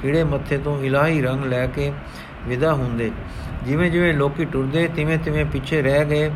ਕੀੜੇ 0.03 0.25
ਮੱਥੇ 0.25 0.59
ਤੋਂ 0.59 0.81
ਇਲਾਹੀ 0.83 1.21
ਰੰਗ 1.23 1.45
ਲੈ 1.45 1.67
ਕੇ 1.67 1.93
ਵਿਦਾ 2.49 2.73
ਹੁੰਦੇ। 2.73 3.11
ਜਿਵੇਂ 3.65 3.91
ਜਿਵੇਂ 3.91 4.13
ਲੋਕੀ 4.15 4.45
ਟੁਰਦੇ, 4.45 4.89
ਤਿਵੇਂ 4.89 5.19
ਤਿਵੇਂ 5.19 5.45
ਪਿੱਛੇ 5.45 5.83
ਰਹਿ 5.83 6.05
ਗਏ, 6.05 6.31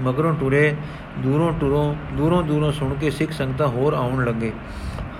ਮਗਰੋਂ 0.00 0.34
ਟੁਰੇ, 0.34 0.74
ਦੂਰੋਂ 1.18 1.52
ਟੁਰੋਂ, 1.52 1.94
ਦੂਰੋਂ 2.12 2.42
ਦੂਰੋਂ 2.42 2.72
ਸੁਣ 2.72 2.94
ਕੇ 2.94 3.10
ਸਿੱਖ 3.10 3.32
ਸੰਗਤਾਂ 3.32 3.68
ਹੋਰ 3.68 3.94
ਆਉਣ 3.94 4.24
ਲੱਗੇ। 4.24 4.52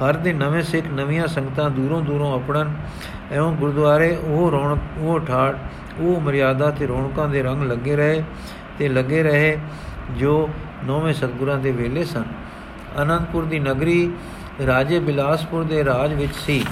ਹਰ 0.03 0.17
ਦਿਨ 0.17 0.37
ਨਵੇਂ 0.37 0.63
ਸਿੱਖ, 0.63 0.87
ਨਵੀਆਂ 0.87 1.27
ਸੰਗਤਾਂ 1.27 1.71
ਦੂਰੋਂ 1.71 2.01
ਦੂਰੋਂ 2.03 2.35
ਆਪਣਨ 2.35 2.75
ਐਉਂ 3.33 3.53
ਗੁਰਦੁਆਰੇ 3.57 4.17
ਉਹ 4.25 4.51
ਰੌਣਕ, 4.51 4.79
ਉਹ 4.99 5.21
ਠਾੜ 5.21 5.55
ਉਹ 6.01 6.21
ਮਰਿਆਦਾ 6.21 6.71
ਤੇ 6.71 6.87
ਰੌਣਕਾਂ 6.87 7.29
ਦੇ 7.29 7.43
ਰੰਗ 7.43 7.63
ਲੱਗੇ 7.63 7.97
ਰਹੇ 7.97 8.23
ਤੇ 8.79 8.89
ਲੱਗੇ 8.89 9.23
ਰਹੇ 9.23 9.59
ਜੋ 10.19 10.49
ਨੌਵੇਂ 10.85 11.15
ਸਤਗੁਰਾਂ 11.15 11.59
ਦੇ 11.59 11.71
ਵੇਲੇ 11.73 12.05
ਸਨ। 12.05 12.25
ਅਨੰਦਪੁਰ 13.03 13.45
ਦੀ 13.45 13.59
ਨਗਰੀ 13.59 14.11
ਰਾਜੇ 14.67 14.99
ਬਿਲਾਸਪੁਰ 14.99 15.65
ਦੇ 15.65 15.85
ਰਾਜ 15.85 16.15
ਵਿੱਚ 16.15 16.35
ਸੀ। 16.35 16.65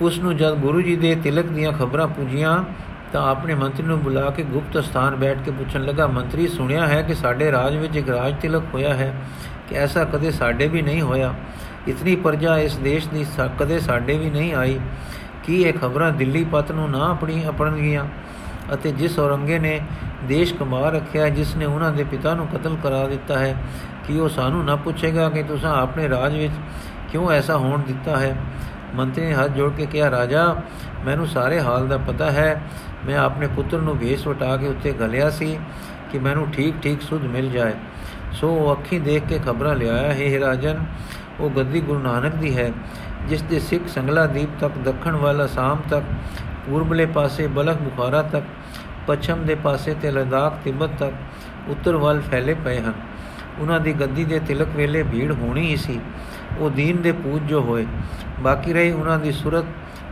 ਉਸ 0.00 0.18
ਨੂੰ 0.18 0.36
ਜਦ 0.36 0.54
ਗੁਰੂ 0.54 0.80
ਜੀ 0.80 0.96
ਦੇ 0.96 1.14
ਤਿਲਕ 1.14 1.46
ਦੀਆਂ 1.46 1.72
ਖਬਰਾਂ 1.72 2.06
ਪੁੱਜੀਆਂ, 2.08 2.64
ਤਾਂ 3.12 3.30
ਆਪਣੇ 3.30 3.54
ਮੰਤਰੀ 3.54 3.86
ਨੂੰ 3.86 4.00
ਬੁਲਾ 4.00 4.30
ਕੇ 4.30 4.42
ਗੁਪਤ 4.42 4.84
ਸਥਾਨ 4.84 5.16
ਬੈਠ 5.16 5.38
ਕੇ 5.38 5.50
ਪੁੱਛਣ 5.50 5.82
ਲੱਗਾ, 5.82 6.06
ਮੰਤਰੀ, 6.06 6.48
ਸੁਣਿਆ 6.48 6.86
ਹੈ 6.86 7.02
ਕਿ 7.02 7.14
ਸਾਡੇ 7.14 7.52
ਰਾਜ 7.52 7.76
ਵਿੱਚ 7.76 7.96
ਇੱਕ 7.96 8.08
ਰਾਜ 8.08 8.34
ਤਿਲਕ 8.40 8.62
ਹੋਇਆ 8.74 8.94
ਹੈ, 8.94 9.14
ਕਿ 9.68 9.74
ਐਸਾ 9.74 10.04
ਕਦੇ 10.04 10.30
ਸਾਡੇ 10.30 10.68
ਵੀ 10.68 10.82
ਨਹੀਂ 10.82 11.02
ਹੋਇਆ? 11.02 11.34
ਇਤਨੀ 11.88 12.16
ਪਰਜਾ 12.16 12.58
ਇਸ 12.58 12.76
ਦੇਸ਼ 12.76 13.08
ਦੀ 13.08 13.26
ਕਦੇ 13.60 13.80
ਸਾਡੇ 13.80 14.18
ਵੀ 14.18 14.30
ਨਹੀਂ 14.30 14.54
ਆਈ। 14.54 14.80
ਕੀ 15.44 15.62
ਇਹ 15.62 15.72
ਖਬਰਾਂ 15.72 16.12
ਦਿੱਲੀ 16.12 16.44
ਪਤ 16.44 16.72
ਨੂੰ 16.72 16.90
ਨਾ 16.90 17.10
ਆਪਣੀ 17.10 17.44
ਆਪਣ 17.44 17.72
ਗਈਆਂ? 17.72 18.04
ਅਤੇ 18.74 18.92
ਜਿਸ 18.92 19.18
ਔਰੰਗੇ 19.18 19.58
ਨੇ 19.58 19.80
ਦੇਸ਼ 20.28 20.54
ਕਮਾ 20.54 20.88
ਰੱਖਿਆ 20.88 21.28
ਜਿਸ 21.28 21.56
ਨੇ 21.56 21.64
ਉਹਨਾਂ 21.64 21.92
ਦੇ 21.92 22.04
ਪਿਤਾ 22.04 22.34
ਨੂੰ 22.34 22.48
ਕਤਲ 22.48 22.76
ਕਰਾ 22.82 23.06
ਦਿੱਤਾ 23.06 23.38
ਹੈ। 23.38 23.56
ਕਿ 24.06 24.20
ਉਹ 24.20 24.28
ਸਾਨੂੰ 24.28 24.64
ਨਾ 24.64 24.76
ਪੁੱਛੇਗਾ 24.76 25.30
ਕਿ 25.30 25.42
ਤੁਸੀਂ 25.42 25.68
ਆਪਣੇ 25.68 26.08
ਰਾਜ 26.08 26.36
ਵਿੱਚ 26.36 26.52
ਕਿਉਂ 27.12 27.30
ਐਸਾ 27.30 27.56
ਹੋਣ 27.56 27.82
ਦਿੱਤਾ 27.82 28.16
ਹੈ? 28.16 28.36
ਮੰਤਰੀ 28.94 29.26
ਨੇ 29.26 29.34
ਹੱਥ 29.34 29.50
ਜੋੜ 29.50 29.72
ਕੇ 29.72 29.86
ਕਿਹਾ, 29.86 30.10
ਰਾਜਾ, 30.10 30.56
ਮੈਨੂੰ 31.06 31.26
ਸਾਰੇ 31.26 31.60
ਹਾਲ 31.60 31.88
ਦਾ 31.88 31.98
ਪਤਾ 31.98 32.30
ਹੈ। 32.30 32.62
ਮੈਂ 33.06 33.18
ਆਪਣੇ 33.18 33.46
ਪੁੱਤਰ 33.46 33.78
ਨੂੰ 33.78 33.98
ਵੇਸ 33.98 34.26
ਵਟਾ 34.26 34.56
ਕੇ 34.56 34.68
ਉੱਤੇ 34.68 34.92
ਗਲਿਆ 34.92 35.30
ਸੀ 35.30 35.58
ਕਿ 36.12 36.18
ਮੈਨੂੰ 36.18 36.50
ਠੀਕ 36.50 36.74
ਠੀਕ 36.82 37.02
ਸੁਧ 37.02 37.22
ਮਿਲ 37.22 37.50
ਜਾਏ। 37.50 37.72
ਸੋ 38.32 38.48
ਉਹ 38.48 38.72
ਅੱਖੀ 38.72 38.98
ਦੇਖ 38.98 39.22
ਕੇ 39.24 39.38
ਖਬਰਾਂ 39.38 39.74
ਲਿਆਇਆ, 39.74 40.12
ਹੈ 40.12 40.40
ਰਾਜਨ, 40.40 40.84
ਉਹ 41.40 41.50
ਗੱਦੀ 41.50 41.80
ਗੁਰੂ 41.80 41.98
ਨਾਨਕ 41.98 42.34
ਦੀ 42.34 42.58
ਹੈ, 42.58 42.72
ਜਿਸ 43.28 43.42
ਦੇ 43.42 43.60
ਸਿੱਖ 43.60 43.88
ਸੰਗਲਾ 43.88 44.26
ਦੀਪ 44.26 44.48
ਤੱਕ, 44.60 44.78
ਦੱਖਣ 44.78 45.16
ਵਾਲਾ 45.16 45.46
ਸਾਮ 45.46 45.78
ਤੱਕ, 45.90 46.04
ਪੂਰਬਲੇ 46.66 47.06
ਪਾਸੇ 47.06 47.46
ਬਲਖ 47.46 47.76
ਬੁਖਾਰਾ 47.76 48.22
ਤੱਕ 48.22 48.44
ਪੱਛਮ 49.10 49.46
ਦੇ 49.46 49.54
ਪਾਸੇ 49.54 49.94
ਤੇ 49.94 50.10
ਲਦਾਖ, 50.10 50.54
ਤਿੱਬਤ 50.64 50.90
ਤੱਕ 50.98 51.14
ਉੱਤਰ 51.68 51.96
ਵੱਲ 51.96 52.20
ਫੈਲੇ 52.20 52.54
ਪਏ 52.54 52.80
ਹਨ। 52.80 52.92
ਉਹਨਾਂ 53.58 53.80
ਦੀ 53.80 53.92
ਗੱਦੀ 53.92 54.24
ਦੇ 54.24 54.38
ਤਿਲਕ 54.38 54.68
ਵੇਲੇ 54.76 55.02
ਭੀੜ 55.02 55.32
ਹੋਣੀ 55.32 55.66
ਹੀ 55.66 55.76
ਸੀ। 55.76 56.00
ਉਹ 56.58 56.70
ਦੀਨ 56.70 57.02
ਦੇ 57.02 57.12
ਪੂਜ 57.12 57.42
ਜੋ 57.42 57.60
ਹੋਏ। 57.60 57.86
ਬਾਕੀ 58.40 58.72
ਰਹੀ 58.72 58.90
ਉਹਨਾਂ 58.90 59.18
ਦੀ 59.18 59.32
ਸੁਰਤ। 59.32 59.64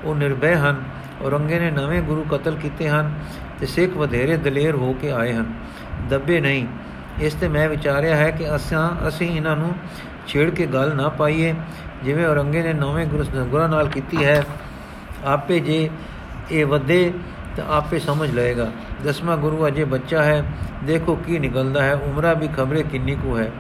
ਉਹ 0.05 0.15
ਨਿਰਭੈ 0.15 0.55
ਹਨ। 0.55 0.85
ਔਰੰਗੇ 1.23 1.59
ਨੇ 1.59 1.71
ਨਵੇਂ 1.71 2.03
ਗੁਰੂ 2.03 2.25
ਕਤਲ 2.31 2.57
ਕੀਤੇ 2.57 2.89
ਹਨ 2.89 3.15
ਤੇ 3.61 3.67
ਸਿੱਖ 3.67 3.97
ਵਧੇਰੇ 3.97 4.37
ਦਲੇਰ 4.37 4.75
ਹੋ 4.75 4.93
ਕੇ 4.93 5.11
ਆਏ 5.11 5.33
ਹਨ। 5.33 5.55
ਦੱਬੇ 6.11 6.41
ਨਹੀਂ। 6.41 6.67
ਇਸ 7.21 7.35
ਤੇ 7.35 7.49
ਮੈਂ 7.49 7.69
ਵਿਚਾਰਿਆ 7.69 8.17
ਹੈ 8.17 8.31
ਕਿ 8.31 8.57
ਅਸਾਂ, 8.57 9.09
ਅਸੀਂ 9.09 9.37
ਇਹਨਾਂ 9.37 9.57
ਨੂੰ 9.57 9.73
ਛੇੜ 10.27 10.51
ਕੇ 10.51 10.67
ਗੱਲ 10.67 10.97
ਨਾ 10.97 11.09
ਪਾਈਏ। 11.09 11.55
ਜਿਵੇਂ 12.05 12.27
ਔਰੰਗੇ 12.27 12.63
ਨੇ 12.63 12.73
ਨਵੇਂ 12.73 13.07
ਗੁਰਾਂ 13.07 13.69
ਨਾਲ 13.69 13.89
ਕੀਤੀ 13.89 14.25
ਹੈ, 14.25 14.45
ਆਪੇ 15.25 15.61
ਜੇ 15.61 15.91
ਇਹ 16.51 16.67
ਵਧੇ 16.67 17.13
ਤਾਂ 17.59 17.77
ਆਪੇ 17.77 17.99
ਸਮਝ 17.99 18.31
ਲਏਗਾ। 18.31 18.71
ਦਸਵਾਂ 19.05 19.37
ਗੁਰੂ 19.37 19.67
ਅਜੇ 19.67 19.85
ਬੱਚਾ 19.85 20.23
ਹੈ। 20.23 20.45
ਦੇਖੋ 20.85 21.15
ਕੀ 21.15 21.39
ਨਿਕਲਦਾ 21.39 21.83
ਹੈ। 21.83 21.95
ਉਮਰਾ 21.95 22.33
ਵੀ 22.33 22.49
ਖਬਰੇ 22.49 22.83
ਕਿੰਨੀ 22.83 23.15
ਕੋ 23.15 23.39
ਹੈ। 23.39 23.53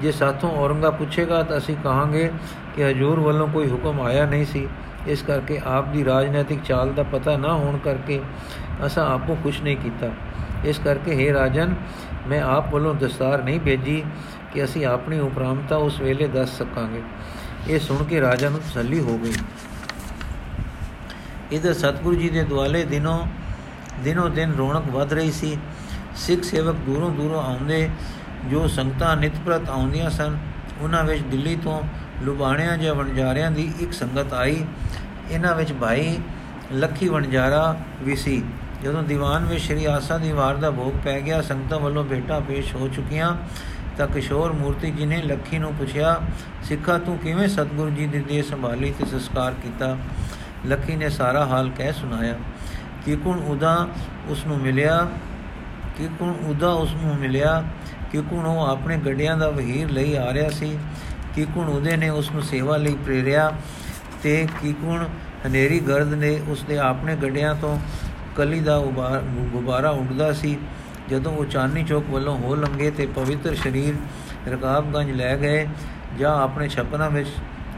ਜੇ 0.00 0.12
ਸਾਥੋਂ 0.12 0.50
ਔਰੰਗਾ 0.50 0.90
ਪੁੱਛੇਗਾ 0.90 1.42
ਤਾਂ 1.42 1.58
ਅਸੀਂ 1.58 1.76
ਕਹਾਂਗੇ 1.84 2.32
ਕਿ 2.76 2.84
ਹਜੂਰ 2.84 3.20
ਵੱਲੋਂ 3.20 3.48
ਕੋਈ 3.48 3.70
ਹੁਕਮ 3.70 4.00
ਆਇਆ 4.00 4.26
ਨਹੀਂ 4.26 4.46
ਸੀ। 4.46 4.68
ਇਸ 5.06 5.22
ਕਰਕੇ 5.22 5.60
ਆਪ 5.64 5.88
ਦੀ 5.88 6.04
ਰਾਜਨੀਤਿਕ 6.04 6.62
ਚਾਲ 6.62 6.92
ਦਾ 6.92 7.02
ਪਤਾ 7.02 7.36
ਨਾ 7.36 7.54
ਹੋਣ 7.54 7.78
ਕਰਕੇ 7.78 8.20
ਅਸਾਂ 8.86 9.06
ਆਪੋ 9.06 9.36
ਕੁਝ 9.42 9.62
ਨਹੀਂ 9.62 9.76
ਕੀਤਾ। 9.76 10.10
ਇਸ 10.64 10.80
ਕਰਕੇ 10.84 11.28
हे 11.28 11.34
ਰਾਜਨ, 11.34 11.74
ਮੈਂ 12.26 12.42
ਆਪ 12.42 12.74
ਵੱਲੋਂ 12.74 12.94
ਦਸਤਾਰ 12.94 13.42
ਨਹੀਂ 13.42 13.60
ਭੇਜੀ 13.60 14.04
ਕਿ 14.52 14.64
ਅਸੀਂ 14.64 14.86
ਆਪਣੀ 14.86 15.18
ਉਪਰਾਮਤਾ 15.18 15.76
ਉਸ 15.76 16.00
ਵੇਲੇ 16.00 16.28
ਦੱਸ 16.28 16.58
ਸਕਾਂਗੇ। 16.58 17.02
ਇਹ 17.68 17.80
ਸੁਣ 17.80 18.04
ਕੇ 18.04 18.20
ਰਾਜਾ 18.20 18.48
ਨੂੰ 18.48 18.60
ਤਸੱਲੀ 18.60 19.00
ਹੋ 19.00 19.18
ਗਈ। 19.18 19.32
ਇਧਰ 21.54 21.72
ਸਤਗੁਰੂ 21.74 22.16
ਜੀ 22.16 22.28
ਦੇ 22.28 22.42
ਦੁਆਲੇ 22.44 22.84
ਦਿਨੋਂ 22.86 23.18
ਦਿਨੋਂ 24.02 24.28
ਦਿਨ 24.30 24.52
ਰੌਣਕ 24.54 24.90
ਵਧ 24.90 25.12
ਰਹੀ 25.12 25.30
ਸੀ 25.32 25.56
ਸਿੱਖ 26.16 26.44
ਸੇਵਕ 26.44 26.76
ਦੂਰੋਂ 26.86 27.10
ਦੂਰੋਂ 27.10 27.42
ਆਉਂਦੇ 27.42 27.88
ਜੋ 28.50 28.66
ਸੰਗਤਾਂ 28.68 29.16
ਨਿਤਪ੍ਰਤ 29.16 29.68
ਆਉਂਦੀਆਂ 29.70 30.10
ਸਨ 30.10 30.36
ਉਹਨਾਂ 30.80 31.02
ਵਿੱਚ 31.04 31.22
ਦਿੱਲੀ 31.30 31.54
ਤੋਂ 31.56 31.80
ਲੁਬਾਣਿਆਂ 32.22 32.76
ਜਾਂ 32.78 32.94
ਵਣਜਾਰਿਆਂ 32.94 33.50
ਦੀ 33.50 33.72
ਇੱਕ 33.80 33.92
ਸੰਗਤ 33.92 34.34
ਆਈ 34.34 34.64
ਇਹਨਾਂ 35.30 35.54
ਵਿੱਚ 35.54 35.72
ਭਾਈ 35.72 36.18
ਲੱਖੀ 36.72 37.08
ਵਣਜਾਰਾ 37.08 37.76
ਵੀ 38.02 38.16
ਸੀ 38.16 38.42
ਜਦੋਂ 38.84 39.02
ਦੀਵਾਨ 39.02 39.44
ਵਿੱਚ 39.44 39.62
ਸ਼੍ਰੀ 39.62 39.84
ਆਸਾ 39.86 40.18
ਦੀ 40.18 40.32
ਵਾਰ 40.32 40.56
ਦਾ 40.56 40.70
ਭੋਗ 40.70 40.94
ਪੈ 41.04 41.20
ਗਿਆ 41.20 41.40
ਸੰਗਤਾਂ 41.42 41.78
ਵੱਲੋਂ 41.80 42.04
ਬੇਟਾ 42.04 42.38
ਪੇਸ਼ 42.40 42.74
ਹੋ 42.74 42.88
ਚੁੱਕੀਆਂ 42.88 43.34
ਤਾਂ 43.98 44.06
ਕਿਸ਼ੋਰ 44.06 44.52
ਮੂਰਤੀ 44.52 44.90
ਜੀ 44.90 45.06
ਨੇ 45.06 45.22
ਲੱਖੀ 45.22 45.58
ਨੂੰ 45.58 45.72
ਪੁੱਛਿਆ 45.74 46.20
ਸਿੱਖਾ 46.64 46.98
ਤੂੰ 46.98 47.16
ਕਿਵੇਂ 47.18 47.48
ਸਤਗੁਰੂ 47.48 47.90
ਜੀ 47.90 48.06
ਦੀ 48.06 48.20
ਦੇਹ 48.20 48.42
ਸੰਭਾਲੀ 48.42 48.90
ਤੇ 48.98 49.06
ਸੰਸਕਾਰ 49.06 49.54
ਕੀਤਾ 49.62 49.96
ਲੱਖੀ 50.66 50.96
ਨੇ 50.96 51.08
ਸਾਰਾ 51.08 51.44
ਹਾਲ 51.46 51.70
ਕਹਿ 51.76 51.92
ਸੁਣਾਇਆ। 51.92 52.34
ਕਿ 53.04 53.16
ਕੁਣ 53.16 53.38
ਉਦਾ 53.38 53.88
ਉਸ 54.28 54.46
ਨੂੰ 54.46 54.58
ਮਿਲਿਆ 54.58 55.06
ਕਿ 55.96 56.08
ਕੁਣ 56.18 56.34
ਉਦਾ 56.46 56.70
ਉਸ 56.72 56.94
ਨੂੰ 56.94 57.14
ਮਿਲਿਆ 57.16 57.62
ਕਿ 58.12 58.22
ਕੁਣ 58.22 58.46
ਉਹ 58.46 58.66
ਆਪਣੇ 58.66 58.96
ਗੱਡਿਆਂ 58.96 59.36
ਦਾ 59.38 59.50
ਵਹੀਰ 59.50 59.90
ਲਈ 59.90 60.14
ਆ 60.14 60.32
ਰਿਹਾ 60.32 60.50
ਸੀ। 60.50 60.78
ਕਿ 61.34 61.44
ਕੁਣ 61.44 61.68
ਉਹਦੇ 61.68 61.96
ਨੇ 61.96 62.08
ਉਸ 62.08 62.30
ਨੂੰ 62.32 62.42
ਸੇਵਾ 62.42 62.76
ਲਈ 62.76 62.94
ਪ੍ਰੇਰਿਆ 62.94 63.52
ਤੇ 64.22 64.46
ਕਿ 64.62 64.72
ਕੁਣ 64.72 65.04
ਹਨੇਰੀ 65.46 65.80
ਗਰਦ 65.80 66.14
ਨੇ 66.14 66.40
ਉਸ 66.48 66.62
ਦੇ 66.62 66.78
ਆਪਣੇ 66.78 67.16
ਗੱਡਿਆਂ 67.16 67.54
ਤੋਂ 67.54 67.78
ਕਲੀ 68.36 68.60
ਦਾ 68.60 68.78
ਗੁਬਾਰਾ 69.52 69.90
ਉੱਡਦਾ 69.90 70.32
ਸੀ। 70.32 70.58
ਜਦੋਂ 71.08 71.32
ਉਹ 71.32 71.44
ਚਾਂਦਨੀ 71.44 71.84
ਚੌਕ 71.84 72.04
ਵੱਲੋਂ 72.10 72.36
ਹੋ 72.38 72.54
ਲੰਗੇ 72.54 72.90
ਤੇ 72.90 73.06
ਪਵਿੱਤਰ 73.06 73.54
ਸ਼ਰੀਰ 73.54 73.94
ਰਕਾਬਗੰਜ 74.48 75.10
ਲੈ 75.10 75.36
ਗਏ 75.36 75.66
ਜਾਂ 76.18 76.34
ਆਪਣੇ 76.34 76.68
ਛਪਨਾ 76.68 77.08
ਵਿੱਚ 77.08 77.28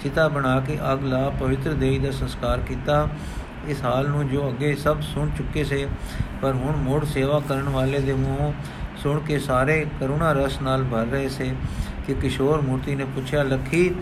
ਚਿਤਾ 0.03 0.29
ਬਣਾ 0.29 0.61
ਕੇ 0.61 0.79
ਅਗ 0.93 1.05
ਲਾ 1.05 1.29
ਪਵਿੱਤਰ 1.31 1.73
ਦੇਹੀ 1.73 1.99
ਦਾ 1.99 2.11
ਸੰਸਕਾਰ 2.11 2.61
ਕੀਤਾ। 2.61 3.09
ਇਸ 3.69 3.85
ਹਾਲ 3.85 4.09
ਨੂੰ 4.09 4.29
ਜੋ 4.29 4.49
ਅੱਗੇ 4.49 4.75
ਸਭ 4.75 5.01
ਸੁਣ 5.01 5.31
ਚੁੱਕੇ 5.31 5.65
ਸੇ, 5.65 5.87
ਪਰ 6.43 6.53
ਹੁਣ 6.53 6.77
ਮੋੜ 6.77 7.05
ਸੇਵਾ 7.05 7.41
ਕਰਨ 7.49 7.69
ਵਾਲੇ 7.69 8.01
ਦੇ 8.01 8.13
ਮੂੰਹੋਂ 8.13 8.53
ਸੁਣ 8.97 9.21
ਕੇ 9.21 9.39
ਸਾਰੇ 9.39 9.87
ਕਰੁਣਾ 10.01 10.33
ਰਸ 10.33 10.61
ਨਾਲ 10.63 10.85
ਭਰ 10.85 11.07
ਰਹੇ 11.07 11.29
ਸੇ 11.29 11.55
ਕਿ 12.07 12.15
ਕਿਸ਼ੋਰ 12.15 12.61
ਮੂਰਤੀ 12.61 12.95
ਨੇ 12.95 13.05
ਪੁੱਛਿਆ, 13.05 13.43
ਲੱਖੀ, 13.43 13.95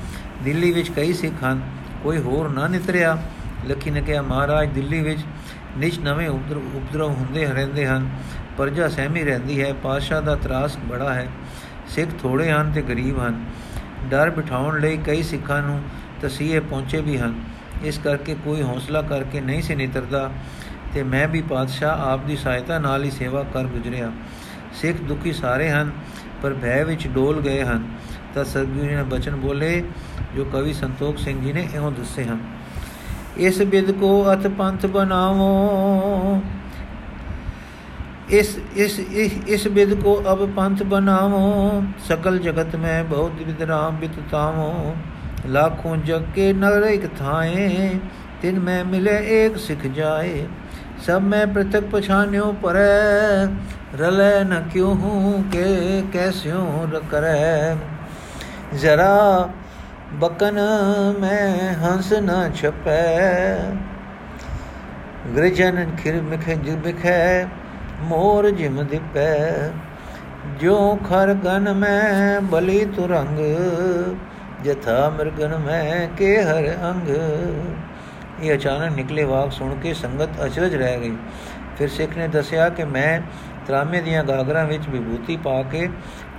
ਦਿੱਲੀ 0.44 0.72
ਵਿੱਚ 0.72 0.90
ਕਈ 0.90 1.12
ਸਿੱਖ 1.12 1.44
ਹਨ? 1.44 1.60
ਕੋਈ 2.02 2.18
ਹੋਰ 2.18 2.48
ਨਾ 2.48 2.66
ਨਿਤਰਿਆ? 2.68 3.18
ਲੱਖੀ 3.66 3.90
ਨੇ 3.90 4.00
ਕਿਹਾ, 4.00 4.22
ਮਹਾਰਾਜ, 4.22 4.68
ਦਿੱਲੀ 4.68 5.00
ਵਿੱਚ 5.02 5.20
ਨਿਸ਼ 5.76 6.00
ਨਵੇਂ 6.00 6.28
ਉਪਦਰਵ 6.28 7.10
ਹੁੰਦੇ 7.10 7.44
ਰਹਿੰਦੇ 7.44 7.86
ਹਨ। 7.86 8.10
ਪਰਜਾ 8.58 8.88
ਸਹਿਮੀ 8.88 9.22
ਰਹਿੰਦੀ 9.24 9.62
ਹੈ 9.62 9.72
ਪਾਸ਼ਾ 9.72 10.20
ਦਾ 10.20 10.34
ਤਰਾਸ 10.34 10.76
ਬੜਾ 10.78 11.14
ਹੈ। 11.14 11.28
ਸਿੱਖ 11.88 12.10
ਥੋੜੇ 12.22 12.50
ਹਨ 12.52 12.72
ਤੇ 12.72 12.82
ਗਰੀਬ 12.82 13.18
ਹਨ। 13.20 13.44
ਡਰ 14.10 14.30
ਬਿਠਾਉਣ 14.30 14.80
ਲਈ 14.80 14.96
ਕਈ 14.96 15.22
ਸਿੱਖਾਂ 15.22 15.62
ਨੂੰ 15.62 15.82
ਤਸੀਹੇ 16.22 16.60
ਪਹੁੰਚੇ 16.60 17.00
ਵੀ 17.00 17.18
ਹਨ। 17.18 17.34
ਇਸ 17.84 17.98
ਕਰਕੇ 17.98 18.36
ਕੋਈ 18.44 18.62
ਹੌਸਲਾ 18.62 19.02
ਕਰਕੇ 19.02 19.40
ਨਹੀਂ 19.40 19.62
ਸੀ 19.62 19.74
ਨਿਤਰਦਾ 19.74 20.30
ਤੇ 20.94 21.02
ਮੈਂ 21.02 21.28
ਵੀ 21.28 21.42
ਪਾਤਸ਼ਾਹ 21.42 21.98
ਆਪ 21.98 22.24
ਦੀ 22.24 22.36
ਸਹਾਇਤਾ 22.36 22.78
ਨਾਲ 22.78 23.04
ਹੀ 23.04 23.10
ਸੇਵਾ 23.10 23.44
ਕਰ 23.54 23.64
ਗੁਜ਼ਰਿਆ। 23.64 24.12
ਸਿੱਖ 24.74 25.00
ਦੁਖੀ 25.00 25.32
ਸਾਰੇ 25.32 25.70
ਹਨ, 25.70 25.90
ਪਰ 26.42 26.54
ਭੈ 26.54 26.84
ਵਿੱਚ 26.84 27.06
ਡੋਲ 27.08 27.40
ਗਏ 27.40 27.62
ਹਨ। 27.64 27.88
ਤਾਂ 28.34 28.44
ਸਤਿਗੁਰੂ 28.44 28.86
ਨੇ 28.86 29.02
ਬਚਨ 29.02 29.36
ਬੋਲੇ, 29.36 29.84
ਜੋ 30.36 30.44
ਕਵੀ 30.44 30.72
ਸੰਤੋਖ 30.72 31.18
ਸਿੰਘ 31.18 31.42
ਜੀ 31.42 31.52
ਨੇ 31.52 31.68
ਇਹੋ 31.74 31.90
ਦੱਸੇ 31.90 32.24
ਹਨ। 32.24 32.38
ਇਸ 33.36 33.62
ਬਿਦ 33.62 33.90
ਕੋ 33.90 34.32
ਅਤ 34.32 34.46
ਪੰਥ 34.46 34.86
ਬਨਾਵੋ 34.86 36.42
ਇਸ 38.30 38.56
ਇਸ 38.76 38.98
ਇਸ 39.48 39.66
ਬਿਦ 39.68 39.92
ਕੋ 40.02 40.14
ਅਬ 40.32 40.44
ਪੰਥ 40.54 40.82
ਬਨਾਵੋ 40.82 41.82
ਸਕਲ 42.08 42.38
ਜਗਤ 42.38 42.76
ਮੈਂ 42.76 43.02
ਬਹੁਤ 43.04 43.42
ਵਿਦ 43.42 43.62
ਰਾਮ 43.62 43.96
ਬਿਤਤਾਵੋ 43.96 44.94
ਲਾਖੋਂ 45.46 45.96
ਜਗ 45.96 46.22
ਕੇ 46.34 46.52
ਨਰ 46.52 46.82
ਇਕ 46.84 47.06
ਥਾਏ 47.18 47.90
ਤਿਨ 48.42 48.58
ਮੈਂ 48.60 48.84
ਮਿਲੇ 48.84 49.16
ਏਕ 49.34 49.56
ਸਿਖ 49.56 49.86
ਜਾਏ 49.86 50.46
ਸਭ 51.06 51.22
ਮੈਂ 51.22 51.46
ਪ੍ਰਤਕ 51.46 51.84
ਪਛਾਨਿਓ 51.92 52.52
ਪਰੈ 52.62 53.46
ਰਲੇ 53.94 54.44
ਨ 54.44 54.62
ਕਿਉ 54.72 54.94
ਹੂੰ 54.94 55.42
ਕੇ 55.52 56.02
ਕੈਸਿਓ 56.12 56.86
ਰਕਰੈ 56.92 57.76
ਜ਼ਰਾ 58.74 59.48
ਬਕਨ 60.14 60.60
ਮੈਂ 61.20 61.72
ਹੰਸ 61.74 62.12
ਨ 62.22 62.50
ਛਪੈ 62.54 63.72
ਗ੍ਰਜਨ 65.28 65.86
ਖਿਰ 65.96 66.20
ਮਿਖੇ 66.22 66.54
ਜਿਬਖੈ 66.56 67.46
ਮੋਰ 68.04 68.50
ਜਿਮ 68.50 68.82
ਦਿਪੈ 68.86 69.70
ਜੋ 70.60 70.98
ਖਰ 71.08 71.32
ਗਨ 71.34 71.72
ਮੈਂ 71.72 72.40
ਬਲੀ 72.40 72.84
ਤੁਰੰਗ, 72.86 73.38
ਜਥਾ 74.64 75.08
ਮਿਰਗਨ 75.10 75.56
ਮੈਂ 75.58 76.08
ਕੇ 76.16 76.36
ਹਰ 76.42 76.68
ਅੰਗ। 76.84 77.08
ਇਹ 78.42 78.54
ਅਚਾਨਕ 78.54 78.96
ਨਿਕਲੇ 78.96 79.24
ਵਾਕ 79.24 79.52
ਸੁਣ 79.52 79.74
ਕੇ 79.74 79.94
ਸੰਗਤ 79.94 80.44
ਅਚਰਜ 80.44 80.74
ਰਹਿ 80.74 81.00
ਗਈ। 81.00 81.16
ਫਿਰ 81.78 81.88
ਸਿੱਖ 81.88 82.16
ਨੇ 82.16 82.28
ਦੱਸਿਆ 82.28 82.68
ਕਿ 82.68 82.84
ਮੈਂ 82.84 83.20
ਤਰਾਮੇ 83.66 84.00
ਦੀਆਂ 84.00 84.24
ਗਾਗਰਾਂ 84.24 84.64
ਵਿੱਚ 84.64 84.88
ਵਿਭੂਤੀ 84.88 85.36
ਪਾ 85.36 85.62
ਕੇ 85.62 85.88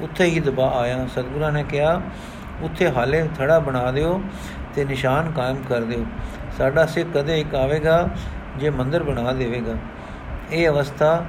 ਉੱਥੇ 0.01 0.25
ਹੀ 0.25 0.39
ਦਬਾ 0.39 0.69
ਆਇਆ। 0.75 1.07
ਸਤਿਗੁਰਾਂ 1.07 1.51
ਨੇ 1.51 1.63
ਕਿਹਾ, 1.63 2.01
ਉੱਥੇ 2.61 2.89
ਹਾਲੇ 2.91 3.27
ਥੜਾ 3.37 3.59
ਬਣਾ 3.59 3.91
ਦਿਓ 3.91 4.21
ਤੇ 4.75 4.85
ਨਿਸ਼ਾਨ 4.85 5.31
ਕਾਇਮ 5.31 5.63
ਕਰ 5.69 5.81
ਦਿਓ। 5.81 6.05
ਸਾਡਾ 6.57 6.85
ਸਿੱਖ 6.85 7.09
ਕਦੇ 7.13 7.39
ਇੱਕ 7.39 7.55
ਆਵੇਗਾ, 7.55 8.07
ਜੇ 8.57 8.69
ਮੰਦਰ 8.69 9.03
ਬਣਾ 9.03 9.31
ਦੇਵੇਗਾ। 9.31 9.73
ਇਹ 10.51 10.67
ਅਵਸਥਾ 10.67 11.25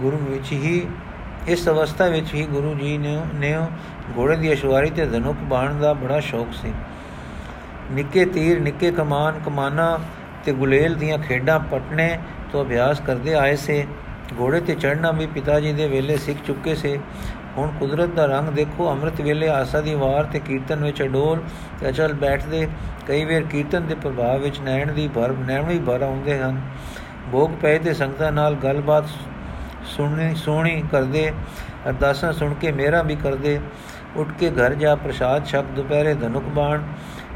ਗੁਰੂ 0.00 0.16
ਵਿੱਚ 0.20 0.52
ਹੀ, 0.52 0.86
ਇਸ 1.48 1.68
ਅਵਸਥਾ 1.68 2.06
ਵਿੱਚ 2.06 2.34
ਹੀ 2.34 2.44
ਗੁਰੂ 2.46 2.74
ਜੀ 2.74 2.96
ਨੇ 2.98 3.16
ਨੇ 3.34 3.54
ਘੋੜੇ 4.16 4.36
ਦੀ 4.36 4.52
ਅਸ਼ਵਾਰੀ 4.52 4.90
ਤੇ 4.90 5.06
ਧਨੁਕ 5.06 5.36
ਬਾਣ 5.44 5.78
ਦਾ 5.80 5.92
ਬੜਾ 5.94 6.20
ਸ਼ੌਕ 6.20 6.52
ਸੀ। 6.52 6.72
ਨਿੱਕੇ 7.92 8.24
ਤੀਰ, 8.24 8.60
ਨਿੱਕੇ 8.60 8.90
ਕਮਾਨ, 8.90 9.40
ਕਮਾਨਾ 9.46 9.98
ਤੇ 10.44 10.52
ਗੁਲੇਲ 10.52 10.94
ਦੀਆਂ 10.94 11.18
ਖੇਡਾਂ 11.18 11.58
ਪਟਨੇ 11.70 12.18
ਤੋਂ 12.52 12.64
ਅਭਿਆਸ 12.64 13.00
ਕਰਦੇ 13.00 13.34
ਆਏ 13.34 13.56
ਸੇ। 13.56 13.84
ਘੋੜੇ 14.40 14.60
ਤੇ 14.60 14.74
ਚੜਨਾ 14.74 15.10
ਵੀ 15.10 15.26
ਪਿਤਾ 15.26 15.58
ਜੀ 15.60 15.72
ਦੇ 15.72 15.86
ਵੇਲੇ 15.88 16.16
ਸਿੱਖ 16.16 16.44
ਚੁੱਕੇ 16.46 16.74
ਸੇ। 16.74 16.98
ਹੁਣ 17.56 17.70
ਕੁਦਰਤ 17.78 18.08
ਦਾ 18.08 18.26
ਰੰਗ 18.26 18.48
ਦੇਖੋ, 18.48 18.90
ਅੰਮ੍ਰਿਤ 18.90 19.20
ਵੇਲੇ 19.20 19.48
ਆਸਾ 19.48 19.80
ਦੀ 19.80 19.94
ਵਾਰ 19.94 20.24
ਤੇ 20.24 20.38
ਕੀਰਤਨ 20.38 20.84
ਵਿੱਚ 20.84 21.02
ਅਡੋਲ 21.02 21.42
ਤੇ 21.80 21.88
ਅਚਲ 21.88 22.12
ਬੈਠਦੇ 22.14 22.66
ਕਈ 23.08 23.24
ਵੇਰ 23.24 23.42
ਕੀਰਤਨ 23.42 23.86
ਦੇ 23.86 23.94
ਪ੍ਰਭਾਵ 23.94 24.40
ਵਿੱਚ 24.40 24.60
ਨੈਣ 24.60 24.92
ਦੀ 24.92 25.08
ਭਰ 25.08 25.32
ਨੈਣ 25.38 25.64
ਵੀ 25.64 25.78
ਭਰ 25.78 26.02
ਆਉਂਦੇ 26.02 26.38
ਹਨ। 26.38 26.60
ਭੋਗ 27.32 27.50
ਪਏ 27.62 27.78
ਤੇ 27.78 27.94
ਸੰਗਤਾਂ 27.94 28.30
ਨਾਲ 28.32 28.54
ਗੱਲਬਾਤ 28.54 29.04
ਸੁਣਨੀ, 29.90 30.34
ਸੋਹਣੀ 30.34 30.82
ਕਰਦੇ, 30.92 31.30
ਅਰਦਾਸਾਂ 31.88 32.32
ਸੁਣ 32.32 32.54
ਕੇ 32.54 32.72
ਮੇਰਾ 32.72 33.02
ਵੀ 33.02 33.16
ਕਰਦੇ। 33.16 33.58
ਉੱਠ 34.16 34.32
ਕੇ 34.38 34.50
ਘਰ 34.50 34.74
ਜਾ, 34.74 34.94
ਪ੍ਰਸਾਦ 34.96 35.46
ਛਕ, 35.46 35.64
ਦੁਪਹਿਰੇ 35.76 36.14
ਧਨੁਕ 36.14 36.44
ਬਾਣ 36.54 36.82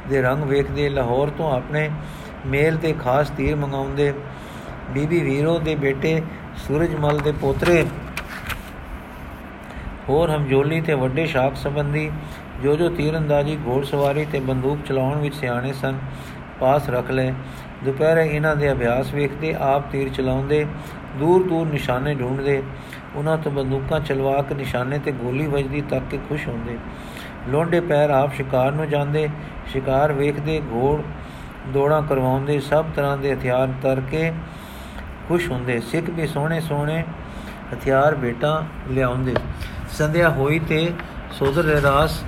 ਦੇ 0.08 0.22
ਰੰਗ 0.22 0.44
ਵੇਖਦੇ, 0.44 0.88
ਲਾਹੌਰ 0.88 1.30
ਤੋਂ 1.30 1.52
ਆਪਣੇ 1.52 1.88
ਮੇਲ 2.46 2.76
ਤੇ 2.76 2.92
ਖਾਸ 2.94 3.30
ਤੀਰ 3.36 3.56
ਮੰਗਾਉਂਦੇ। 3.56 4.12
ਬੀਬੀ 4.92 5.20
ਵੀਰੋ 5.20 5.58
ਦੇ 5.58 5.74
ਬੇਟੇ 5.76 6.20
ਸੂਰਜਮਲ 6.66 7.18
ਦੇ 7.18 7.32
ਪੋਤਰੇ, 7.32 7.84
ਹੋਰ 10.08 10.30
ਹਮਜੋਲੀ 10.30 10.80
ਤੇ 10.80 10.94
ਵੱਡੇ 10.94 11.26
ਸ਼ਾਕ 11.26 11.56
ਸੰਬੰਧੀ 11.56 12.10
ਜੋ 12.62 12.74
ਜੋ 12.76 12.88
ਤੀਰੰਦਾਜ਼ੀ 12.88 13.56
ਘੋੜਸਵਾਰੀ 13.66 14.24
ਤੇ 14.24 14.40
ਬੰਦੂਕ 14.40 14.84
ਚਲਾਉਣ 14.86 15.18
ਵਿੱਚ 15.18 15.34
ਸਿਆਣੇ 15.34 15.72
ਸਨ, 15.72 15.98
ਪਾਸ 16.60 16.88
ਰੱਖ 16.90 17.10
ਲੈ 17.10 17.32
ਦੁਪਹਿਰੇ 17.84 18.26
ਇਹਨਾਂ 18.26 18.54
ਦੇ 18.56 18.70
ਅਭਿਆਸ 18.72 19.12
ਵੇਖਦੇ, 19.14 19.54
ਆਪ 19.54 19.90
ਤੀਰ 19.92 20.08
ਚਲਾਉਂਦੇ 20.08 20.64
ਦੂਰ 21.18 21.42
ਦੂਰ 21.48 21.66
ਨਿਸ਼ਾਨੇ 21.66 22.14
ਢੂੰਡਦੇ 22.14 22.62
ਉਹਨਾਂ 23.16 23.36
ਤੋਂ 23.38 23.52
ਬੰਦੂਕਾਂ 23.52 24.00
ਚਲਵਾ 24.00 24.40
ਕੇ 24.42 24.54
ਨਿਸ਼ਾਨੇ 24.54 24.98
ਤੇ 24.98 25.12
ਗੋਲੀ 25.12 25.46
ਵੱਜਦੀ 25.46 25.80
ਤੱਕ 25.80 26.04
ਕੇ 26.10 26.18
ਖੁਸ਼ 26.28 26.48
ਹੁੰਦੇ। 26.48 26.78
ਲੋਂਡੇ 27.48 27.80
ਪੈਰ 27.80 28.10
ਆਪ 28.10 28.34
ਸ਼ਿਕਾਰ 28.34 28.72
ਨੂੰ 28.72 28.88
ਜਾਂਦੇ, 28.88 29.28
ਸ਼ਿਕਾਰ 29.72 30.12
ਵੇਖਦੇ, 30.12 30.60
ਘੋੜ 30.72 31.02
ਦੋੜਾ 31.68 32.00
ਕਰਵਾਉਂਦੇ, 32.00 32.58
ਸਭ 32.60 32.84
ਤਰ੍ਹਾਂ 32.96 33.16
ਦੇ 33.16 33.34
ਹਥਿਆਰ 33.34 33.72
ਤਰ 33.82 34.00
ਕੇ 34.10 34.32
ਖੁਸ਼ 35.28 35.50
ਹੁੰਦੇ। 35.50 35.80
ਸਿੱਖ 35.80 36.10
ਵੀ 36.10 36.26
ਸੋਹਣੇ 36.26 36.60
ਸੋਹਣੇ 36.60 37.04
ਹਥਿਆਰ 37.74 38.14
ਬੇਟਾ 38.14 38.62
ਲਿਆਉਂਦੇ। 38.90 39.34
ਸੰਧਿਆ 39.90 40.30
ਹੋਈ 40.30 40.58
ਤੇ 40.58 40.90
ਸੋਦਰ 41.32 41.64
ਰਾਸ 41.82 42.22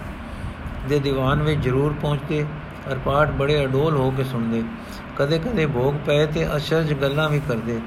ਦੇ 0.88 0.98
ਦੀਵਾਨ 0.98 1.42
ਵਿੱਚ 1.42 1.60
ਜ਼ਰੂਰ 1.60 1.94
ਪਹੁੰਚਦੇ 2.02 2.44
ਅਰ 2.92 2.98
ਪਾਠ 3.04 3.30
ਬੜੇ 3.30 3.64
ਅਡੋਲ 3.64 3.96
ਹੋ 3.96 4.10
ਕੇ 4.10 4.24
ਸੁਣਦੇ। 4.24 4.62
ਕਦੇ 5.16 5.38
ਕਦੇ 5.38 5.66
ਭੋਗ 5.66 5.94
ਪਏ 6.06 6.26
ਤੇ 6.26 6.46
ਅਸ਼ਰਜ 6.56 6.92
ਗੱਲਾਂ 6.92 7.28
ਵੀ 7.28 7.40
ਕਰਦੇ। 7.48 7.80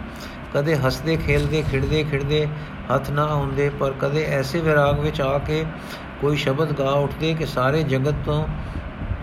ਕਦੇ 0.53 0.75
ਹੱਸਦੇ, 0.77 1.17
ਖੇਲਦੇ, 1.17 1.63
ਖਿੜਦੇ 1.71 2.03
ਖਿੜਦੇ 2.03 2.47
ਹੱਥ 2.95 3.09
ਨਾ 3.09 3.23
ਆਉਂਦੇ, 3.23 3.69
ਪਰ 3.69 3.93
ਕਦੇ 3.99 4.25
ਐਸੇ 4.25 4.59
ਵਿਰਾਗ 4.59 4.99
ਵਿੱਚ 4.99 5.21
ਆ 5.21 5.37
ਕੇ 5.37 5.65
ਕੋਈ 6.21 6.37
ਸ਼ਬਦ 6.37 6.79
ਗਾ 6.79 6.89
ਉੱਠਦੇ 6.89 7.33
ਕਿ 7.33 7.45
ਸਾਰੇ 7.45 7.83
ਜਗਤ 7.83 8.15
ਤੋਂ 8.25 8.47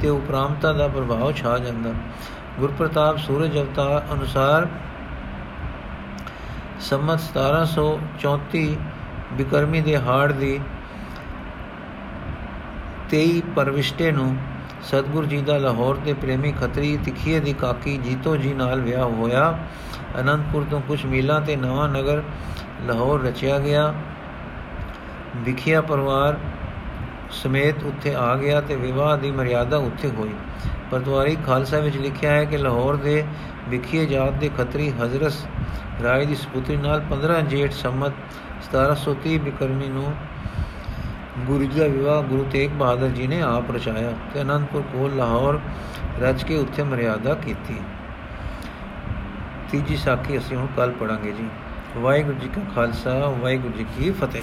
ਤੇ 0.00 0.08
ਉਪਰਾਮਤਾ 0.08 0.72
ਦਾ 0.72 0.88
ਪ੍ਰਭਾਵ 0.88 1.32
ਛਾ 1.32 1.58
ਜਾਂਦਾ। 1.58 1.92
ਗੁਰਪ੍ਰਤਾਪ 2.60 3.16
ਸੂਰਜ 3.16 3.58
ਅਵਤਾਰ 3.58 4.06
ਅਨੁਸਾਰ 4.12 4.66
ਸੰਮਤ 6.80 7.20
1734 7.20 8.76
ਬਿਕਰਮੀ 9.32 9.80
ਦੇ 9.80 9.96
ਹਾੜ 9.96 10.32
ਦੀ 10.32 10.60
23 13.10 13.40
ਪਰਵਿਸ਼ਟੇ 13.56 14.10
ਨੂੰ 14.12 14.36
ਸਤਗੁਰ 14.82 15.24
ਜੀ 15.24 15.40
ਦਾ 15.42 15.58
ਲਾਹੌਰ 15.58 15.96
ਦੇ 15.96 16.12
ਪ੍ਰੇਮੀ 16.12 16.52
ਖੱਤਰੀ 16.52 16.96
ਤਿਖੀਏ 16.96 17.40
ਦੀ 17.40 17.52
ਕਾਕੀ 17.52 17.96
ਜੀਤੋ 17.98 18.36
ਜੀ 18.36 18.54
ਨਾਲ 18.54 18.80
ਵਿਆਹ 18.80 19.04
ਹੋਇਆ। 19.04 19.58
ਅਨੰਦਪੁਰ 20.20 20.64
ਤੋਂ 20.70 20.80
ਕੁਝ 20.80 21.06
ਮੀਲਾਂ 21.06 21.40
ਤੇ 21.40 21.56
ਨਵਾਂ 21.56 21.88
ਨਗਰ 21.88 22.22
ਲਾਹੌਰ 22.86 23.22
ਰਚਿਆ 23.22 23.58
ਗਿਆ। 23.58 23.94
ਵਿਖਿਆ 25.36 25.80
ਪਰਿਵਾਰ 25.80 26.36
ਸਮੇਤ 27.30 27.84
ਉੱਥੇ 27.84 28.14
ਆ 28.14 28.34
ਗਿਆ 28.36 28.60
ਤੇ 28.60 28.76
ਵਿਵਾਹ 28.76 29.16
ਦੀ 29.18 29.30
ਮਰਿਆਦਾ 29.30 29.76
ਉੱਥੇ 29.76 30.08
ਹੋਈ। 30.08 30.34
ਪਰਦਵਾਰੀ 30.90 31.36
ਖਾਲਸਾ 31.46 31.78
ਵਿੱਚ 31.78 31.96
ਲਿਖਿਆ 31.96 32.30
ਹੈ 32.30 32.44
ਕਿ 32.44 32.56
ਲਾਹੌਰ 32.56 32.96
ਦੇ 32.96 33.24
ਵਿਖੀਏ 33.68 34.06
ਜਾਤ 34.06 34.32
ਦੇ 34.32 34.50
ਖੱਤਰੀ 34.56 34.90
ਹਜ਼ਰਸ 34.90 35.46
ਰਾਏ 36.02 36.26
ਦੀ 36.26 36.34
ਸੁਪੁੱਤਰੀ 36.34 36.76
ਨਾਲ 36.76 37.02
15 37.10 37.40
ਜੇਠ 37.40 37.72
ਸੰਮਤ 37.72 38.12
1730 38.64 39.38
ਬਿਕਰਮੀ 39.38 39.88
ਨੂੰ 39.88 40.14
ਗੁਰੂ 41.46 41.64
ਜੀ 41.64 41.80
ਦਾ 41.80 41.86
ਵਿਵਾਹ 41.86 42.22
ਗੁਰੂ 42.22 42.46
ਤੇਗ 42.50 42.70
ਬਹਾਦਰ 42.70 43.08
ਜੀ 43.08 43.26
ਨੇ 43.26 43.42
ਆਪ 43.42 43.70
ਰਚਾਇਆ 43.70 44.12
ਤੇ 44.34 44.42
ਅਨੰਦਪੁਰ 44.42 44.82
ਕੋਲ 44.82 45.16
ਲਾਹੌਰ 45.16 45.60
ਰਚ 46.20 46.44
ਕੇ 46.44 46.56
ਉੱਥੇ 46.56 46.82
ਮਰਿਆਦਾ 46.82 47.34
ਕੀਤੀ। 47.34 47.76
ਤੀਜੀ 49.70 49.96
ਸਾਖੀ 49.96 50.38
ਅਸੀਂ 50.38 50.56
ਹੁਣ 50.56 50.66
ਕੱਲ 50.76 50.90
ਪੜਾਂਗੇ 50.90 51.32
ਜੀ। 51.32 51.48
ਵਾਹਿਗੁਰੂ 51.96 52.38
ਜੀ 52.38 52.48
ਕਾ 52.48 52.60
ਖਾਲਸਾ, 52.74 53.28
ਵਾਹਿਗੁਰੂ 53.28 53.72
ਜੀ 53.72 53.86
ਕੀ 53.96 54.10
ਫਤਿਹ। 54.10 54.42